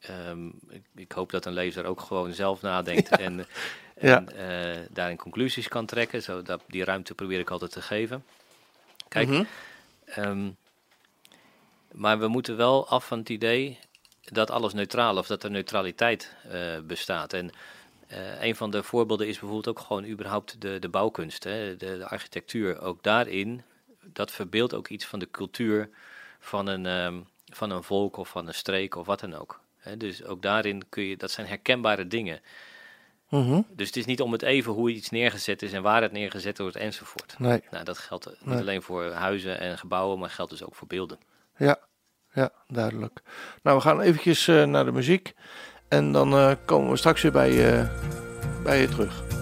Ehm, 0.00 0.46
ik, 0.68 0.82
ik 0.94 1.12
hoop 1.12 1.30
dat 1.30 1.44
een 1.46 1.52
lezer 1.52 1.84
ook 1.84 2.00
gewoon 2.00 2.32
zelf 2.32 2.62
nadenkt 2.62 3.08
en, 3.08 3.38
Ja. 4.00 4.24
en 4.24 4.28
eh, 4.36 4.80
daarin 4.90 5.16
conclusies 5.16 5.68
kan 5.68 5.86
trekken. 5.86 6.22
Zo, 6.22 6.42
dat, 6.42 6.62
die 6.66 6.84
ruimte 6.84 7.14
probeer 7.14 7.38
ik 7.38 7.50
altijd 7.50 7.70
te 7.72 7.82
geven. 7.82 8.24
Kijk, 9.08 9.28
Mhm. 9.28 9.44
Ehm, 10.04 10.50
maar 11.92 12.18
we 12.18 12.28
moeten 12.28 12.56
wel 12.56 12.88
af 12.88 13.06
van 13.06 13.18
het 13.18 13.28
idee 13.28 13.78
dat 14.20 14.50
alles 14.50 14.72
neutraal 14.72 15.16
of 15.16 15.26
dat 15.26 15.42
er 15.44 15.50
neutraliteit 15.50 16.34
eh, 16.50 16.78
bestaat. 16.84 17.32
En 17.32 17.50
eh, 18.06 18.42
een 18.42 18.56
van 18.56 18.70
de 18.70 18.82
voorbeelden 18.82 19.26
is 19.28 19.38
bijvoorbeeld 19.38 19.68
ook 19.68 19.86
gewoon 19.86 20.04
überhaupt 20.06 20.60
de, 20.60 20.78
de 20.78 20.88
bouwkunst, 20.88 21.44
hè, 21.44 21.76
de, 21.76 21.98
de 21.98 22.08
architectuur. 22.08 22.80
Ook 22.80 23.02
daarin, 23.02 23.62
dat 24.02 24.30
verbeeldt 24.30 24.74
ook 24.74 24.88
iets 24.88 25.04
van 25.06 25.18
de 25.18 25.30
cultuur 25.30 25.88
van 26.38 26.66
een, 26.66 26.86
ehm, 26.86 27.20
van 27.46 27.70
een 27.70 27.82
volk 27.82 28.16
of 28.16 28.28
van 28.28 28.46
een 28.46 28.54
streek 28.54 28.94
of 28.94 29.06
wat 29.06 29.20
dan 29.20 29.34
ook. 29.34 29.60
Dus 29.98 30.24
ook 30.24 30.42
daarin 30.42 30.82
kun 30.88 31.02
je, 31.04 31.16
dat 31.16 31.30
zijn 31.30 31.46
herkenbare 31.46 32.06
dingen. 32.06 32.40
Mhm. 33.28 33.60
Dus 33.70 33.86
het 33.86 33.96
is 33.96 34.04
niet 34.04 34.20
om 34.20 34.32
het 34.32 34.42
even 34.42 34.72
hoe 34.72 34.90
iets 34.90 35.10
neergezet 35.10 35.62
is 35.62 35.72
en 35.72 35.82
waar 35.82 36.02
het 36.02 36.12
neergezet 36.12 36.58
wordt 36.58 36.76
enzovoort. 36.76 37.34
Nee, 37.38 37.62
Nou, 37.70 37.84
dat 37.84 37.98
geldt 37.98 38.26
niet 38.26 38.36
Nee. 38.44 38.58
alleen 38.58 38.82
voor 38.82 39.10
huizen 39.12 39.60
en 39.60 39.78
gebouwen, 39.78 40.18
maar 40.18 40.30
geldt 40.30 40.50
dus 40.50 40.64
ook 40.64 40.74
voor 40.74 40.86
beelden. 40.88 41.18
ja, 41.56 41.78
ja, 42.32 42.50
duidelijk. 42.68 43.20
Nou, 43.62 43.76
we 43.76 43.82
gaan 43.82 44.00
eventjes 44.00 44.48
eh, 44.48 44.64
naar 44.64 44.84
de 44.84 44.92
muziek 44.92 45.34
en 45.88 46.12
dan 46.12 46.32
eh, 46.32 46.52
komen 46.64 46.90
we 46.90 46.96
straks 46.96 47.22
weer 47.22 47.32
bij, 47.32 47.52
je 47.52 47.88
bij 48.62 48.80
je 48.80 48.88
terug. 48.88 49.39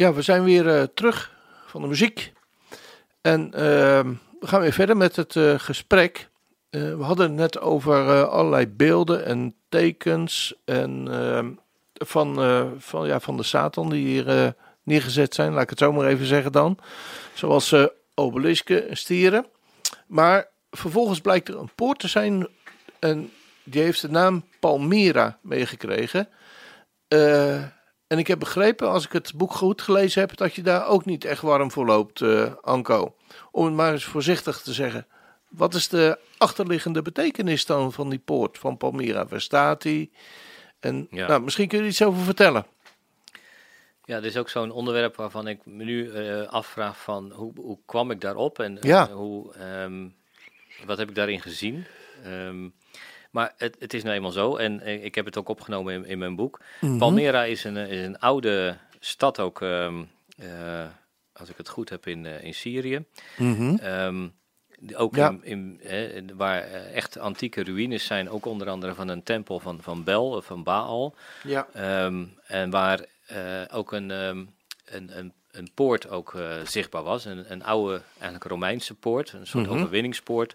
Ja, 0.00 0.12
we 0.12 0.22
zijn 0.22 0.44
weer 0.44 0.68
eh, 0.68 0.82
terug 0.94 1.32
van 1.66 1.82
de 1.82 1.88
muziek. 1.88 2.32
En 3.20 3.54
ehm, 3.54 4.12
we 4.40 4.46
gaan 4.46 4.60
weer 4.60 4.72
verder 4.72 4.96
met 4.96 5.16
het 5.16 5.36
eh, 5.36 5.58
gesprek. 5.58 6.28
Eh, 6.70 6.80
we 6.80 7.02
hadden 7.02 7.26
het 7.26 7.36
net 7.36 7.60
over 7.60 8.26
allerlei 8.26 8.66
beelden 8.66 9.24
en 9.24 9.54
tekens 9.68 10.54
en, 10.64 11.08
ehm, 11.10 11.50
van, 11.92 12.34
van, 12.78 13.06
ja, 13.06 13.20
van 13.20 13.36
de 13.36 13.42
Satan 13.42 13.90
die 13.90 14.06
hier 14.06 14.54
neergezet 14.82 15.34
zijn. 15.34 15.52
Laat 15.52 15.62
ik 15.62 15.70
het 15.70 15.78
zo 15.78 15.92
maar 15.92 16.06
even 16.06 16.26
zeggen 16.26 16.52
dan. 16.52 16.78
Zoals 17.34 17.74
obelisken, 18.14 18.96
stieren. 18.96 19.46
Maar 20.06 20.48
vervolgens 20.70 21.20
blijkt 21.20 21.48
er 21.48 21.58
een 21.58 21.74
poort 21.74 21.98
te 21.98 22.08
zijn 22.08 22.48
en 22.98 23.30
die 23.64 23.82
heeft 23.82 24.00
de 24.00 24.10
naam 24.10 24.44
Palmyra 24.60 25.38
meegekregen. 25.42 26.28
Eh, 27.08 27.62
en 28.10 28.18
ik 28.18 28.26
heb 28.26 28.38
begrepen, 28.38 28.88
als 28.90 29.04
ik 29.04 29.12
het 29.12 29.32
boek 29.34 29.52
goed 29.52 29.82
gelezen 29.82 30.20
heb, 30.20 30.36
dat 30.36 30.54
je 30.54 30.62
daar 30.62 30.86
ook 30.86 31.04
niet 31.04 31.24
echt 31.24 31.42
warm 31.42 31.70
voor 31.70 31.86
loopt, 31.86 32.20
eh, 32.20 32.54
Anko. 32.62 33.14
Om 33.50 33.64
het 33.64 33.74
maar 33.74 33.92
eens 33.92 34.04
voorzichtig 34.04 34.60
te 34.60 34.72
zeggen. 34.72 35.06
Wat 35.48 35.74
is 35.74 35.88
de 35.88 36.18
achterliggende 36.38 37.02
betekenis 37.02 37.66
dan 37.66 37.92
van 37.92 38.08
die 38.10 38.18
poort 38.18 38.58
van 38.58 38.76
Palmyra? 38.76 39.26
Waar 39.26 39.40
staat 39.40 39.82
die? 39.82 40.10
En 40.80 41.06
Ja. 41.10 41.26
nou, 41.26 41.42
misschien 41.42 41.68
kun 41.68 41.78
je 41.78 41.84
er 41.84 41.90
iets 41.90 42.02
over 42.02 42.22
vertellen. 42.22 42.66
Ja, 44.04 44.20
dit 44.20 44.30
is 44.30 44.36
ook 44.36 44.48
zo'n 44.48 44.70
onderwerp 44.70 45.16
waarvan 45.16 45.48
ik 45.48 45.66
me 45.66 45.84
nu 45.84 46.10
eh, 46.12 46.48
afvraag 46.48 47.00
van 47.02 47.32
hoe, 47.32 47.52
hoe 47.56 47.78
kwam 47.86 48.10
ik 48.10 48.20
daarop 48.20 48.58
en 48.58 48.78
Ja. 48.80 49.08
eh, 49.08 49.14
hoe, 49.14 49.54
ehm, 49.54 50.06
wat 50.86 50.98
heb 50.98 51.08
ik 51.08 51.14
daarin 51.14 51.40
gezien. 51.40 51.84
Ehm, 52.24 52.68
maar 53.30 53.52
het, 53.56 53.76
het 53.78 53.94
is 53.94 54.02
nou 54.02 54.14
eenmaal 54.14 54.30
zo 54.30 54.56
en 54.56 54.86
ik 55.04 55.14
heb 55.14 55.24
het 55.24 55.36
ook 55.36 55.48
opgenomen 55.48 55.94
in, 55.94 56.04
in 56.04 56.18
mijn 56.18 56.36
boek. 56.36 56.60
Palmyra 56.98 57.44
is 57.44 57.64
een, 57.64 57.76
is 57.76 58.04
een 58.04 58.18
oude 58.18 58.76
stad 59.00 59.40
ook, 59.40 59.62
ehm, 59.62 60.02
eh, 60.38 60.84
als 61.32 61.48
ik 61.48 61.56
het 61.56 61.68
goed 61.68 61.88
heb, 61.88 62.06
in, 62.06 62.26
eh, 62.26 62.42
in 62.44 62.54
Syrië. 62.54 63.04
Ehm, 63.80 64.28
die 64.78 64.96
ook 64.96 65.16
Ja. 65.16 65.36
in, 65.42 65.80
in, 65.82 66.30
waar 66.36 66.60
eh, 66.62 66.94
echt 66.96 67.18
antieke 67.18 67.62
ruïnes 67.64 68.04
zijn, 68.06 68.30
ook 68.30 68.46
onder 68.46 68.68
andere 68.68 68.94
van 68.94 69.08
een 69.08 69.22
tempel 69.22 69.60
van, 69.60 69.82
van 69.82 70.04
Bel, 70.04 70.28
of 70.30 70.44
van 70.44 70.62
Baal. 70.62 71.14
Ja. 71.42 71.66
Ehm, 71.72 72.24
en 72.46 72.70
waar 72.70 73.00
ook 73.72 73.92
een, 73.92 74.10
ehm, 74.10 74.44
een, 74.84 75.18
een, 75.18 75.32
een 75.50 75.70
poort 75.74 76.08
ook 76.08 76.34
zichtbaar 76.64 77.02
was. 77.02 77.24
Een, 77.24 77.52
een 77.52 77.64
oude, 77.64 78.02
eigenlijk 78.12 78.44
Romeinse 78.44 78.94
poort. 78.94 79.32
Een 79.32 79.46
soort 79.46 79.66
Mhm. 79.66 79.74
overwinningspoort. 79.74 80.54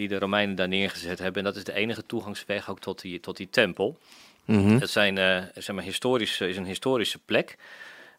Die 0.00 0.08
de 0.08 0.18
Romeinen 0.18 0.54
daar 0.56 0.68
neergezet 0.68 1.18
hebben. 1.18 1.38
En 1.38 1.44
dat 1.44 1.56
is 1.56 1.64
de 1.64 1.72
enige 1.72 2.06
toegangsweg 2.06 2.70
ook 2.70 2.80
tot 2.80 3.00
die, 3.00 3.20
tot 3.20 3.36
die 3.36 3.50
tempel. 3.50 3.98
Het 4.80 4.90
zijn, 4.90 5.18
eh, 5.18 5.42
zeg 5.54 5.74
maar, 5.74 5.84
historische, 5.84 6.48
is 6.48 6.56
een 6.56 6.64
historische 6.64 7.18
plek. 7.18 7.56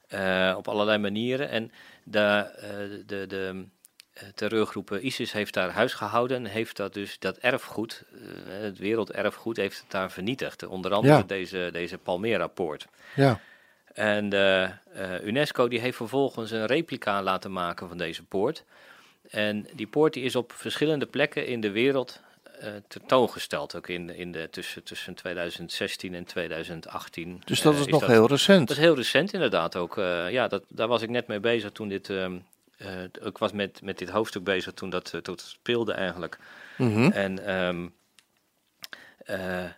eh, 0.07 0.53
op 0.57 0.67
allerlei 0.67 0.97
manieren. 0.97 1.49
En 1.49 1.71
de, 2.03 2.19
eh, 2.19 2.67
de, 3.05 3.27
de 3.27 3.65
eh, 4.13 4.23
terreurgroep 4.35 4.91
ISIS 5.01 5.31
heeft 5.31 5.53
daar 5.53 5.69
huis 5.71 5.93
gehouden. 5.93 6.37
En 6.37 6.45
heeft 6.45 6.77
dat 6.77 6.93
dus, 6.93 7.19
dat 7.19 7.37
erfgoed, 7.37 8.03
eh, 8.13 8.19
het 8.61 8.77
werelderfgoed, 8.77 9.57
heeft 9.57 9.77
het 9.81 9.91
daar 9.91 10.11
vernietigd. 10.11 10.65
Onder 10.67 10.91
andere 10.93 11.13
Ja. 11.15 11.23
deze, 11.23 11.69
deze 11.71 11.97
Palmyra-poort. 11.97 12.87
Ja. 13.15 13.39
En 13.93 14.29
de 14.29 14.69
eh, 14.93 15.23
UNESCO 15.25 15.67
die 15.67 15.79
heeft 15.79 15.97
vervolgens 15.97 16.51
een 16.51 16.65
replica 16.65 17.23
laten 17.23 17.51
maken 17.51 17.87
van 17.87 17.97
deze 17.97 18.23
poort. 18.23 18.63
En 19.31 19.67
die 19.73 19.87
poort 19.87 20.13
die 20.13 20.23
is 20.23 20.35
op 20.35 20.53
verschillende 20.53 21.05
plekken 21.05 21.45
in 21.45 21.61
de 21.61 21.71
wereld 21.71 22.21
eh, 22.59 22.69
tentoongesteld. 22.87 23.75
Ook 23.75 23.87
in, 23.87 24.15
in 24.15 24.31
de, 24.31 24.47
tussen, 24.51 24.83
tussen 24.83 25.13
2016 25.13 26.13
en 26.15 26.25
2018. 26.25 27.41
Dus 27.45 27.61
dat 27.61 27.73
eh, 27.73 27.79
is 27.79 27.85
nog 27.85 28.07
heel 28.07 28.27
recent. 28.27 28.67
Dat 28.67 28.77
is 28.77 28.83
heel 28.83 28.95
recent 28.95 29.33
inderdaad 29.33 29.75
ook. 29.75 29.97
Eh, 29.97 30.31
ja, 30.31 30.47
dat, 30.47 30.63
daar 30.67 30.87
was 30.87 31.01
ik 31.01 31.09
net 31.09 31.27
mee 31.27 31.39
bezig 31.39 31.71
toen 31.71 31.87
dit... 31.87 32.09
ehm, 32.09 32.37
eh, 32.81 33.03
ik 33.03 33.37
was 33.37 33.51
met, 33.51 33.81
met 33.81 33.97
dit 33.97 34.09
hoofdstuk 34.09 34.43
bezig 34.43 34.73
toen 34.73 34.89
dat, 34.89 35.11
het 35.11 35.41
speelde 35.41 35.93
eigenlijk. 35.93 36.37
Mhm. 36.77 37.11
En, 37.11 37.45
ehm, 37.45 37.87
eh, 39.25 39.69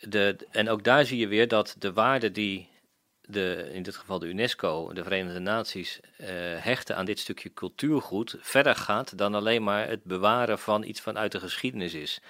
de, 0.00 0.36
en 0.50 0.68
ook 0.68 0.84
daar 0.84 1.04
zie 1.04 1.18
je 1.18 1.26
weer 1.26 1.48
dat 1.48 1.76
de 1.78 1.92
waarde 1.92 2.32
die 2.32 2.68
de, 3.26 3.70
in 3.72 3.82
dit 3.82 3.96
geval 3.96 4.18
de 4.18 4.26
UNESCO, 4.26 4.92
de 4.92 5.02
Verenigde 5.02 5.38
Naties, 5.38 6.00
eh, 6.16 6.26
hechten 6.58 6.96
aan 6.96 7.04
dit 7.04 7.18
stukje 7.18 7.52
cultuurgoed, 7.54 8.36
verder 8.40 8.76
gaat 8.76 9.18
dan 9.18 9.34
alleen 9.34 9.62
maar 9.62 9.88
het 9.88 10.04
bewaren 10.04 10.58
van 10.58 10.82
iets 10.84 11.00
van 11.00 11.18
uit 11.18 11.32
de 11.32 11.40
geschiedenis 11.40 11.94
is. 11.94 12.20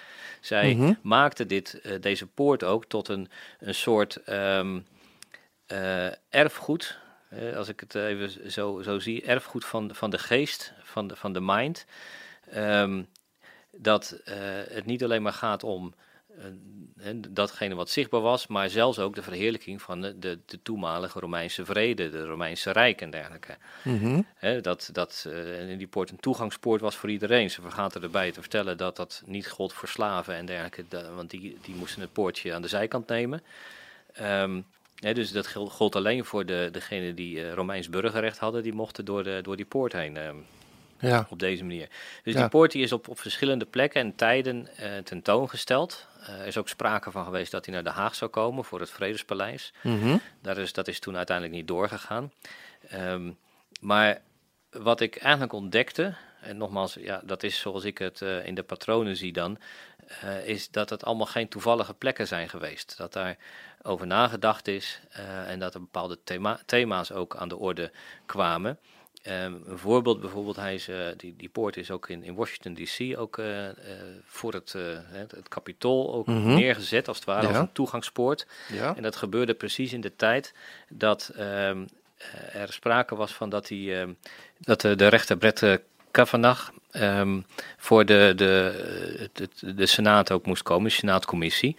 Zij 0.41 0.73
Mhm. 0.75 0.93
maakten 1.01 1.47
dit, 1.47 1.79
eh, 1.81 2.01
deze 2.01 2.27
poort 2.27 2.63
ook 2.63 2.85
tot 2.85 3.07
een, 3.07 3.29
een 3.59 3.75
soort 3.75 4.15
ehm, 4.15 4.79
eh, 5.65 6.07
erfgoed, 6.29 7.01
als 7.55 7.67
ik 7.67 7.79
het 7.79 7.95
even 7.95 8.51
zo, 8.51 8.81
zo 8.81 8.99
zie, 8.99 9.23
erfgoed 9.25 9.65
van, 9.65 9.95
van 9.95 10.09
de 10.09 10.17
geest, 10.17 10.73
van 10.83 11.07
de, 11.07 11.15
van 11.15 11.33
de 11.33 11.41
mind. 11.41 11.85
Ehm, 12.51 13.03
dat 13.71 14.21
het 14.69 14.85
niet 14.85 15.03
alleen 15.03 15.21
maar 15.21 15.33
gaat 15.33 15.63
om 15.63 15.93
datgene 17.29 17.75
wat 17.75 17.89
zichtbaar 17.89 18.21
was, 18.21 18.47
maar 18.47 18.69
zelfs 18.69 18.99
ook 18.99 19.15
de 19.15 19.21
verheerlijking 19.23 19.81
van 19.81 20.01
de, 20.01 20.19
de, 20.19 20.39
de 20.45 20.59
toenmalige 20.63 21.19
Romeinse 21.19 21.65
vrede, 21.65 22.09
de 22.09 22.25
Romeinse 22.25 22.71
Rijk 22.71 23.01
en 23.01 23.09
dergelijke. 23.09 23.57
Mhm. 23.83 24.21
Dat 24.61 24.89
dat 24.93 25.25
eh, 25.27 25.71
en 25.71 25.77
die 25.77 25.87
poort 25.87 26.09
een 26.09 26.19
toegangspoort 26.19 26.81
was 26.81 26.95
voor 26.95 27.09
iedereen. 27.09 27.49
Ze 27.49 27.61
vergaten 27.61 28.01
erbij 28.03 28.31
te 28.31 28.39
vertellen 28.39 28.77
dat 28.77 28.95
dat 28.95 29.23
niet 29.25 29.47
gold 29.49 29.73
voor 29.73 29.87
slaven 29.87 30.35
en 30.35 30.45
dergelijke, 30.45 30.83
da- 30.89 31.11
want 31.15 31.29
die, 31.29 31.57
die 31.61 31.75
moesten 31.75 32.01
het 32.01 32.13
poortje 32.13 32.53
aan 32.53 32.61
de 32.61 32.67
zijkant 32.67 33.07
nemen. 33.07 33.41
Hè, 34.99 35.13
dus 35.13 35.31
dat 35.31 35.51
gold 35.53 35.95
alleen 35.95 36.25
voor 36.25 36.45
de, 36.45 36.69
degene 36.71 37.13
die 37.13 37.41
eh, 37.43 37.53
Romeins 37.53 37.89
burgerrecht 37.89 38.37
hadden, 38.37 38.63
die 38.63 38.73
mochten 38.73 39.05
door, 39.05 39.23
de, 39.23 39.39
door 39.41 39.55
die 39.55 39.65
poort 39.65 39.93
heen. 39.93 40.17
ehm, 40.17 40.35
Ja. 40.99 41.27
op 41.29 41.39
deze 41.39 41.63
manier. 41.63 41.89
Dus 42.23 42.33
Ja. 42.33 42.39
die 42.39 42.49
poort 42.49 42.71
die 42.71 42.83
is 42.83 42.91
op, 42.91 43.07
op 43.07 43.19
verschillende 43.19 43.65
plekken 43.65 44.01
en 44.01 44.15
tijden 44.15 44.67
eh, 44.77 44.97
tentoongesteld. 44.97 46.07
Eh, 46.25 46.39
er 46.39 46.47
is 46.47 46.57
ook 46.57 46.69
sprake 46.69 47.11
van 47.11 47.25
geweest 47.25 47.51
dat 47.51 47.65
hij 47.65 47.73
naar 47.73 47.83
Den 47.83 47.93
Haag 47.93 48.15
zou 48.15 48.31
komen 48.31 48.63
voor 48.63 48.79
het 48.79 48.89
Vredespaleis. 48.89 49.73
Mhm. 49.81 50.17
Daar 50.41 50.57
is, 50.57 50.73
dat 50.73 50.87
is 50.87 50.99
toen 50.99 51.17
uiteindelijk 51.17 51.57
niet 51.57 51.67
doorgegaan. 51.67 52.31
Ehm, 52.87 53.31
maar 53.81 54.21
wat 54.69 54.99
ik 54.99 55.15
eigenlijk 55.15 55.53
ontdekte, 55.53 56.15
en 56.41 56.57
nogmaals, 56.57 56.93
ja, 56.93 57.21
dat 57.23 57.43
is 57.43 57.59
zoals 57.59 57.83
ik 57.83 57.97
het 57.97 58.21
eh, 58.21 58.45
in 58.45 58.55
de 58.55 58.63
patronen 58.63 59.15
zie 59.15 59.33
dan, 59.33 59.57
eh, 60.07 60.47
is 60.47 60.69
dat 60.69 60.89
het 60.89 61.05
allemaal 61.05 61.25
geen 61.25 61.47
toevallige 61.47 61.93
plekken 61.93 62.27
zijn 62.27 62.49
geweest. 62.49 62.97
Dat 62.97 63.13
daar 63.13 63.37
over 63.81 64.07
nagedacht 64.07 64.67
is 64.67 65.01
en 65.47 65.59
dat 65.59 65.73
er 65.73 65.79
bepaalde 65.79 66.19
thema 66.23 66.59
thema's 66.65 67.11
ook 67.11 67.35
aan 67.35 67.49
de 67.49 67.57
orde 67.57 67.91
kwamen. 68.25 68.79
Ehm, 69.23 69.53
een 69.65 69.77
voorbeeld 69.77 70.19
bijvoorbeeld, 70.19 70.55
hij 70.55 70.73
is, 70.73 70.87
eh, 70.87 70.97
die, 71.17 71.33
die 71.37 71.49
poort 71.49 71.77
is 71.77 71.91
ook 71.91 72.09
in, 72.09 72.23
in 72.23 72.35
Washington 72.35 72.73
DC 72.73 73.19
ook 73.19 73.37
eh, 73.37 73.69
eh, 73.69 73.75
voor 74.25 74.53
het, 74.53 74.75
het, 75.11 75.31
het 75.31 75.47
kapitool 75.47 76.13
ook 76.13 76.27
Mhm. 76.27 76.53
neergezet, 76.53 77.07
als 77.07 77.17
het 77.17 77.25
ware, 77.25 77.47
als 77.47 77.57
een 77.57 77.71
toegangspoort. 77.71 78.47
Ja. 78.71 78.95
En 78.95 79.03
dat 79.03 79.15
gebeurde 79.15 79.53
precies 79.53 79.93
in 79.93 80.01
de 80.01 80.15
tijd 80.15 80.53
dat 80.89 81.31
ehm, 81.35 81.85
eh, 82.17 82.61
er 82.61 82.73
sprake 82.73 83.15
was 83.15 83.31
van 83.33 83.49
dat, 83.49 83.67
die, 83.67 83.95
ehm, 83.95 84.13
dat 84.59 84.81
de, 84.81 85.07
rechter 85.07 85.37
Brett 85.37 85.79
Kavanaugh 86.11 86.69
voor 87.77 88.05
de, 88.05 88.33
de, 88.35 89.29
de, 89.33 89.73
de 89.75 89.85
Senaat 89.85 90.31
ook 90.31 90.45
moest 90.45 90.63
komen, 90.63 90.83
de 90.89 90.95
Senaatcommissie. 90.95 91.77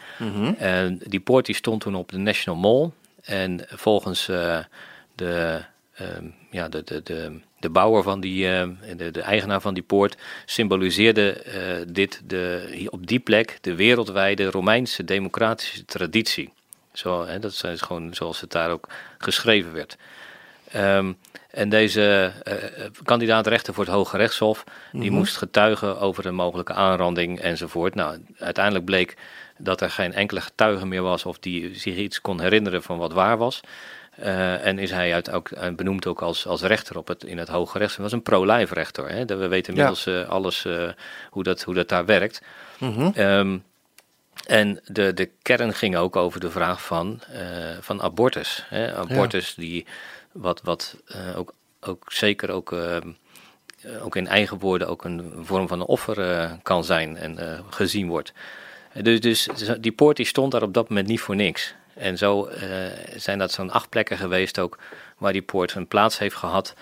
En 0.58 1.00
die 1.06 1.20
poort 1.20 1.46
die 1.46 1.54
stond 1.54 1.80
toen 1.80 1.94
op 1.94 2.10
de 2.10 2.18
National 2.18 2.60
Mall. 2.60 2.90
En 3.22 3.66
volgens 3.68 4.26
de, 5.14 5.64
ja, 6.50 6.68
de, 6.68 6.82
de, 6.84 7.02
de, 7.02 7.40
de 7.60 7.70
bouwer 7.70 8.02
van 8.02 8.20
die, 8.20 8.48
eh, 8.48 8.68
de, 8.96 9.10
de 9.10 9.20
eigenaar 9.20 9.60
van 9.60 9.74
die 9.74 9.82
poort, 9.82 10.16
symboliseerde 10.44 11.32
eh, 11.32 11.86
dit 11.88 12.22
de, 12.26 12.86
op 12.90 13.06
die 13.06 13.20
plek 13.20 13.58
de 13.60 13.74
wereldwijde 13.74 14.50
Romeinse 14.50 15.04
democratische 15.04 15.84
traditie. 15.84 16.52
Zo, 16.92 17.26
hè, 17.26 17.38
dat 17.38 17.64
is 17.64 17.80
gewoon 17.80 18.14
zoals 18.14 18.40
het 18.40 18.50
daar 18.50 18.70
ook 18.70 18.88
geschreven 19.18 19.72
werd. 19.72 19.96
Ehm, 20.70 21.12
en 21.54 21.68
deze 21.68 22.32
eh, 22.42 22.84
eh, 22.84 22.90
kandidaat 23.02 23.46
rechter 23.46 23.74
voor 23.74 23.84
het 23.84 23.92
Hoge 23.92 24.16
Rechtshof, 24.16 24.64
die 24.92 25.10
moest 25.10 25.36
getuigen 25.36 26.00
over 26.00 26.26
een 26.26 26.34
mogelijke 26.34 26.72
aanranding 26.72 27.40
enzovoort. 27.40 27.94
Nou, 27.94 28.18
uiteindelijk 28.38 28.84
bleek 28.84 29.16
dat 29.58 29.80
er 29.80 29.90
geen 29.90 30.12
enkele 30.12 30.40
getuige 30.40 30.86
meer 30.86 31.02
was 31.02 31.24
of 31.24 31.38
die 31.38 31.78
zich 31.78 31.96
iets 31.96 32.20
kon 32.20 32.40
herinneren 32.40 32.82
van 32.82 32.98
wat 32.98 33.12
waar 33.12 33.36
was. 33.36 33.60
Eh, 34.16 34.66
en 34.66 34.78
is 34.78 34.90
hij 34.90 35.14
uit, 35.14 35.30
ook, 35.30 35.50
eh, 35.50 35.74
benoemd 35.74 36.06
ook 36.06 36.22
als, 36.22 36.46
als 36.46 36.62
rechter 36.62 36.98
op 36.98 37.08
het, 37.08 37.24
in 37.24 37.38
het 37.38 37.48
Hoge 37.48 37.78
Rechtshof. 37.78 37.96
Hij 37.96 38.04
was 38.04 38.12
een 38.12 38.22
pro-life 38.22 38.74
rechter. 38.74 39.08
Hè? 39.08 39.24
We 39.24 39.48
weten 39.48 39.72
inmiddels 39.72 40.06
eh, 40.06 40.28
alles 40.28 40.66
hoe, 41.30 41.42
dat, 41.42 41.62
hoe 41.62 41.74
dat 41.74 41.88
daar 41.88 42.04
werkt. 42.04 42.42
Mhm. 42.78 43.10
Ehm, 43.14 43.58
en 44.46 44.80
de, 44.84 45.14
de 45.14 45.30
kern 45.42 45.72
ging 45.74 45.96
ook 45.96 46.16
over 46.16 46.40
de 46.40 46.50
vraag 46.50 46.82
van, 46.84 47.20
van 47.80 48.02
abortus. 48.02 48.64
Hè? 48.68 48.94
Abortus 48.94 49.54
die 49.54 49.86
wat, 50.32 50.60
wat 50.62 50.96
ook, 51.36 51.54
ook 51.80 52.12
zeker 52.12 52.50
ook, 52.50 52.72
ehm, 52.72 53.08
eh, 53.82 54.04
ook 54.04 54.16
in 54.16 54.26
eigen 54.26 54.58
woorden 54.58 54.88
ook 54.88 55.04
een 55.04 55.32
vorm 55.42 55.68
van 55.68 55.80
een 55.80 55.86
offer 55.86 56.48
kan 56.62 56.84
zijn 56.84 57.16
en 57.16 57.64
gezien 57.70 58.08
wordt. 58.08 58.32
Dus, 59.02 59.20
dus 59.20 59.48
die 59.80 59.92
poort 59.92 60.16
die 60.16 60.26
stond 60.26 60.52
daar 60.52 60.62
op 60.62 60.74
dat 60.74 60.88
moment 60.88 61.08
niet 61.08 61.20
voor 61.20 61.36
niks. 61.36 61.74
En 61.94 62.18
zo 62.18 62.46
eh, 62.46 62.68
zijn 63.16 63.38
dat 63.38 63.52
zo'n 63.52 63.70
acht 63.70 63.88
plekken 63.88 64.18
geweest 64.18 64.58
ook 64.58 64.78
waar 65.18 65.32
die 65.32 65.42
poort 65.42 65.74
een 65.74 65.88
plaats 65.88 66.18
heeft 66.18 66.36
gehad. 66.36 66.74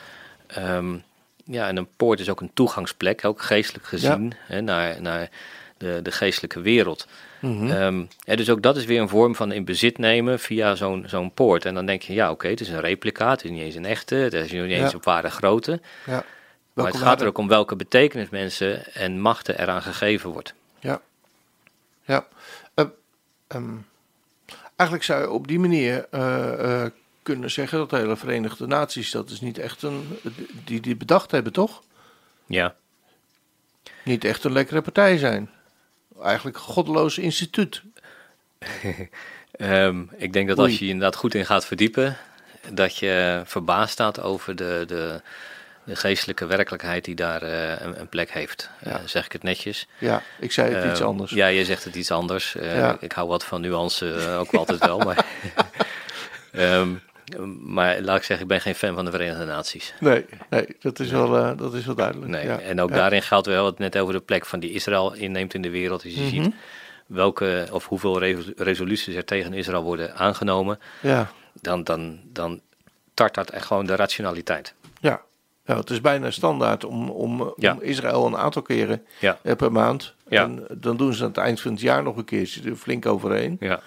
Ehm, 0.47 0.97
ja, 1.45 1.69
en 1.69 1.77
een 1.77 1.89
poort 1.97 2.21
is 2.21 2.29
ook 2.31 2.41
een 2.41 2.51
toegangsplek, 2.55 3.25
ook 3.25 3.43
geestelijk 3.43 3.87
gezien, 3.87 4.33
hè, 4.39 4.61
naar, 4.61 5.03
naar 5.03 5.29
de, 5.77 6.01
de 6.03 6.13
geestelijke 6.13 6.61
wereld. 6.61 7.07
Mhm. 7.41 7.71
Ehm, 7.71 8.05
dus 8.37 8.51
ook 8.51 8.63
dat 8.63 8.77
is 8.77 8.85
weer 8.85 9.01
een 9.01 9.09
vorm 9.09 9.35
van 9.35 9.53
in 9.53 9.65
bezit 9.65 9.99
nemen 9.99 10.41
via 10.41 10.75
zo'n 10.75 11.05
zo'n 11.07 11.33
poort. 11.33 11.65
En 11.65 11.75
dan 11.75 11.87
denk 11.87 12.03
je, 12.03 12.13
ja 12.13 12.31
oké, 12.31 12.49
het 12.49 12.61
is 12.61 12.69
een 12.69 12.81
replica, 12.81 13.31
het 13.31 13.45
is 13.45 13.51
niet 13.51 13.63
eens 13.63 13.75
een 13.75 13.85
echte, 13.85 14.15
het 14.15 14.33
is 14.33 14.53
niet 14.53 14.63
eens 14.63 14.91
Ja. 14.91 14.97
op 14.97 15.05
ware 15.05 15.31
grootte. 15.31 15.81
Ja. 16.07 16.25
Maar 16.73 16.87
het 16.87 16.97
gaat 16.97 17.21
er 17.21 17.27
ook 17.27 17.39
om 17.39 17.49
welke 17.49 17.77
betekenis 17.77 18.29
mensen 18.29 18.95
en 18.95 19.21
machten 19.21 19.61
eraan 19.61 19.83
gegeven 19.83 20.31
wordt. 20.31 20.55
Ja. 20.81 21.01
Ja. 22.05 22.27
Eh, 22.75 22.85
ehm, 23.47 23.75
eigenlijk 24.83 25.05
zou 25.05 25.21
je 25.21 25.31
op 25.31 25.49
die 25.49 25.59
manier 25.59 26.07
eh, 26.11 26.83
eh, 26.83 26.91
kunnen 27.23 27.51
zeggen 27.51 27.79
dat 27.79 27.91
de 27.91 27.97
hele 27.97 28.17
Verenigde 28.17 28.67
Naties, 28.67 29.11
dat 29.11 29.31
is 29.31 29.41
niet 29.41 29.59
echt 29.59 29.83
een, 29.83 30.19
die 30.65 30.81
die 30.81 30.97
bedacht 30.97 31.31
hebben, 31.31 31.53
toch? 31.53 31.83
Ja, 32.47 32.75
Niet 34.05 34.25
echt 34.25 34.45
een 34.45 34.53
lekkere 34.53 34.83
partij 34.83 35.19
zijn. 35.19 35.51
Eigenlijk 36.23 36.57
een 36.57 36.63
goddeloos 36.63 37.19
instituut. 37.19 37.83
Ehm, 39.53 40.03
ik 40.17 40.33
denk 40.33 40.49
dat 40.49 40.59
als 40.59 40.79
je 40.79 40.85
je 40.85 40.91
inderdaad 40.91 41.17
goed 41.17 41.35
in 41.35 41.47
gaat 41.47 41.67
verdiepen, 41.67 42.17
dat 42.71 42.97
je 42.97 43.43
verbaasd 43.45 43.93
staat 43.93 44.21
over 44.21 44.57
de, 44.57 44.85
de, 44.87 45.21
de 45.85 45.97
geestelijke 45.97 46.47
werkelijkheid 46.47 47.05
die 47.05 47.15
daar 47.15 47.43
eh, 47.43 47.81
een, 47.87 48.01
een 48.01 48.09
plek 48.09 48.31
heeft. 48.31 48.71
Eh, 48.81 48.95
zeg 49.05 49.25
ik 49.25 49.33
het 49.33 49.43
netjes. 49.43 49.87
Ja, 49.99 50.23
ik 50.41 50.53
zei 50.53 50.75
het 50.75 50.85
iets 50.91 50.99
Ehm, 51.01 51.09
anders. 51.09 51.31
Ja, 51.31 51.47
je 51.47 51.65
zegt 51.65 51.85
het 51.85 51.95
iets 51.95 52.11
anders. 52.11 52.55
Eh, 52.57 52.77
Ja. 52.77 52.97
Ik 53.01 53.13
hou 53.13 53.29
wat 53.29 53.45
van 53.45 53.61
nuance 53.61 54.37
ook 54.39 54.53
altijd 54.55 54.87
wel. 54.87 54.99
Maar, 54.99 55.25
Ehm, 56.53 56.89
maar 57.63 58.01
laat 58.01 58.17
ik 58.17 58.23
zeggen, 58.23 58.41
ik 58.47 58.49
ben 58.53 58.61
geen 58.61 58.75
fan 58.75 58.95
van 58.95 59.05
de 59.05 59.11
Verenigde 59.11 59.45
Naties. 59.45 59.95
Nee, 60.01 60.25
nee 60.51 60.67
dat, 60.81 60.99
is 60.99 61.11
wel, 61.11 61.57
dat 61.57 61.75
is 61.75 61.87
wel 61.87 61.95
duidelijk. 61.95 62.31
Nee. 62.31 62.45
Ja. 62.47 62.59
En 62.61 62.81
ook 62.81 62.89
Ja. 62.91 62.95
daarin 62.97 63.23
geldt 63.23 63.47
wel 63.47 63.67
het 63.67 63.79
net 63.79 63.99
over 63.99 64.15
de 64.15 64.21
plek 64.21 64.47
van 64.47 64.61
die 64.61 64.71
Israël 64.73 65.13
inneemt 65.15 65.55
in 65.55 65.63
de 65.63 65.71
wereld. 65.71 66.05
Als 66.05 66.15
je 66.15 66.21
Mhm. 66.21 66.29
ziet 66.29 66.55
welke 67.07 67.67
of 67.71 67.87
hoeveel 67.87 68.19
re- 68.19 68.53
resoluties 68.57 69.15
er 69.15 69.25
tegen 69.25 69.53
Israël 69.53 69.83
worden 69.83 70.15
aangenomen, 70.17 70.79
Ja. 71.01 71.31
dan, 71.61 71.85
dan, 71.85 72.21
dan 72.25 72.61
tart 73.15 73.35
dat 73.35 73.51
echt 73.51 73.67
gewoon 73.67 73.87
de 73.87 73.97
rationaliteit. 73.97 74.75
Ja. 75.65 75.75
ja, 75.75 75.81
het 75.81 75.91
is 75.91 76.01
bijna 76.01 76.31
standaard 76.31 76.85
om, 76.85 77.11
om, 77.11 77.53
Ja. 77.57 77.73
om 77.73 77.81
Israël 77.81 78.27
een 78.27 78.37
aantal 78.37 78.63
keren 78.63 79.07
Ja, 79.21 79.39
eh, 79.43 79.57
per 79.57 79.73
maand. 79.73 80.15
Ja. 80.29 80.43
En 80.43 80.67
dan 80.71 80.97
doen 80.97 81.15
ze 81.15 81.23
aan 81.23 81.29
het 81.29 81.39
eind 81.39 81.61
van 81.61 81.71
het 81.73 81.81
jaar 81.81 82.03
nog 82.03 82.17
een 82.17 82.25
keertje 82.25 82.71
er 82.71 82.77
flink 82.77 83.07
overheen. 83.07 83.57
ja, 83.61 83.81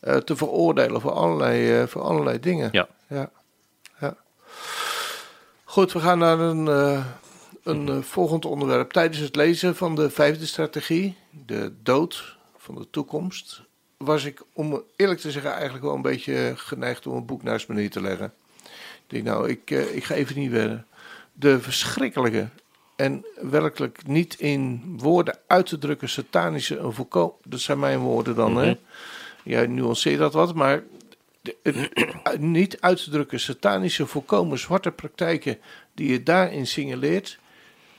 eh, 0.00 0.16
te 0.16 0.36
veroordelen 0.36 1.00
voor 1.00 1.12
allerlei, 1.12 1.80
eh, 1.80 1.86
voor 1.86 2.02
allerlei 2.02 2.40
dingen. 2.40 2.68
ja. 2.72 2.88
Ja. 3.08 3.30
Goed, 5.64 5.92
we 5.92 6.00
gaan 6.00 6.18
naar 6.18 6.38
een, 6.38 6.68
eh, 6.68 7.06
een 7.62 7.88
eh, 7.88 7.98
volgend 8.00 8.44
onderwerp. 8.44 8.90
Tijdens 8.90 9.18
het 9.18 9.36
lezen 9.36 9.76
van 9.76 9.94
de 9.94 10.10
vijfde 10.10 10.46
strategie, 10.46 11.16
de 11.46 11.72
dood 11.82 12.36
van 12.56 12.74
de 12.74 12.86
toekomst, 12.90 13.62
was 13.96 14.24
ik, 14.24 14.42
om 14.52 14.82
eerlijk 14.96 15.20
te 15.20 15.30
zeggen, 15.30 15.52
eigenlijk 15.52 15.84
wel 15.84 15.94
een 15.94 16.02
beetje 16.02 16.52
geneigd 16.56 17.06
om 17.06 17.16
een 17.16 17.26
boek 17.26 17.42
naast 17.42 17.68
me 17.68 17.74
neer 17.74 17.90
te 17.90 18.00
leggen. 18.00 18.32
Ik 18.64 19.02
denk, 19.06 19.24
nou, 19.24 19.48
ik, 19.48 19.70
eh, 19.70 19.94
ik 19.96 20.04
ga 20.04 20.14
even 20.14 20.38
niet 20.38 20.50
verder. 20.50 20.84
De 21.32 21.60
verschrikkelijke 21.60 22.48
en 22.96 23.24
werkelijk 23.40 24.06
niet 24.06 24.34
in 24.40 24.82
woorden 24.98 25.38
uit 25.46 25.66
te 25.66 25.78
drukken 25.78 26.08
satanische 26.08 26.78
en 26.78 26.92
volkomen, 26.92 27.34
dat 27.44 27.60
zijn 27.60 27.78
mijn 27.78 27.98
woorden 27.98 28.34
dan, 28.34 28.56
hè. 28.56 28.74
Ja, 29.44 29.62
nuanceer 29.66 30.18
dat 30.18 30.32
wat, 30.32 30.54
maar 30.54 30.82
de- 31.40 31.90
niet 32.38 32.80
uit 32.80 33.04
te 33.04 33.10
drukken 33.10 33.40
satanische 33.40 34.06
volkomen 34.06 34.58
zwarte 34.58 34.90
praktijken 34.90 35.58
die 35.94 36.10
je 36.12 36.22
daarin 36.22 36.66
signaleert, 36.66 37.38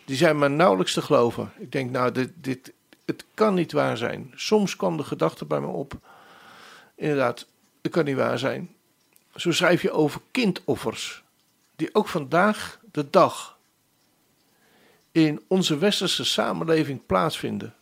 die 0.05 0.15
zijn 0.15 0.37
maar 0.37 0.51
nauwelijks 0.51 0.93
te 0.93 1.01
geloven. 1.01 1.51
Ik 1.57 1.71
denk, 1.71 1.91
nou, 1.91 2.11
dit, 2.11 2.31
dit, 2.35 2.73
het 3.05 3.25
kan 3.33 3.53
niet 3.53 3.71
waar 3.71 3.97
zijn. 3.97 4.31
Soms 4.35 4.75
kwam 4.75 4.97
de 4.97 5.03
gedachte 5.03 5.45
bij 5.45 5.59
me 5.59 5.67
op, 5.67 5.93
inderdaad, 6.95 7.47
het 7.81 7.91
kan 7.91 8.05
niet 8.05 8.15
waar 8.15 8.39
zijn. 8.39 8.69
Zo 9.35 9.51
schrijf 9.51 9.81
je 9.81 9.91
over 9.91 10.21
kindoffers, 10.31 11.23
die 11.75 11.89
ook 11.95 12.07
vandaag 12.07 12.79
de 12.93 13.09
dag 13.09 13.57
in 15.11 15.41
onze 15.47 15.77
westerse 15.77 16.25
samenleving 16.25 17.05
plaatsvinden. 17.05 17.73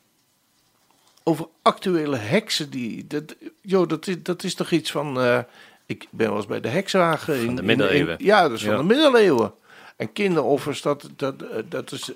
Over 1.24 1.48
actuele 1.62 2.18
heksen 2.18 2.70
die. 2.70 3.08
Dat, 3.08 3.36
joh, 3.62 3.88
dat, 3.88 4.08
is, 4.08 4.24
dat 4.24 4.44
is 4.44 4.56
toch 4.56 4.72
iets 4.72 4.92
van. 4.92 5.20
eh, 5.22 5.40
ik 5.86 6.08
ben 6.10 6.28
wel 6.28 6.36
eens 6.38 6.46
bij 6.46 6.62
de 6.62 6.68
heksenwagen. 6.68 7.36
in- 7.40 7.46
Van 7.46 7.56
de 7.56 7.64
middeleeuwen. 7.64 8.18
in- 8.20 8.26
ja, 8.26 8.42
dat 8.42 8.52
is 8.52 8.64
van 8.64 8.78
de 8.78 8.84
middeleeuwen. 8.84 9.54
En 9.96 10.14
kinderoffers, 10.14 10.82
dat, 10.82 11.10
dat, 11.16 11.42
eh, 11.42 11.58
dat 11.70 11.92
is. 11.92 12.12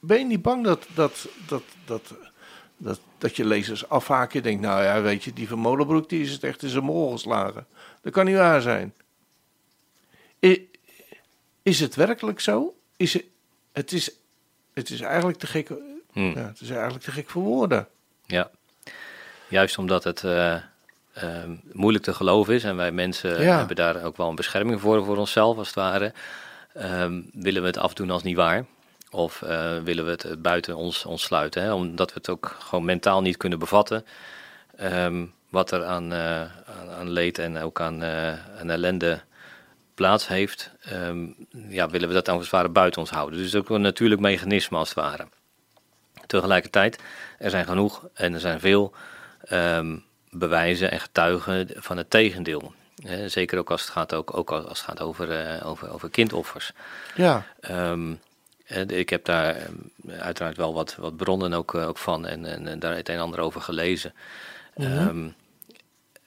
Ben 0.00 0.18
je 0.18 0.24
niet 0.24 0.42
bang 0.42 0.64
dat, 0.64 0.86
dat, 0.94 1.28
dat, 1.46 1.62
dat, 1.84 2.14
dat, 2.76 3.00
dat 3.18 3.36
je 3.36 3.44
lezers 3.44 3.88
afhaken? 3.88 4.36
Je 4.38 4.42
denkt, 4.42 4.60
nou 4.62 4.82
ja, 4.82 5.00
weet 5.02 5.24
je, 5.24 5.32
die 5.32 5.48
van 5.48 5.58
Molenbroek 5.58 6.08
die 6.08 6.22
is 6.22 6.32
het 6.32 6.44
echt 6.44 6.62
in 6.62 6.68
zijn 6.68 6.84
mol 6.84 7.10
geslagen. 7.12 7.66
Dat 8.02 8.12
kan 8.12 8.24
niet 8.24 8.36
waar 8.36 8.60
zijn. 8.62 8.94
I- 10.44 10.68
Is 11.64 11.80
het 11.80 11.94
werkelijk 11.94 12.40
zo? 12.40 12.74
Is 12.96 13.12
het, 13.12 13.24
het, 13.72 13.92
is, 13.92 14.10
het 14.74 14.90
is 14.90 15.00
eigenlijk 15.00 15.38
te 15.38 15.46
gek. 15.46 15.68
Hm. 16.12 16.20
Ja, 16.20 16.46
het 16.46 16.60
is 16.60 16.70
eigenlijk 16.70 17.04
te 17.04 17.10
gek 17.12 17.30
voor 17.30 17.42
woorden. 17.42 17.88
Ja, 18.26 18.50
juist 19.48 19.78
omdat 19.78 20.04
het 20.04 20.24
eh, 20.24 20.56
ehm, 21.12 21.54
moeilijk 21.72 22.04
te 22.04 22.14
geloven 22.14 22.54
is 22.54 22.64
en 22.64 22.76
wij 22.76 22.92
mensen 22.92 23.42
Ja. 23.42 23.58
hebben 23.58 23.76
daar 23.76 24.04
ook 24.04 24.16
wel 24.16 24.28
een 24.28 24.34
bescherming 24.34 24.80
voor, 24.80 25.04
voor 25.04 25.16
onszelf 25.16 25.56
als 25.56 25.66
het 25.66 25.76
ware, 25.76 26.12
ehm, 26.74 27.20
willen 27.32 27.60
we 27.62 27.66
het 27.68 27.78
afdoen 27.78 28.10
als 28.10 28.22
niet 28.22 28.36
waar. 28.36 28.64
Of 29.10 29.42
eh, 29.42 29.78
willen 29.78 30.04
we 30.04 30.10
het 30.10 30.24
eh, 30.24 30.36
buiten 30.38 30.76
ons, 30.76 31.04
ons 31.04 31.22
sluiten, 31.22 31.62
hè? 31.62 31.72
omdat 31.72 32.08
we 32.08 32.14
het 32.18 32.28
ook 32.28 32.56
gewoon 32.58 32.84
mentaal 32.84 33.20
niet 33.22 33.36
kunnen 33.36 33.58
bevatten. 33.58 34.04
ehm, 34.76 35.24
wat 35.48 35.70
er 35.70 35.84
aan, 35.84 36.12
aan, 36.14 36.90
aan 36.98 37.10
leed 37.10 37.38
en 37.38 37.58
ook 37.58 37.80
aan, 37.80 38.04
aan 38.58 38.70
ellende 38.70 39.20
plaats 39.94 40.28
heeft, 40.28 40.70
ehm, 40.80 41.26
ja, 41.50 41.88
willen 41.88 42.08
we 42.08 42.14
dat 42.14 42.28
als 42.28 42.40
het 42.40 42.50
ware 42.50 42.68
buiten 42.68 43.00
ons 43.00 43.10
houden. 43.10 43.38
Dus 43.38 43.54
ook 43.54 43.68
een 43.70 43.80
natuurlijk 43.80 44.20
mechanisme 44.20 44.76
als 44.76 44.88
het 44.88 44.98
ware. 44.98 45.26
Tegelijkertijd, 46.26 46.98
er 47.38 47.50
zijn 47.50 47.64
genoeg 47.64 48.08
en 48.14 48.34
er 48.34 48.40
zijn 48.40 48.60
veel 48.60 48.92
ehm, 49.44 49.96
bewijzen 50.30 50.90
en 50.90 51.00
getuigen 51.00 51.68
van 51.74 51.96
het 51.96 52.10
tegendeel. 52.10 52.72
Zeker 53.26 53.58
ook 53.58 53.70
als 53.70 53.80
het 53.82 53.90
gaat, 53.90 54.14
ook, 54.14 54.36
ook 54.36 54.52
als 54.52 54.78
het 54.78 54.88
gaat 54.88 55.00
over, 55.00 55.30
eh, 55.30 55.66
over, 55.66 55.90
over 55.92 56.10
kindoffers. 56.10 56.72
Ja, 57.14 57.46
Ehm, 57.60 58.14
eh, 58.64 58.88
ik 58.88 59.08
heb 59.10 59.24
daar 59.24 59.56
uiteraard 60.18 60.56
wel 60.56 60.74
wat, 60.74 60.94
wat 60.94 61.16
bronnen 61.16 61.52
ook, 61.52 61.74
eh, 61.74 61.88
ook 61.88 61.98
van 61.98 62.26
en, 62.26 62.44
en, 62.44 62.68
en 62.68 62.78
daar 62.78 62.96
het 62.96 63.08
een 63.08 63.14
en 63.14 63.20
ander 63.20 63.40
over 63.40 63.60
gelezen. 63.60 64.14
Ehm, 64.74 65.28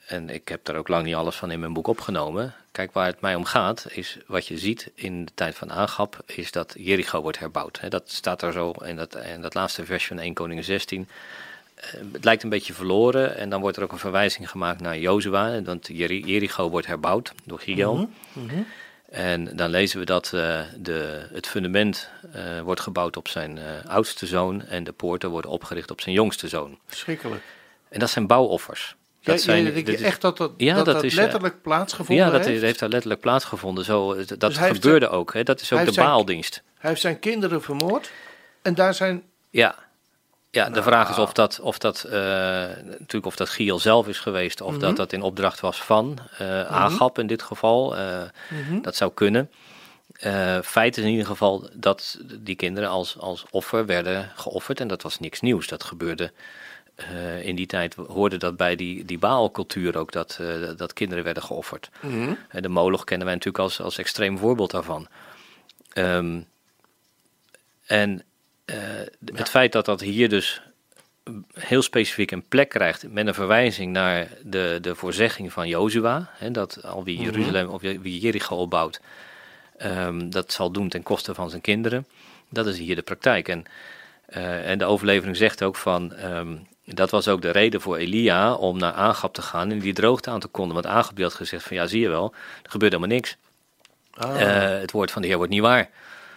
en 0.07 0.29
ik 0.29 0.47
heb 0.47 0.65
daar 0.65 0.75
ook 0.75 0.87
lang 0.87 1.05
niet 1.05 1.15
alles 1.15 1.35
van 1.35 1.51
in 1.51 1.59
mijn 1.59 1.73
boek 1.73 1.87
opgenomen. 1.87 2.53
Kijk, 2.77 2.93
waar 2.93 3.05
het 3.05 3.21
mij 3.21 3.35
om 3.35 3.45
gaat, 3.45 3.87
is 3.89 4.17
wat 4.27 4.47
je 4.47 4.57
ziet 4.57 4.91
in 4.95 5.25
de 5.25 5.31
tijd 5.35 5.55
van 5.55 5.71
Agap, 5.71 6.23
is 6.25 6.51
dat 6.51 6.75
Jericho 6.77 7.21
wordt 7.21 7.39
herbouwd. 7.39 7.79
Dat 7.89 8.11
staat 8.11 8.41
er 8.41 8.51
zo 8.51 8.71
in 8.71 8.95
dat, 8.95 9.15
in 9.15 9.41
dat 9.41 9.53
laatste 9.53 9.85
vers 9.85 10.07
van 10.07 10.19
1 10.19 10.33
Koningen 10.33 10.63
16. 10.63 11.07
Eh, 11.75 11.85
het 12.11 12.23
lijkt 12.23 12.43
een 12.43 12.49
beetje 12.49 12.73
verloren 12.73 13.37
en 13.37 13.49
dan 13.49 13.61
wordt 13.61 13.77
er 13.77 13.83
ook 13.83 13.91
een 13.91 13.97
verwijzing 13.97 14.49
gemaakt 14.49 14.81
naar 14.81 14.97
Jozua, 14.97 15.61
want 15.61 15.87
Jeri- 15.87 16.25
Jericho 16.25 16.69
wordt 16.69 16.87
herbouwd 16.87 17.31
door 17.43 17.59
Giel. 17.59 18.09
En 19.09 19.55
dan 19.55 19.69
lezen 19.69 19.99
we 19.99 20.05
dat 20.05 20.25
eh, 20.33 20.61
de, 20.77 21.27
het 21.33 21.47
fundament 21.47 22.09
eh, 22.33 22.61
wordt 22.61 22.81
gebouwd 22.81 23.17
op 23.17 23.27
zijn 23.27 23.59
oudste 23.87 24.25
zoon 24.25 24.65
en 24.65 24.83
de 24.83 24.91
poorten 24.91 25.29
worden 25.29 25.51
opgericht 25.51 25.91
op 25.91 26.01
zijn 26.01 26.15
jongste 26.15 26.47
zoon. 26.47 26.79
Verschrikkelijk. 26.85 27.43
En 27.89 27.99
dat 27.99 28.09
zijn 28.09 28.27
bouwoffers. 28.27 28.95
Ja, 29.27 29.33
Dat 29.33 29.41
zijn, 29.41 29.65
ja, 29.65 29.71
denk 29.71 29.87
je 29.87 29.97
echt 29.97 30.21
dat 30.21 30.37
dat, 30.37 30.51
Ja, 30.57 30.75
dat, 30.75 30.85
dat 30.85 30.93
dat 30.95 31.03
is, 31.03 31.11
eh, 31.11 31.17
letterlijk 31.19 31.61
plaatsgevonden 31.61 32.25
ja, 32.25 32.31
dat 32.31 32.39
heeft? 32.39 32.47
heeft, 32.51 32.61
heeft 32.61 32.79
daar 32.79 32.89
letterlijk 32.89 33.21
plaatsgevonden. 33.21 33.85
Zo, 33.85 34.13
eh, 34.13 34.27
dat 34.27 34.39
Dus 34.39 34.59
heeft 34.59 34.73
gebeurde 34.75 35.09
ook. 35.09 35.33
Hè? 35.33 35.43
Dat 35.43 35.61
is 35.61 35.71
ook 35.71 35.77
de 35.79 35.83
heeft 35.83 35.95
zijn- 35.95 36.07
baaldienst. 36.07 36.61
Hij 36.77 36.89
heeft 36.89 37.01
zijn 37.01 37.19
kinderen 37.19 37.61
vermoord. 37.61 38.11
En 38.61 38.75
daar 38.75 38.93
zijn... 38.93 39.23
Ja, 39.49 39.75
ja 40.51 40.63
de 40.65 40.69
Nou. 40.71 40.83
vraag 40.83 41.09
is 41.09 41.17
of 41.17 41.33
dat, 41.33 41.59
of 41.59 41.77
dat 41.77 42.03
uh, 42.07 42.13
natuurlijk 42.83 43.25
of 43.25 43.35
dat 43.35 43.49
Giel 43.49 43.79
zelf 43.79 44.07
is 44.07 44.19
geweest, 44.19 44.61
of 44.61 44.71
Mhm. 44.71 44.79
dat 44.79 44.95
dat 44.95 45.13
in 45.13 45.21
opdracht 45.21 45.59
was 45.59 45.81
van 45.81 46.17
uh, 46.41 46.61
Agap 46.71 47.19
in 47.19 47.27
dit 47.27 47.41
geval. 47.43 47.97
Uh, 47.97 48.21
Mhm. 48.49 48.81
Dat 48.81 48.95
zou 48.95 49.11
kunnen. 49.13 49.51
Uh, 50.25 50.57
feit 50.63 50.97
is 50.97 51.03
in 51.03 51.09
ieder 51.09 51.25
geval 51.25 51.69
dat 51.73 52.19
die 52.39 52.55
kinderen 52.55 52.89
als, 52.89 53.17
als 53.19 53.45
offer 53.49 53.85
werden 53.85 54.31
geofferd 54.35 54.79
en 54.79 54.87
dat 54.87 55.01
was 55.01 55.19
niks 55.19 55.39
nieuws. 55.41 55.67
Dat 55.67 55.83
gebeurde 55.83 56.31
uh, 56.97 57.45
in 57.45 57.55
die 57.55 57.65
tijd, 57.65 57.95
hoorde 57.95 58.37
dat 58.37 58.57
bij 58.57 58.75
die, 58.75 59.05
die 59.05 59.17
Baalcultuur 59.17 59.97
ook, 59.97 60.11
dat, 60.11 60.37
uh, 60.41 60.69
dat 60.77 60.93
kinderen 60.93 61.23
werden 61.23 61.43
geofferd. 61.43 61.89
Mhm. 61.99 62.33
De 62.51 62.69
Moloch 62.69 63.03
kennen 63.03 63.25
wij 63.25 63.35
natuurlijk 63.35 63.63
als, 63.63 63.81
als 63.81 63.97
extreem 63.97 64.37
voorbeeld 64.37 64.71
daarvan. 64.71 65.07
Um, 65.93 66.45
en 67.85 68.23
het 69.33 69.49
feit 69.49 69.71
dat 69.71 69.85
dat 69.85 70.01
hier 70.01 70.29
dus 70.29 70.61
heel 71.53 71.81
specifiek 71.81 72.31
een 72.31 72.47
plek 72.47 72.69
krijgt 72.69 73.11
met 73.11 73.27
een 73.27 73.33
verwijzing 73.33 73.91
naar 73.91 74.27
de, 74.43 74.77
de 74.81 74.95
voorzegging 74.95 75.53
van 75.53 75.67
Jozua, 75.67 76.29
hè, 76.33 76.51
dat 76.51 76.83
al 76.83 77.03
wie 77.03 77.17
Jeruzalem 77.19 77.65
mm 77.65 77.67
-hmm. 77.67 77.93
of 77.95 78.01
wie 78.01 78.19
Jericho 78.19 78.55
opbouwt, 78.55 79.01
um, 79.81 80.29
dat 80.29 80.51
zal 80.51 80.71
doen 80.71 80.89
ten 80.89 81.03
koste 81.03 81.33
van 81.33 81.49
zijn 81.49 81.61
kinderen. 81.61 82.07
Dat 82.49 82.67
is 82.67 82.77
hier 82.77 82.95
de 82.95 83.01
praktijk. 83.01 83.47
En, 83.47 83.65
en 84.63 84.77
de 84.77 84.85
overlevering 84.85 85.37
zegt 85.37 85.63
ook 85.63 85.75
van, 85.75 86.13
um, 86.23 86.67
dat 86.93 87.09
was 87.09 87.27
ook 87.27 87.41
de 87.41 87.51
reden 87.51 87.81
voor 87.81 87.97
Elia 87.97 88.53
om 88.53 88.77
naar 88.77 88.93
Agap 88.93 89.33
te 89.33 89.41
gaan 89.41 89.71
en 89.71 89.79
die 89.79 89.93
droogte 89.93 90.29
aan 90.29 90.39
te 90.39 90.47
kondigen. 90.47 90.83
Want 90.83 91.15
die 91.15 91.23
had 91.23 91.33
gezegd 91.33 91.63
van, 91.63 91.77
ja 91.77 91.87
zie 91.87 92.01
je 92.01 92.09
wel, 92.09 92.33
er 92.63 92.69
gebeurt 92.69 92.91
helemaal 92.91 93.15
niks. 93.15 93.37
Ah. 94.13 94.41
Uh, 94.41 94.79
het 94.79 94.91
woord 94.91 95.11
van 95.11 95.21
de 95.21 95.27
Heer 95.27 95.37
wordt 95.37 95.51
niet 95.51 95.61
waar. 95.61 95.89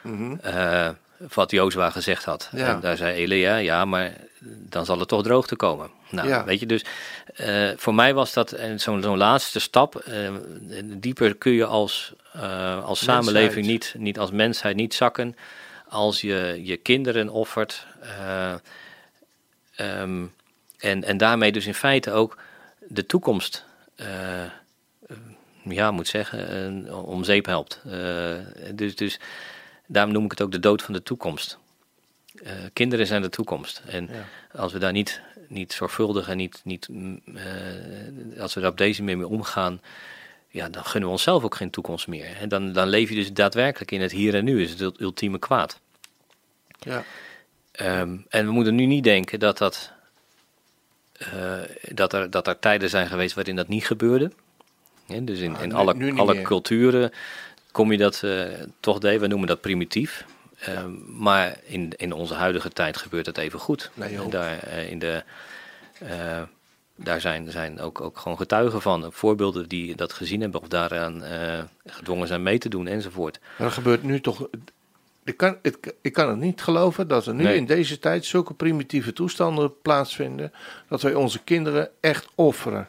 Mm 0.02 0.16
-hmm. 0.16 0.40
uh, 0.44 0.88
wat 1.34 1.50
Jozua 1.50 1.90
gezegd 1.90 2.24
had. 2.24 2.48
Ja. 2.52 2.68
En 2.68 2.80
daar 2.80 2.96
zei 2.96 3.16
Elia, 3.16 3.56
ja, 3.56 3.84
maar 3.84 4.12
dan 4.44 4.84
zal 4.84 4.98
het 4.98 5.08
toch 5.08 5.22
droogte 5.22 5.56
komen. 5.56 5.90
Nou, 6.10 6.28
Ja. 6.28 6.44
weet 6.44 6.60
je, 6.60 6.66
dus 6.66 6.84
uh, 7.40 7.70
voor 7.76 7.94
mij 7.94 8.14
was 8.14 8.32
dat 8.32 8.56
zo'n 8.76 9.02
zo'n 9.02 9.16
laatste 9.16 9.60
stap. 9.60 10.04
Dieper 10.84 11.36
kun 11.36 11.52
je 11.52 11.64
als, 11.64 12.12
als 12.82 13.04
samenleving 13.04 13.66
niet, 13.66 13.94
niet, 13.98 14.18
als 14.18 14.30
mensheid 14.30 14.76
niet 14.76 14.94
zakken. 14.94 15.36
Als 15.88 16.20
je 16.20 16.60
je 16.64 16.76
kinderen 16.76 17.28
offert. 17.28 17.86
Um, 19.80 20.32
en, 20.80 21.04
en 21.04 21.16
daarmee 21.16 21.52
dus 21.52 21.66
in 21.66 21.74
feite 21.74 22.12
ook 22.12 22.38
de 22.88 23.06
toekomst, 23.06 23.64
ja, 25.64 25.90
moet 25.90 26.08
zeggen, 26.08 27.04
om 27.04 27.24
zeep 27.24 27.46
helpt. 27.46 27.80
dus, 28.74 28.96
dus 28.96 29.20
daarom 29.86 30.12
noem 30.12 30.24
ik 30.24 30.30
het 30.30 30.42
ook 30.42 30.52
de 30.52 30.60
dood 30.60 30.82
van 30.82 30.94
de 30.94 31.02
toekomst. 31.02 31.58
Kinderen 32.72 33.06
zijn 33.06 33.22
de 33.22 33.28
toekomst. 33.28 33.82
En 33.86 34.08
Ja. 34.12 34.24
als 34.60 34.72
we 34.72 34.78
daar 34.78 34.92
niet, 34.92 35.20
niet 35.48 35.72
zorgvuldig 35.72 36.28
en 36.28 36.36
niet, 36.36 36.60
niet 36.64 36.88
uh, 36.88 38.40
als 38.40 38.54
we 38.54 38.60
daar 38.60 38.70
op 38.70 38.78
deze 38.78 39.02
manier 39.02 39.18
mee 39.18 39.28
omgaan, 39.28 39.80
ja, 40.48 40.68
dan 40.68 40.84
gunnen 40.84 41.08
we 41.08 41.14
onszelf 41.14 41.44
ook 41.44 41.54
geen 41.54 41.70
toekomst 41.70 42.06
meer. 42.06 42.36
En 42.40 42.48
dan, 42.48 42.72
dan 42.72 42.88
leef 42.88 43.08
je 43.08 43.14
dus 43.14 43.32
daadwerkelijk 43.32 43.90
in 43.90 44.00
het 44.00 44.12
hier 44.12 44.34
en 44.34 44.44
nu, 44.44 44.62
is 44.62 44.80
het 44.80 45.00
ultieme 45.00 45.38
kwaad. 45.38 45.80
Ja. 46.78 47.04
Um, 47.80 48.26
en 48.28 48.46
we 48.46 48.52
moeten 48.52 48.74
nu 48.74 48.86
niet 48.86 49.04
denken 49.04 49.38
dat, 49.40 49.58
dat, 49.58 49.92
dat, 51.94 52.12
er, 52.12 52.30
dat 52.30 52.46
er 52.46 52.58
tijden 52.58 52.88
zijn 52.90 53.06
geweest 53.08 53.34
waarin 53.34 53.56
dat 53.56 53.68
niet 53.68 53.86
gebeurde. 53.86 54.30
Ja, 55.06 55.18
dus 55.20 55.38
in, 55.40 55.56
Ah, 55.56 55.62
in 55.62 55.68
nu- 55.68 55.74
alle, 55.74 55.94
nu 55.94 56.18
alle 56.18 56.34
meer. 56.34 56.42
culturen 56.42 57.12
kom 57.72 57.92
je 57.92 57.98
dat 57.98 58.22
uh, 58.24 58.42
toch 58.80 58.98
deed. 58.98 59.20
We 59.20 59.26
noemen 59.26 59.48
dat 59.48 59.60
primitief. 59.60 60.24
Uh, 60.68 60.84
maar 61.06 61.56
in, 61.64 61.92
in 61.96 62.12
onze 62.12 62.34
huidige 62.34 62.70
tijd 62.70 62.96
gebeurt 62.96 63.26
het 63.26 63.38
even 63.38 63.58
goed. 63.58 63.90
Nee, 63.94 64.12
joh. 64.12 64.30
daar, 64.30 64.68
in 64.88 64.98
de, 64.98 65.22
daar 66.96 67.20
zijn, 67.20 67.50
zijn 67.50 67.80
ook, 67.80 68.00
ook 68.00 68.18
gewoon 68.18 68.36
getuigen 68.38 68.82
van. 68.82 69.12
Voorbeelden 69.12 69.68
die 69.68 69.94
dat 69.96 70.12
gezien 70.12 70.40
hebben 70.40 70.60
of 70.60 70.68
daaraan 70.68 71.24
uh, 71.24 71.58
gedwongen 71.86 72.26
zijn 72.26 72.42
mee 72.42 72.58
te 72.58 72.68
doen 72.68 72.86
enzovoort. 72.86 73.38
Maar 73.58 73.66
er 73.66 73.72
gebeurt 73.72 74.02
nu 74.02 74.20
toch. 74.20 74.48
Ik 75.30 75.36
kan, 75.36 75.56
ik 76.00 76.12
kan 76.12 76.28
het 76.28 76.38
niet 76.38 76.62
geloven 76.62 77.08
dat 77.08 77.26
er 77.26 77.34
nu 77.34 77.42
Nee. 77.42 77.56
in 77.56 77.66
deze 77.66 77.98
tijd 77.98 78.24
zulke 78.24 78.54
primitieve 78.54 79.12
toestanden 79.12 79.80
plaatsvinden. 79.82 80.52
Dat 80.88 81.02
wij 81.02 81.14
onze 81.14 81.42
kinderen 81.44 81.90
echt 82.00 82.28
offeren. 82.34 82.88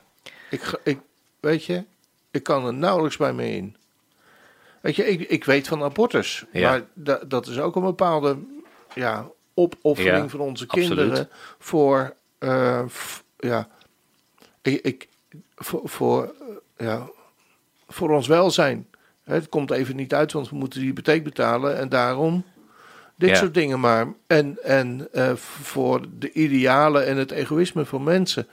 Ik, 0.50 0.80
ik, 0.84 1.00
weet 1.40 1.66
je, 1.66 1.84
ik 2.32 2.44
kan 2.44 2.66
er 2.66 2.74
nauwelijks 2.74 3.18
bij 3.18 3.34
me 3.34 3.52
in. 3.52 3.76
Weet 4.82 4.96
je, 4.96 5.08
ik, 5.08 5.30
ik 5.30 5.44
weet 5.46 5.68
van 5.68 5.84
abortus. 5.84 6.46
Ja. 6.52 6.70
Maar 6.70 6.82
da, 6.94 7.20
dat 7.28 7.48
is 7.48 7.60
ook 7.60 7.76
een 7.76 7.82
bepaalde 7.84 8.38
ja, 8.96 9.28
opoffering 9.54 10.24
Ja, 10.24 10.28
van 10.30 10.40
onze 10.40 10.64
absoluut. 10.68 10.88
kinderen. 10.98 11.30
Voor, 11.60 12.14
eh, 12.38 12.86
f- 12.88 13.24
ja, 13.40 13.68
ik, 14.62 14.82
ik, 14.82 15.08
voor, 15.56 15.82
voor, 15.90 16.34
eh, 16.78 16.86
ja, 16.88 17.10
voor 17.88 18.10
ons 18.10 18.28
welzijn. 18.28 18.88
Het 19.24 19.50
komt 19.50 19.72
even 19.72 19.96
niet 19.96 20.14
uit, 20.14 20.32
want 20.32 20.50
we 20.50 20.56
moeten 20.56 20.80
die 20.80 20.88
hypotheek 20.90 21.24
betalen. 21.24 21.78
En 21.78 21.90
daarom 21.90 22.44
dit 23.16 23.30
Ja. 23.30 23.36
soort 23.36 23.54
dingen 23.54 23.80
maar. 23.80 24.08
En, 24.28 24.58
en 24.64 25.08
eh, 25.14 25.36
voor 25.36 26.06
de 26.20 26.32
idealen 26.32 27.06
en 27.08 27.18
het 27.18 27.32
egoïsme 27.32 27.86
van 27.86 28.04
mensen. 28.04 28.48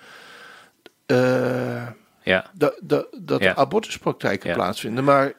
eh, 1.07 1.87
Ja, 2.23 2.51
dat, 2.53 2.79
dat, 2.83 3.07
dat 3.21 3.43
Ja. 3.43 3.55
abortuspraktijken 3.55 4.49
Ja. 4.49 4.55
plaatsvinden. 4.55 5.05
Maar 5.05 5.33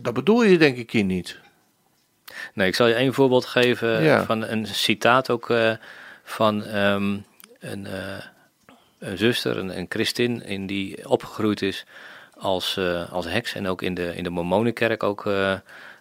dat 0.00 0.14
bedoel 0.14 0.42
je 0.42 0.58
denk 0.58 0.76
ik 0.76 0.90
hier 0.90 1.04
niet. 1.04 1.38
Nee, 2.54 2.68
ik 2.68 2.74
zal 2.74 2.86
je 2.86 2.94
één 2.94 3.14
voorbeeld 3.14 3.44
geven 3.44 4.24
van 4.26 4.42
een 4.44 4.66
citaat 4.66 5.30
ook 5.30 5.50
eh, 5.50 5.72
van 6.24 6.64
ehm, 6.64 7.18
een, 7.60 7.86
een 8.98 9.18
zuster, 9.18 9.56
een, 9.56 9.78
een 9.78 9.86
christin, 9.88 10.42
in 10.44 10.66
die 10.66 11.08
opgegroeid 11.08 11.62
is 11.62 11.86
als, 12.40 12.76
eh, 12.76 13.12
als 13.12 13.26
heks 13.26 13.54
en 13.54 13.66
ook 13.68 13.82
in 13.82 13.94
de, 13.94 14.16
in 14.16 14.22
de 14.22 14.30
Mormonenkerk 14.30 15.02
ook 15.02 15.26
eh, 15.26 15.54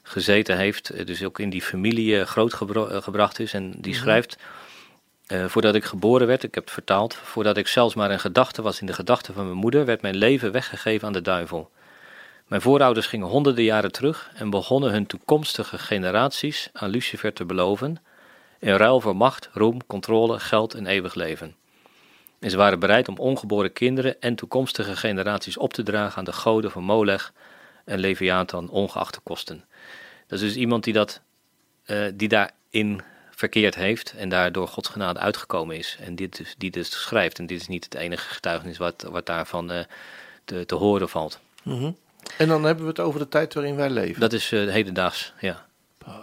gezeten 0.03 0.57
heeft. 0.57 0.89
eh, 0.89 1.05
Dus 1.05 1.23
ook 1.23 1.39
in 1.39 1.49
die 1.49 1.61
familie 1.61 2.25
grootgebracht 2.25 3.39
is. 3.39 3.53
En 3.53 3.73
die 3.77 3.95
schrijft, 3.95 4.37
eh, 5.27 5.45
voordat 5.45 5.75
ik 5.75 5.83
geboren 5.85 6.27
werd, 6.27 6.43
ik 6.43 6.55
heb 6.55 6.63
het 6.63 6.73
vertaald, 6.73 7.15
voordat 7.15 7.57
ik 7.57 7.67
zelfs 7.67 7.95
maar 7.95 8.11
een 8.11 8.19
gedachte 8.19 8.61
was 8.61 8.79
in 8.79 8.85
de 8.85 8.93
gedachten 8.93 9.33
van 9.33 9.45
mijn 9.45 9.57
moeder, 9.57 9.85
werd 9.85 10.01
mijn 10.01 10.15
leven 10.15 10.51
weggegeven 10.51 11.07
aan 11.07 11.13
de 11.13 11.21
duivel. 11.21 11.69
Mijn 12.47 12.61
voorouders 12.61 13.07
gingen 13.07 13.27
honderden 13.27 13.63
jaren 13.63 13.91
terug 13.91 14.31
en 14.33 14.49
begonnen 14.49 14.91
hun 14.91 15.05
toekomstige 15.05 15.77
generaties 15.77 16.69
aan 16.73 16.89
Lucifer 16.89 17.33
te 17.33 17.45
beloven, 17.45 17.97
in 18.59 18.75
ruil 18.75 19.01
voor 19.01 19.15
macht, 19.15 19.49
roem, 19.53 19.85
controle, 19.87 20.39
geld 20.39 20.73
en 20.73 20.85
eeuwig 20.85 21.13
leven. 21.13 21.55
En 22.39 22.49
ze 22.49 22.57
waren 22.57 22.79
bereid 22.79 23.07
om 23.07 23.17
ongeboren 23.17 23.73
kinderen 23.73 24.21
en 24.21 24.35
toekomstige 24.35 24.95
generaties 24.95 25.57
op 25.57 25.73
te 25.73 25.83
dragen 25.83 26.17
aan 26.17 26.23
de 26.23 26.33
goden 26.33 26.71
van 26.71 26.83
Molech 26.83 27.33
en 27.85 27.99
Leviathan, 27.99 28.69
ongeacht 28.69 29.13
de 29.13 29.19
kosten. 29.23 29.63
Dat 30.27 30.39
is 30.39 30.45
dus 30.45 30.55
iemand 30.55 30.83
die, 30.83 30.93
dat, 30.93 31.21
eh, 31.85 32.05
die 32.13 32.27
daarin 32.27 33.01
verkeerd 33.29 33.75
heeft 33.75 34.13
en 34.17 34.29
daar 34.29 34.51
door 34.51 34.67
Gods 34.67 34.89
genade 34.89 35.19
uitgekomen 35.19 35.77
is. 35.77 35.97
En 35.99 36.15
dit 36.15 36.37
dus, 36.37 36.55
die 36.57 36.71
dus 36.71 37.01
schrijft. 37.01 37.39
En 37.39 37.45
dit 37.45 37.61
is 37.61 37.67
niet 37.67 37.83
het 37.83 37.93
enige 37.93 38.33
getuigenis 38.33 38.77
wat, 38.77 39.07
wat 39.11 39.25
daarvan 39.25 39.71
eh, 39.71 39.83
te, 40.45 40.65
te 40.65 40.75
horen 40.75 41.09
valt. 41.09 41.39
En 42.37 42.47
dan 42.47 42.63
hebben 42.63 42.83
we 42.83 42.89
het 42.89 42.99
over 42.99 43.19
de 43.19 43.27
tijd 43.27 43.53
waarin 43.53 43.75
wij 43.75 43.89
leven. 43.89 44.19
Dat 44.19 44.33
is 44.33 44.51
eh, 44.51 44.67
hedendaags, 44.67 45.33
ja. 45.39 45.65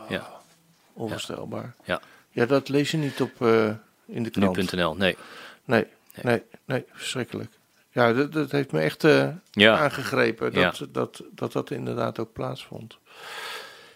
ja. 0.09 0.31
Onvoorstelbaar. 0.93 1.75
Ja. 1.85 2.01
Ja, 2.31 2.47
dat 2.47 2.69
lees 2.69 2.91
je 2.91 2.97
niet 2.97 3.21
op 3.21 3.41
in 4.07 4.23
de 4.23 4.31
krant. 4.31 4.57
Nu.nl, 4.57 4.95
nee. 4.95 5.17
Nee, 5.65 5.87
nee, 6.23 6.43
nee, 6.65 6.85
verschrikkelijk. 6.93 7.51
Ja, 7.91 8.13
dat, 8.13 8.33
dat 8.33 8.51
heeft 8.51 8.73
me 8.73 8.81
echt 8.81 9.05
eh, 9.05 9.29
Ja. 9.51 9.79
aangegrepen 9.79 10.53
dat, 10.53 10.79
Ja. 10.79 10.87
dat, 10.93 11.23
dat 11.31 11.53
dat 11.53 11.71
inderdaad 11.71 12.19
ook 12.19 12.33
plaatsvond. 12.33 12.99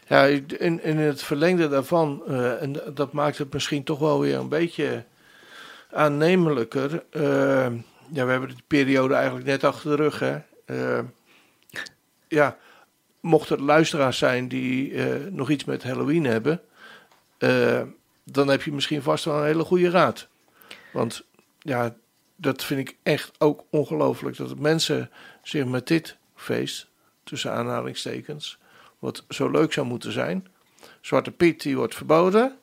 Ja, 0.06 0.24
in, 0.24 0.82
in 0.82 0.98
het 0.98 1.22
verlengde 1.22 1.68
daarvan, 1.68 2.22
eh, 2.26 2.62
en 2.62 2.72
dat 2.94 3.12
maakt 3.12 3.38
het 3.38 3.52
misschien 3.52 3.84
toch 3.84 3.98
wel 3.98 4.20
weer 4.20 4.38
een 4.38 4.48
beetje 4.48 5.04
aannemelijker. 5.92 7.02
eh, 7.10 7.66
ja, 8.12 8.24
we 8.24 8.30
hebben 8.30 8.48
de 8.48 8.54
periode 8.66 9.14
eigenlijk 9.14 9.46
net 9.46 9.64
achter 9.64 9.90
de 9.90 9.96
rug, 10.02 10.18
hè. 10.18 10.38
Ja, 12.28 12.56
mochten 13.20 13.56
er 13.56 13.62
luisteraars 13.62 14.18
zijn 14.18 14.48
die 14.48 14.94
nog 15.30 15.50
iets 15.50 15.64
met 15.64 15.82
Halloween 15.82 16.24
hebben, 16.24 16.60
dan 18.24 18.48
heb 18.48 18.62
je 18.62 18.72
misschien 18.72 19.02
vast 19.02 19.24
wel 19.24 19.38
een 19.38 19.44
hele 19.44 19.64
goede 19.64 19.90
raad. 19.90 20.28
Want 20.92 21.24
ja, 21.58 21.94
dat 22.40 22.64
vind 22.64 22.88
ik 22.88 22.96
echt 23.02 23.30
ook 23.38 23.64
ongelooflijk 23.70 24.36
dat 24.36 24.58
mensen 24.58 25.10
zich 25.42 25.64
met 25.64 25.86
dit 25.86 26.16
feest, 26.34 26.86
tussen 27.24 27.52
aanhalingstekens, 27.52 28.58
wat 28.98 29.24
zo 29.28 29.50
leuk 29.50 29.72
zou 29.72 29.86
moeten 29.86 30.12
zijn. 30.12 30.46
Zwarte 31.00 31.30
Piet 31.30 31.62
die 31.62 31.76
wordt 31.76 31.94
verboden. 31.94 32.58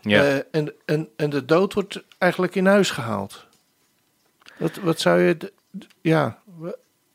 Ja. 0.00 0.22
Eh, 0.22 0.36
en, 0.50 0.72
en, 0.84 1.08
en 1.16 1.30
de 1.30 1.44
dood 1.44 1.72
wordt 1.72 2.02
eigenlijk 2.18 2.54
in 2.54 2.66
huis 2.66 2.90
gehaald. 2.90 3.46
Wat, 4.56 4.76
wat 4.76 5.00
zou 5.00 5.20
je. 5.20 5.52
Ja, 6.00 6.38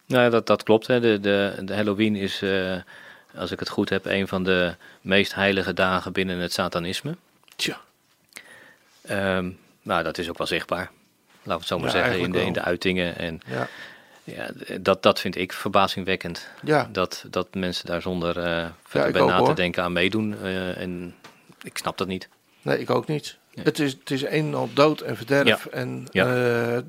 Nou, 0.06 0.24
ja, 0.24 0.30
dat, 0.30 0.48
dat 0.48 0.64
klopt. 0.64 0.88
Hè. 0.88 1.00
De, 1.00 1.20
de, 1.20 1.62
de 1.64 1.76
Halloween 1.76 2.16
is, 2.16 2.42
eh, 2.42 2.76
als 3.36 3.52
ik 3.52 3.60
het 3.60 3.70
goed 3.70 3.90
heb, 3.90 4.06
een 4.06 4.28
van 4.28 4.44
de 4.44 4.76
meest 5.02 5.34
heilige 5.34 5.74
dagen 5.74 6.12
binnen 6.12 6.38
het 6.38 6.54
satanisme. 6.54 7.16
tja. 7.56 7.82
Ehm, 9.02 9.52
nou, 9.82 10.04
dat 10.04 10.18
is 10.18 10.30
ook 10.30 10.38
wel 10.38 10.48
zichtbaar. 10.48 10.92
Laten 11.48 11.54
we 11.54 11.54
het 11.54 11.68
zo 11.68 11.78
maar 11.80 11.86
Ja, 11.96 12.06
zeggen, 12.10 12.20
in 12.26 12.32
de, 12.32 12.42
in 12.42 12.54
de 12.54 12.62
uitingen. 12.62 13.18
En 13.18 13.40
Ja, 13.48 13.68
ja, 14.24 14.50
dat, 14.82 15.04
dat 15.04 15.20
vind 15.20 15.36
ik 15.36 15.54
verbazingwekkend. 15.54 16.50
ja, 16.64 16.90
Dat, 16.92 17.26
dat 17.30 17.48
mensen 17.54 17.86
daar 17.86 18.02
zonder 18.02 18.30
ik 18.66 18.72
verder 18.88 19.12
bij 19.12 19.22
ook, 19.22 19.30
na 19.30 19.42
te 19.42 19.54
denken 19.54 19.84
aan 19.84 19.94
meedoen. 19.94 20.36
eh, 20.44 20.78
en 20.82 21.16
ik 21.62 21.78
snap 21.78 21.98
dat 21.98 22.08
niet. 22.08 22.30
nee, 22.62 22.80
ik 22.80 22.90
ook 22.90 23.08
niet. 23.08 23.38
Het, 23.64 23.80
is, 23.80 23.92
het 24.00 24.12
is 24.12 24.22
een 24.24 24.30
en 24.30 24.54
al 24.54 24.70
dood 24.74 25.02
en 25.02 25.18
verderf. 25.18 25.66
En 25.66 26.08
eh, 26.12 26.24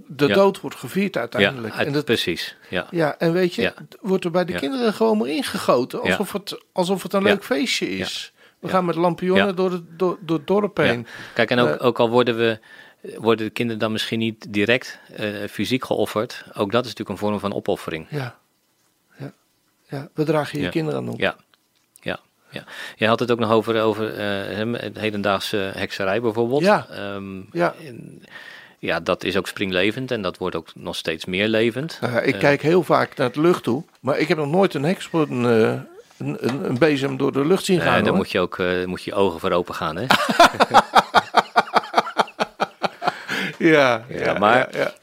de 0.06 0.26
dood 0.26 0.60
wordt 0.60 0.76
gevierd 0.76 1.16
uiteindelijk. 1.16 1.72
Ja, 1.72 1.78
uit- 1.78 1.86
en 1.86 1.92
dat, 1.92 2.04
precies. 2.04 2.56
Ja. 2.68 2.86
ja, 2.90 3.18
en 3.18 3.32
weet 3.32 3.54
je, 3.54 3.72
wordt 4.00 4.24
er 4.24 4.30
bij 4.30 4.44
de 4.44 4.52
Ja. 4.52 4.58
kinderen 4.58 4.92
gewoon 4.94 5.18
maar 5.18 5.28
ingegoten. 5.28 6.00
Ja. 6.02 6.10
Alsof, 6.10 6.32
het, 6.32 6.58
alsof 6.72 7.02
het 7.02 7.12
een 7.12 7.22
Ja. 7.22 7.26
leuk 7.28 7.44
feestje 7.44 7.90
is. 7.90 8.32
We 8.58 8.66
Ja. 8.66 8.72
gaan 8.72 8.84
met 8.84 8.94
lampionnen 8.94 9.46
Ja. 9.46 9.52
door, 9.52 9.70
het, 9.72 9.82
door, 9.98 10.18
door 10.20 10.36
het 10.38 10.46
dorp 10.46 10.76
heen. 10.76 11.06
Kijk, 11.34 11.50
en 11.50 11.58
ook, 11.58 11.82
ook 11.84 11.98
al 11.98 12.08
worden, 12.10 12.36
we, 12.36 12.58
worden 13.16 13.46
de 13.46 13.52
kinderen 13.52 13.80
dan 13.80 13.92
misschien 13.92 14.18
niet 14.18 14.46
direct 14.52 14.98
eh, 15.16 15.28
fysiek 15.50 15.84
geofferd, 15.84 16.44
ook 16.54 16.72
dat 16.72 16.84
is 16.84 16.90
natuurlijk 16.90 17.20
een 17.20 17.26
vorm 17.28 17.40
van 17.40 17.54
opoffering. 17.54 18.06
Ja. 18.10 18.36
Ja. 19.18 19.32
ja. 19.88 20.08
We 20.14 20.24
dragen 20.24 20.58
je 20.58 20.64
Ja. 20.64 20.70
kinderen 20.70 21.00
aan 21.00 21.08
op. 21.08 21.20
Ja, 21.20 21.36
ja, 22.00 22.20
ja. 22.50 22.64
Jij 22.96 23.08
had 23.08 23.20
het 23.20 23.30
ook 23.30 23.38
nog 23.38 23.50
over, 23.50 23.82
over 23.82 24.14
eh, 24.14 24.80
het 24.80 24.98
hedendaagse 24.98 25.56
hekserij 25.74 26.20
bijvoorbeeld. 26.20 26.62
Ja. 26.62 26.86
Ehm, 26.90 27.40
Ja. 27.52 27.74
ja, 28.78 29.00
dat 29.00 29.24
is 29.24 29.36
ook 29.36 29.46
springlevend 29.48 30.10
en 30.10 30.22
dat 30.22 30.38
wordt 30.38 30.56
ook 30.56 30.68
nog 30.74 30.96
steeds 30.96 31.24
meer 31.24 31.48
levend. 31.48 31.98
Nou 32.00 32.12
ja, 32.12 32.20
ik 32.20 32.34
Eh, 32.34 32.40
kijk 32.40 32.62
heel 32.62 32.82
vaak 32.82 33.16
naar 33.16 33.32
de 33.32 33.40
lucht 33.40 33.62
toe. 33.62 33.82
Maar 34.00 34.18
ik 34.18 34.28
heb 34.28 34.38
nog 34.38 34.50
nooit 34.50 34.74
een 34.74 34.82
heks 34.84 35.08
een, 35.12 35.42
een, 35.42 35.86
een, 36.18 36.64
een 36.68 36.78
bezem 36.78 37.16
door 37.16 37.32
de 37.32 37.46
lucht 37.46 37.64
zien 37.64 37.80
gaan. 37.80 37.94
daar 37.94 38.06
hoor. 38.06 38.16
moet 38.16 38.30
je 38.30 38.40
ook 38.40 38.58
moet 38.86 39.02
je 39.02 39.14
ogen 39.14 39.40
voor 39.40 39.52
open 39.52 39.74
gaan. 39.74 39.96
Hè? 39.96 40.06
Ja, 43.58 44.04
Ja, 44.08 44.38
maar-. 44.38 44.94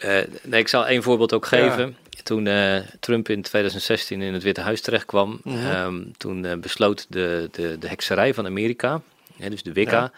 Eh, 0.00 0.18
nee, 0.42 0.60
ik 0.60 0.68
zal 0.68 0.86
één 0.86 1.02
voorbeeld 1.02 1.32
ook 1.32 1.46
geven. 1.46 1.96
Toen 2.22 2.46
eh, 2.46 2.76
Trump 3.00 3.28
in 3.28 3.42
2016 3.42 4.22
in 4.22 4.34
het 4.34 4.42
Witte 4.42 4.60
Huis 4.60 4.80
terechtkwam, 4.80 5.40
Mhm. 5.44 5.66
ehm, 5.66 6.02
toen 6.16 6.44
eh, 6.44 6.56
besloot 6.56 7.06
de, 7.08 7.48
de, 7.52 7.78
de 7.78 7.88
hekserij 7.88 8.34
van 8.34 8.46
Amerika, 8.46 9.00
hè, 9.38 9.50
dus 9.50 9.62
de 9.62 9.72
Wicca, 9.72 10.12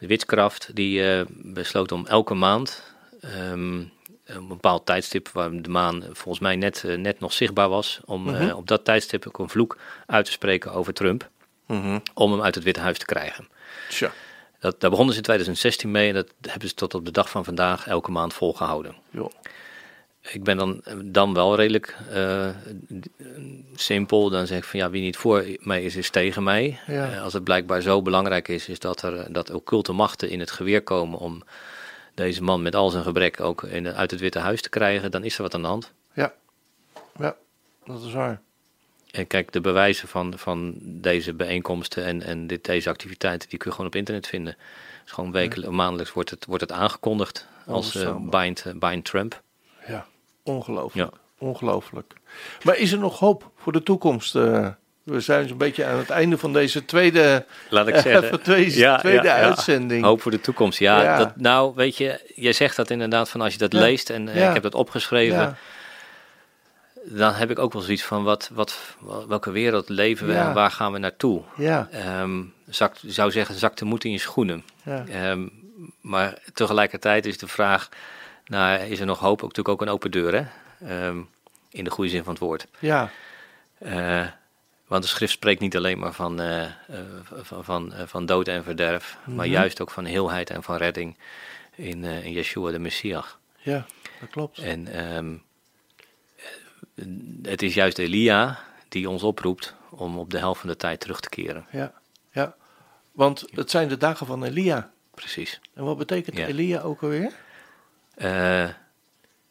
de 0.00 0.06
witchcraft, 0.06 0.70
die 0.74 1.24
besloot 1.28 1.92
om 1.92 2.06
elke 2.06 2.34
maand 2.34 2.82
ehm, 3.20 3.78
een 4.24 4.48
bepaald 4.48 4.86
tijdstip 4.86 5.28
waar 5.32 5.50
de 5.62 5.68
maan 5.68 6.02
volgens 6.12 6.38
mij 6.38 6.56
net, 6.56 6.84
net 6.96 7.20
nog 7.20 7.32
zichtbaar 7.32 7.68
was, 7.68 8.00
om 8.04 8.22
Mhm. 8.24 8.50
op 8.50 8.68
dat 8.68 8.84
tijdstip 8.84 9.26
ook 9.26 9.38
een 9.38 9.48
vloek 9.48 9.78
uit 10.06 10.24
te 10.24 10.30
spreken 10.32 10.72
over 10.72 10.92
Trump, 10.92 11.28
Mhm. 11.66 11.98
om 12.14 12.32
hem 12.32 12.42
uit 12.42 12.54
het 12.54 12.64
Witte 12.64 12.80
Huis 12.80 12.98
te 12.98 13.04
krijgen. 13.04 13.48
Tja, 13.88 14.10
Dat, 14.58 14.80
daar 14.80 14.90
begonnen 14.90 15.14
ze 15.14 15.20
in 15.20 15.24
2016 15.24 15.90
mee 15.90 16.08
en 16.08 16.14
dat 16.14 16.32
hebben 16.40 16.68
ze 16.68 16.74
tot 16.74 16.94
op 16.94 17.04
de 17.04 17.10
dag 17.10 17.30
van 17.30 17.44
vandaag 17.44 17.86
elke 17.86 18.10
maand 18.10 18.34
volgehouden. 18.34 18.94
Ik 20.20 20.44
ben 20.44 20.56
dan, 20.56 20.82
dan 21.04 21.34
wel 21.34 21.56
redelijk 21.56 21.96
eh, 22.10 22.48
simpel. 23.74 24.30
Dan 24.30 24.46
zeg 24.46 24.58
ik 24.58 24.64
van 24.64 24.80
ja, 24.80 24.90
wie 24.90 25.02
niet 25.02 25.16
voor 25.16 25.44
mij 25.58 25.82
is, 25.82 25.96
is 25.96 26.10
tegen 26.10 26.42
mij. 26.42 26.80
Ja. 26.86 27.12
Eh, 27.12 27.22
als 27.22 27.32
het 27.32 27.44
blijkbaar 27.44 27.80
zo 27.80 28.02
belangrijk 28.02 28.48
is, 28.48 28.68
is 28.68 28.78
dat 28.78 29.02
er 29.02 29.32
dat 29.32 29.50
occulte 29.50 29.92
machten 29.92 30.30
in 30.30 30.40
het 30.40 30.50
geweer 30.50 30.82
komen 30.82 31.18
om 31.18 31.42
deze 32.14 32.42
man 32.42 32.62
met 32.62 32.74
al 32.74 32.90
zijn 32.90 33.02
gebrek 33.02 33.40
ook 33.40 33.62
in, 33.62 33.88
uit 33.88 34.10
het 34.10 34.20
Witte 34.20 34.38
Huis 34.38 34.62
te 34.62 34.68
krijgen, 34.68 35.10
dan 35.10 35.24
is 35.24 35.36
er 35.36 35.42
wat 35.42 35.54
aan 35.54 35.62
de 35.62 35.68
hand. 35.68 35.92
Ja. 36.14 36.32
ja, 37.18 37.36
dat 37.84 38.02
is 38.02 38.12
waar. 38.12 38.40
En 39.18 39.26
kijk, 39.26 39.52
de 39.52 39.60
bewijzen 39.60 40.08
van, 40.08 40.32
van 40.36 40.74
deze 40.80 41.32
bijeenkomsten 41.34 42.04
en, 42.04 42.22
en 42.22 42.46
dit, 42.46 42.64
deze 42.64 42.88
activiteiten, 42.88 43.48
die 43.48 43.58
kun 43.58 43.68
je 43.70 43.74
gewoon 43.76 43.90
op 43.90 43.96
internet 43.96 44.26
vinden. 44.26 44.56
Dus 45.04 45.12
gewoon 45.12 45.32
wekelijks, 45.32 45.74
maandelijks 45.74 46.12
wordt 46.12 46.30
het, 46.30 46.44
wordt 46.44 46.62
het 46.62 46.72
aangekondigd 46.72 47.46
als 47.66 47.76
Onvoorstelbaar. 47.86 48.42
bind, 48.44 48.64
eh, 48.66 48.72
bind 48.90 49.04
Trump. 49.04 49.42
Ja, 49.86 50.06
ongelooflijk. 50.42 51.10
Ja. 51.12 51.18
Ongelooflijk. 51.38 52.12
Maar 52.62 52.76
is 52.76 52.92
er 52.92 52.98
nog 52.98 53.18
hoop 53.18 53.50
voor 53.56 53.72
de 53.72 53.82
toekomst? 53.82 54.34
Eh, 54.36 54.68
we 55.02 55.20
zijn 55.20 55.48
zo'n 55.48 55.58
beetje 55.58 55.84
aan 55.84 55.98
het 55.98 56.10
einde 56.10 56.38
van 56.38 56.52
deze 56.52 56.84
tweede, 56.84 57.44
Laat 57.70 57.88
ik 57.88 57.96
zeggen. 58.08 58.28
van 58.28 58.40
deze 58.44 58.96
tweede 59.00 59.30
uitzending. 59.30 60.04
Hoop 60.04 60.22
voor 60.22 60.30
de 60.30 60.40
toekomst. 60.40 60.78
Ja, 60.78 61.02
Ja. 61.02 61.18
Dat, 61.18 61.36
nou 61.36 61.72
weet 61.74 61.96
je, 61.96 62.32
jij 62.34 62.52
zegt 62.52 62.76
dat 62.76 62.90
inderdaad 62.90 63.28
van 63.30 63.40
als 63.40 63.52
je 63.52 63.58
dat 63.58 63.72
Ja. 63.72 63.80
leest 63.80 64.10
en 64.10 64.26
Ja. 64.34 64.48
ik 64.48 64.54
heb 64.54 64.62
dat 64.62 64.74
opgeschreven, 64.74 65.38
Ja, 65.38 65.56
dan 67.10 67.32
heb 67.34 67.50
ik 67.50 67.58
ook 67.58 67.72
wel 67.72 67.82
zoiets 67.82 68.04
van 68.04 68.24
wat, 68.24 68.50
wat, 68.52 68.78
welke 69.28 69.50
wereld 69.50 69.88
leven 69.88 70.26
we 70.26 70.32
Ja. 70.32 70.48
en 70.48 70.54
waar 70.54 70.70
gaan 70.70 70.92
we 70.92 70.98
naartoe? 70.98 71.42
ja, 71.56 71.88
Ehm 71.90 72.42
zakt, 72.66 73.00
zou 73.06 73.30
zeggen, 73.30 73.54
zak 73.54 73.76
de 73.76 73.84
moed 73.84 74.04
in 74.04 74.10
je 74.12 74.18
schoenen. 74.18 74.64
ja. 74.82 75.04
Ehm, 75.06 75.48
maar 76.00 76.38
tegelijkertijd 76.54 77.26
is 77.26 77.38
de 77.38 77.48
vraag, 77.48 77.88
nou, 78.46 78.78
is 78.80 79.00
er 79.00 79.06
nog 79.06 79.18
hoop? 79.18 79.42
Ook 79.42 79.48
natuurlijk 79.48 79.68
ook 79.68 79.82
een 79.82 79.88
open 79.94 80.10
deur, 80.10 80.34
hè? 80.34 80.44
Ehm, 80.86 81.18
in 81.70 81.84
de 81.84 81.90
goede 81.90 82.10
zin 82.10 82.24
van 82.24 82.32
het 82.32 82.42
woord. 82.42 82.66
ja. 82.78 83.10
Eh, 83.78 84.26
want 84.86 85.02
de 85.02 85.08
schrift 85.08 85.32
spreekt 85.32 85.60
niet 85.60 85.76
alleen 85.76 85.98
maar 85.98 86.12
van, 86.12 86.40
eh, 86.40 86.62
eh, 86.64 86.70
van, 87.42 87.64
van, 87.64 87.92
van 88.06 88.26
dood 88.26 88.48
en 88.48 88.64
verderf, 88.64 89.16
maar 89.24 89.44
Mhm. 89.46 89.54
juist 89.54 89.80
ook 89.80 89.90
van 89.90 90.04
heelheid 90.04 90.50
en 90.50 90.62
van 90.62 90.76
redding 90.76 91.16
in, 91.74 92.04
in 92.04 92.32
Yeshua 92.32 92.70
de 92.70 92.78
Messias. 92.78 93.36
ja, 93.56 93.86
dat 94.20 94.28
klopt. 94.30 94.58
En 94.58 94.88
het 97.42 97.62
is 97.62 97.74
juist 97.74 97.98
Elia 97.98 98.58
die 98.88 99.08
ons 99.08 99.22
oproept 99.22 99.74
om 99.90 100.18
op 100.18 100.30
de 100.30 100.38
helft 100.38 100.60
van 100.60 100.68
de 100.68 100.76
tijd 100.76 101.00
terug 101.00 101.20
te 101.20 101.28
keren. 101.28 101.66
Ja, 101.70 101.92
ja. 102.30 102.54
Want 103.12 103.44
het 103.50 103.70
zijn 103.70 103.88
de 103.88 103.96
dagen 103.96 104.26
van 104.26 104.44
Elia. 104.44 104.90
Precies. 105.14 105.60
En 105.74 105.84
wat 105.84 105.98
betekent 105.98 106.36
Ja. 106.36 106.46
Elia 106.46 106.80
ook 106.80 107.02
alweer? 107.02 107.32
Eh 108.14 108.68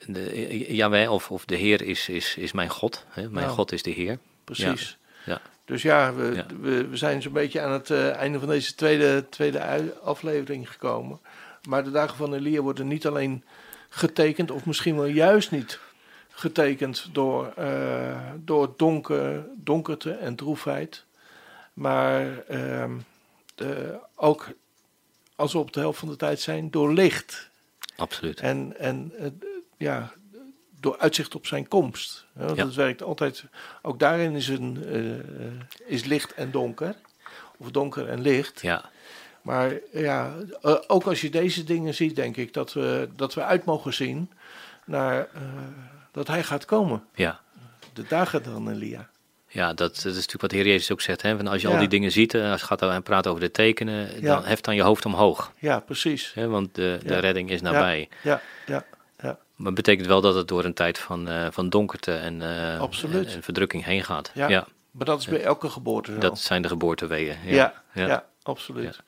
de, 0.05 0.75
Jawel, 0.75 1.13
of, 1.13 1.31
of 1.31 1.45
de 1.45 1.55
Heer 1.55 1.81
is, 1.81 2.09
is, 2.09 2.35
is 2.37 2.51
mijn 2.51 2.69
God. 2.69 3.05
Hè? 3.07 3.21
Mijn 3.21 3.45
Nou. 3.45 3.57
God 3.57 3.71
is 3.71 3.83
de 3.83 3.91
Heer. 3.91 4.19
Precies. 4.43 4.97
Ja. 5.25 5.41
Dus 5.65 5.81
ja, 5.81 6.13
we, 6.13 6.35
Ja. 6.35 6.45
We, 6.61 6.87
we 6.87 6.97
zijn 6.97 7.21
zo'n 7.21 7.33
beetje 7.33 7.61
aan 7.61 7.71
het 7.71 7.89
eh, 7.89 8.15
einde 8.15 8.39
van 8.39 8.47
deze 8.47 8.75
tweede, 8.75 9.25
tweede 9.29 9.93
aflevering 10.03 10.71
gekomen. 10.71 11.19
Maar 11.67 11.83
de 11.83 11.91
dagen 11.91 12.17
van 12.17 12.33
Elia 12.33 12.61
worden 12.61 12.87
niet 12.87 13.07
alleen 13.07 13.43
getekend, 13.89 14.51
of 14.51 14.65
misschien 14.65 14.95
wel 14.95 15.05
juist 15.05 15.51
niet 15.51 15.79
getekend 16.39 17.09
door, 17.11 17.47
eh, 17.55 18.31
door 18.37 18.73
donker, 18.77 19.45
donkerte 19.55 20.11
en 20.11 20.35
droefheid. 20.35 21.05
Maar 21.73 22.37
ehm, 22.47 22.91
de- 23.55 23.99
ook 24.15 24.47
als 25.35 25.53
we 25.53 25.59
op 25.59 25.73
de 25.73 25.79
helft 25.79 25.99
van 25.99 26.07
de 26.09 26.15
tijd 26.15 26.39
zijn, 26.39 26.71
door 26.71 26.93
licht. 26.93 27.49
Absoluut. 27.95 28.39
En, 28.39 28.73
en 28.79 29.11
eh, 29.17 29.27
ja, 29.77 30.11
door 30.79 30.97
uitzicht 30.97 31.35
op 31.35 31.45
zijn 31.47 31.67
komst. 31.67 32.25
Ja. 32.39 32.53
Dat 32.53 32.73
werkt 32.73 33.01
altijd. 33.03 33.43
Ook 33.81 33.99
daarin 33.99 34.35
is, 34.35 34.47
een, 34.47 34.83
eh, 34.85 35.87
is 35.91 36.03
licht 36.03 36.33
en 36.33 36.51
donker. 36.51 36.95
Of 37.57 37.71
donker 37.71 38.09
en 38.09 38.21
licht. 38.21 38.61
Ja, 38.61 38.89
Maar 39.41 39.73
ja, 39.91 40.33
ook 40.87 41.03
als 41.07 41.21
je 41.21 41.29
deze 41.29 41.63
dingen 41.63 41.93
ziet, 41.93 42.15
denk 42.15 42.37
ik 42.37 42.53
dat 42.53 42.73
we, 42.73 43.09
dat 43.15 43.33
we 43.33 43.43
uit 43.43 43.65
mogen 43.65 43.93
zien 43.93 44.31
naar 44.85 45.27
dat 46.17 46.27
hij 46.27 46.43
gaat 46.43 46.65
komen. 46.65 47.03
ja. 47.15 47.39
De 47.93 48.03
dagen 48.07 48.43
dan, 48.43 48.69
Elia. 48.69 49.09
Ja, 49.47 49.67
dat, 49.67 49.77
dat 49.95 49.95
is 50.05 50.13
natuurlijk 50.13 50.41
wat 50.41 50.49
de 50.49 50.55
Heer 50.55 50.65
Jezus 50.67 50.91
ook 50.91 51.01
zegt. 51.01 51.21
Hè? 51.21 51.35
Van 51.37 51.47
als 51.47 51.61
je 51.61 51.67
Ja. 51.67 51.73
al 51.73 51.79
die 51.79 51.87
dingen 51.87 52.11
ziet, 52.11 52.33
en 52.33 52.51
als 52.51 52.59
je 52.61 52.65
gaat 52.67 52.81
en 52.81 53.03
praat 53.03 53.27
over 53.27 53.41
de 53.41 53.51
tekenen, 53.51 54.21
Ja. 54.21 54.35
dan 54.35 54.45
heft 54.45 54.63
dan 54.65 54.75
je 54.75 54.81
hoofd 54.81 55.05
omhoog. 55.05 55.51
Ja, 55.59 55.79
precies. 55.79 56.31
Hè? 56.33 56.47
Want 56.47 56.75
de, 56.75 56.99
de 57.03 57.13
Ja. 57.13 57.19
redding 57.19 57.49
is 57.49 57.61
nabij. 57.61 58.09
Ja, 58.23 58.41
ja, 58.65 58.85
ja, 59.19 59.37
Maar 59.55 59.65
het 59.65 59.75
betekent 59.75 60.07
wel 60.07 60.21
dat 60.21 60.35
het 60.35 60.47
door 60.47 60.65
een 60.65 60.73
tijd 60.73 60.97
van, 60.97 61.27
eh, 61.27 61.47
van 61.51 61.69
donkerte 61.69 62.13
en, 62.13 62.41
eh, 62.41 62.79
Absoluut. 62.79 63.27
en, 63.27 63.33
en 63.33 63.43
verdrukking 63.43 63.85
heen 63.85 64.03
gaat. 64.03 64.31
Ja. 64.33 64.67
Maar 64.91 65.05
dat 65.05 65.19
is 65.19 65.27
bij 65.27 65.41
elke 65.43 65.69
geboorte 65.69 66.11
zo. 66.11 66.17
Dat 66.17 66.39
zijn 66.39 66.61
de 66.61 66.67
geboorteweeën. 66.67 67.35
Ja, 67.45 67.73
ja, 67.93 68.07
ja. 68.07 68.25
absoluut. 68.43 68.99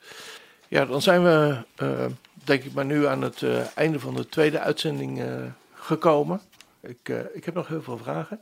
Ja. 0.68 0.84
dan 0.84 1.02
zijn 1.02 1.22
we, 1.22 1.56
eh, 1.76 2.04
denk 2.44 2.64
ik 2.64 2.72
maar 2.72 2.84
nu 2.84 3.06
aan 3.06 3.22
het 3.22 3.42
eh, 3.42 3.58
einde 3.74 4.00
van 4.00 4.14
de 4.14 4.28
tweede 4.28 4.58
uitzending 4.58 5.20
eh, 5.20 5.26
gekomen. 5.74 6.40
Ik, 6.80 7.08
eh, 7.08 7.18
ik 7.32 7.44
heb 7.44 7.54
nog 7.54 7.68
heel 7.68 7.82
veel 7.82 7.98
vragen. 7.98 8.40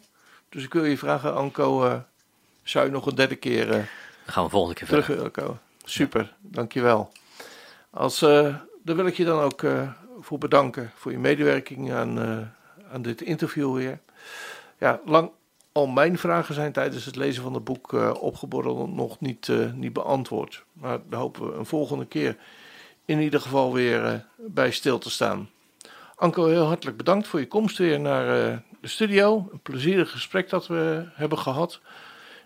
Dus 0.49 0.65
ik 0.65 0.73
wil 0.73 0.85
je 0.85 0.99
vragen, 0.99 1.35
Anko, 1.35 1.85
eh, 1.85 1.99
zou 2.63 2.85
je 2.85 2.91
nog 2.91 3.07
een 3.07 3.15
derde 3.15 3.37
keer 3.37 3.67
Dan 3.67 3.87
gaan 4.27 4.45
we 4.45 4.51
volgende 4.51 4.75
keer 4.75 4.89
terug 4.89 5.05
verder. 5.05 5.31
komen? 5.31 5.61
Super, 5.85 6.35
dankjewel. 6.41 7.13
Als, 7.91 8.19
daar 8.19 8.97
wil 8.97 9.07
ik 9.07 9.17
je 9.17 9.25
dan 9.25 9.41
ook 9.41 9.63
voor 10.21 10.39
bedanken 10.39 10.93
voor 10.95 11.13
je 11.13 11.19
medewerking 11.19 11.93
aan, 11.93 12.19
aan 12.93 13.03
dit 13.03 13.21
interview 13.21 13.75
weer. 13.75 13.99
Ja, 14.79 15.01
lang 15.05 15.31
al 15.73 15.87
mijn 15.87 16.19
vragen 16.19 16.55
zijn 16.55 16.73
tijdens 16.73 17.05
het 17.05 17.17
lezen 17.17 17.43
van 17.43 17.55
het 17.55 17.65
boek 17.65 17.93
opgeborreld 18.21 18.95
nog 18.95 19.21
niet, 19.21 19.49
niet 19.75 19.93
beantwoord. 19.93 20.65
Maar 20.73 20.99
daar 21.09 21.21
hopen 21.21 21.47
we 21.47 21.59
een 21.59 21.67
volgende 21.67 22.07
keer 22.07 22.37
in 23.05 23.21
ieder 23.21 23.41
geval 23.41 23.73
weer 23.73 24.27
bij 24.37 24.71
stil 24.71 24.99
te 24.99 25.11
staan. 25.11 25.49
Anko, 26.19 26.47
heel 26.47 26.67
hartelijk 26.67 26.97
bedankt 26.97 27.27
voor 27.29 27.41
je 27.41 27.49
komst 27.49 27.79
weer 27.79 28.01
naar 28.01 28.51
eh, 28.51 28.59
de 28.81 28.89
studio. 28.89 29.49
Een 29.53 29.61
plezierig 29.61 30.11
gesprek 30.11 30.51
dat 30.51 30.67
we 30.67 31.09
hebben 31.13 31.39
gehad. 31.39 31.81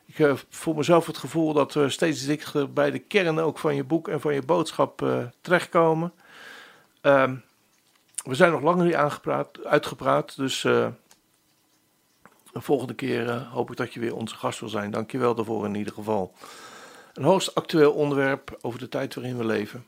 Ik 0.07 0.17
heb 0.17 0.45
voor 0.49 0.77
mezelf 0.77 1.07
het 1.07 1.17
gevoel 1.17 1.53
dat 1.53 1.75
we 1.75 1.89
steeds 1.89 2.27
dichter 2.27 2.73
bij 2.73 2.91
de 2.91 2.99
kern 2.99 3.39
ook 3.39 3.59
van 3.59 3.75
je 3.75 3.85
boek 3.85 4.09
en 4.09 4.21
van 4.21 4.35
je 4.35 4.43
boodschap 4.43 5.03
eh, 5.03 5.19
terechtkomen. 5.41 6.13
Ehm, 7.01 7.37
we 8.25 8.35
zijn 8.35 8.53
nog 8.53 8.63
lang 8.63 8.83
niet 8.83 8.95
aangepraat, 8.95 9.65
uitgepraat, 9.65 10.37
dus 10.37 10.65
eh, 10.65 10.89
de 12.53 12.61
volgende 12.61 12.95
keer 12.95 13.29
eh, 13.29 13.53
hoop 13.53 13.71
ik 13.71 13.77
dat 13.77 13.95
je 13.95 14.01
weer 14.01 14.17
onze 14.17 14.37
gast 14.37 14.61
wil 14.61 14.69
zijn. 14.69 14.91
Dank 14.91 15.11
je 15.11 15.19
wel 15.19 15.35
daarvoor 15.35 15.65
in 15.65 15.75
ieder 15.75 15.93
geval. 15.93 16.35
Een 17.15 17.25
hoogst 17.25 17.55
actueel 17.55 17.93
onderwerp 17.93 18.59
over 18.61 18.79
de 18.79 18.89
tijd 18.89 19.15
waarin 19.15 19.39
we 19.39 19.45
leven. 19.45 19.87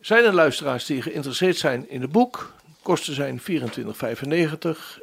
Zijn 0.00 0.24
er 0.24 0.34
luisteraars 0.34 0.84
die 0.84 1.02
geïnteresseerd 1.02 1.56
zijn 1.56 1.88
in 1.88 2.00
het 2.00 2.12
boek? 2.12 2.52
Kosten 2.84 3.14
zijn 3.14 3.40
24,95 3.40 3.46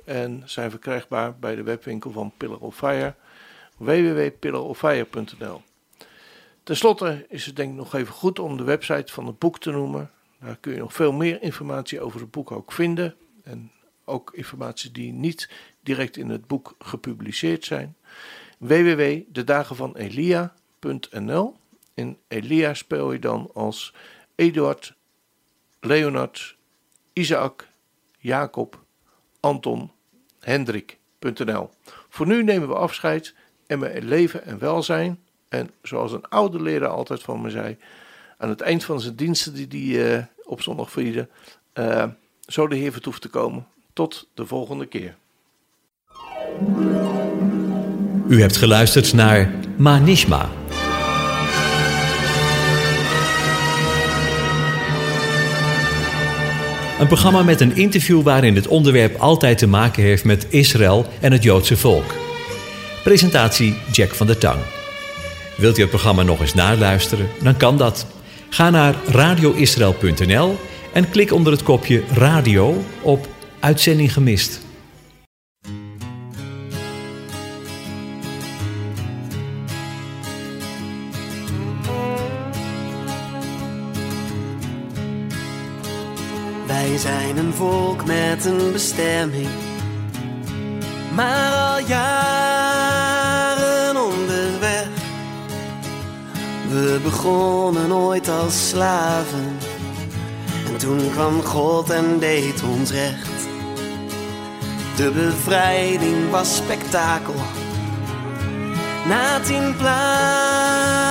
en 0.05 0.41
zijn 0.45 0.69
verkrijgbaar 0.69 1.39
bij 1.39 1.55
de 1.55 1.63
webwinkel 1.63 2.11
van 2.11 2.33
Pillar 2.37 2.59
of 2.59 2.75
Fire 2.75 3.15
www.pillaroffire.nl. 3.77 5.61
Ten 6.63 6.77
slotte 6.77 7.25
is 7.29 7.45
het 7.45 7.55
denk 7.55 7.71
ik 7.71 7.77
nog 7.77 7.93
even 7.93 8.13
goed 8.13 8.39
om 8.39 8.57
de 8.57 8.63
website 8.63 9.13
van 9.13 9.25
het 9.25 9.39
boek 9.39 9.59
te 9.59 9.71
noemen. 9.71 10.11
Daar 10.39 10.57
kun 10.59 10.73
je 10.73 10.79
nog 10.79 10.93
veel 10.93 11.11
meer 11.11 11.41
informatie 11.41 12.01
over 12.01 12.19
het 12.19 12.31
boek 12.31 12.51
ook 12.51 12.71
vinden. 12.71 13.15
En 13.43 13.71
ook 14.05 14.31
informatie 14.33 14.91
die 14.91 15.13
niet 15.13 15.49
direct 15.83 16.17
in 16.17 16.29
het 16.29 16.47
boek 16.47 16.75
gepubliceerd 16.79 17.65
zijn. 17.65 17.95
www.dedagenvanelia.nl 18.57 21.55
In 21.93 22.17
Elia 22.27 22.73
speel 22.73 23.11
je 23.11 23.19
dan 23.19 23.49
als 23.53 23.93
Eduard, 24.35 24.93
Leonard, 25.79 26.55
Isaac, 27.13 27.69
Jacob, 28.21 28.83
Anton, 29.39 29.91
Hendrik.nl. 30.39 31.69
Voor 32.09 32.27
nu 32.27 32.43
nemen 32.43 32.67
we 32.67 32.73
afscheid 32.75 33.35
en 33.67 33.79
met 33.79 34.03
leven 34.03 34.45
en 34.45 34.59
welzijn. 34.59 35.19
En 35.49 35.69
zoals 35.81 36.11
een 36.11 36.27
oude 36.29 36.61
leraar 36.61 36.89
altijd 36.89 37.23
van 37.23 37.41
me 37.41 37.49
zei, 37.49 37.77
aan 38.37 38.49
het 38.49 38.61
eind 38.61 38.83
van 38.83 39.01
zijn 39.01 39.15
diensten 39.15 39.53
die 39.53 39.67
die 39.67 40.13
eh, 40.13 40.23
op 40.43 40.61
zondag 40.61 40.91
vierde, 40.91 41.27
eh, 41.73 42.07
zo 42.45 42.67
de 42.67 42.75
Heer 42.75 42.91
vertoeft 42.91 43.21
te 43.21 43.29
komen. 43.29 43.67
Tot 43.93 44.27
de 44.33 44.45
volgende 44.45 44.85
keer. 44.85 45.15
U 48.27 48.41
hebt 48.41 48.57
geluisterd 48.57 49.13
naar 49.13 49.53
Manishma. 49.77 50.49
Een 57.01 57.07
programma 57.07 57.43
met 57.43 57.61
een 57.61 57.75
interview 57.75 58.21
waarin 58.21 58.55
het 58.55 58.67
onderwerp 58.67 59.19
altijd 59.19 59.57
te 59.57 59.67
maken 59.67 60.03
heeft 60.03 60.23
met 60.23 60.45
Israël 60.49 61.05
en 61.21 61.31
het 61.31 61.43
Joodse 61.43 61.77
volk. 61.77 62.15
Presentatie 63.03 63.75
Jack 63.91 64.13
van 64.13 64.27
der 64.27 64.37
Tang. 64.37 64.59
Wilt 65.57 65.77
u 65.77 65.81
het 65.81 65.89
programma 65.89 66.23
nog 66.23 66.39
eens 66.41 66.53
naluisteren? 66.53 67.27
Dan 67.43 67.57
kan 67.57 67.77
dat. 67.77 68.05
Ga 68.49 68.69
naar 68.69 68.95
radioisrael.nl 69.07 70.57
en 70.93 71.09
klik 71.09 71.33
onder 71.33 71.51
het 71.51 71.63
kopje 71.63 72.03
radio 72.13 72.83
op 73.01 73.27
Uitzending 73.59 74.13
gemist. 74.13 74.61
Volk 87.61 88.05
met 88.05 88.45
een 88.45 88.71
bestemming, 88.71 89.49
maar 91.13 91.53
al 91.53 91.79
jaren 91.87 93.15
onderweg. 94.03 94.87
We 96.69 96.99
begonnen 97.03 97.93
ooit 97.93 98.29
als 98.29 98.69
slaven, 98.69 99.57
en 100.67 100.77
toen 100.77 101.11
kwam 101.11 101.41
God 101.41 101.89
en 101.89 102.19
deed 102.19 102.63
ons 102.63 102.91
recht. 102.91 103.47
De 104.95 105.11
bevrijding 105.11 106.29
was 106.29 106.55
spektakel. 106.55 107.35
Na 109.07 109.39
tien 109.39 109.75
plagen 109.77 111.03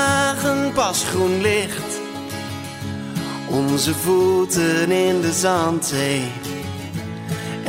pas 0.73 1.05
groen 1.05 1.41
licht. 1.41 1.99
Onze 3.51 3.95
voeten 3.95 4.91
in 4.91 5.21
de 5.21 5.33
zandzee 5.33 6.40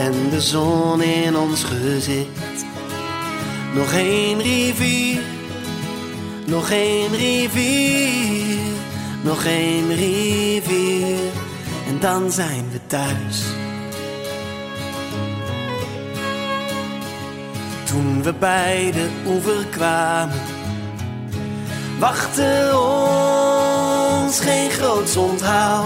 en 0.02 0.30
de 0.30 0.42
zon 0.42 1.02
in 1.02 1.38
ons 1.38 1.64
gezicht. 1.64 2.66
Nog 3.74 3.94
één 3.94 4.42
rivier, 4.42 5.22
nog 6.46 6.70
één 6.70 7.12
rivier, 7.12 8.58
nog 9.22 9.44
één 9.44 9.96
rivier 9.96 11.20
en 11.88 12.00
dan 12.00 12.32
zijn 12.32 12.66
we 12.72 12.80
thuis. 12.88 13.44
Toen 17.86 18.24
we 18.24 18.34
bij 18.34 18.92
de 18.92 19.10
oever 19.28 19.66
kwamen, 19.66 20.42
wachtte 22.00 22.72
ons 24.26 24.40
geen 24.40 24.70
groots 24.70 25.16
onthaal. 25.16 25.86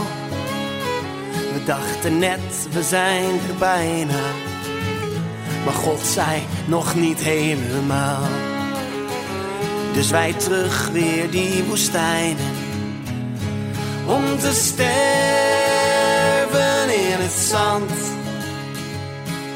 Dachten 1.66 2.20
net, 2.20 2.68
we 2.72 2.84
zijn 2.84 3.39
er 3.49 3.55
bijna. 3.59 4.22
Maar 5.66 5.74
God 5.74 5.99
zei 5.99 6.41
nog 6.68 6.95
niet 6.95 7.20
helemaal. 7.20 8.28
Dus 9.93 10.09
wij 10.09 10.34
terug 10.34 10.89
weer 10.89 11.30
die 11.30 11.63
woestijnen. 11.63 12.53
Om 14.07 14.38
te 14.39 14.53
sterven 14.53 14.86
in 17.11 17.20
het 17.20 17.32
zand. 17.32 17.91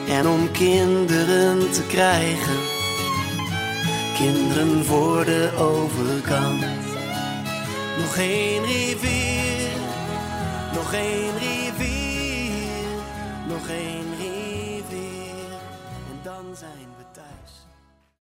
En 0.10 0.28
om 0.28 0.52
kinderen 0.52 1.72
te 1.72 1.84
krijgen. 1.88 2.58
Kinderen 4.18 4.86
voor 4.86 5.26
de 5.26 5.50
overkant. 5.58 6.66
Nog 7.98 8.18
één 8.18 8.66
rivier, 8.66 9.70
nog 10.74 10.94
één 10.94 11.38
rivier, 11.40 11.99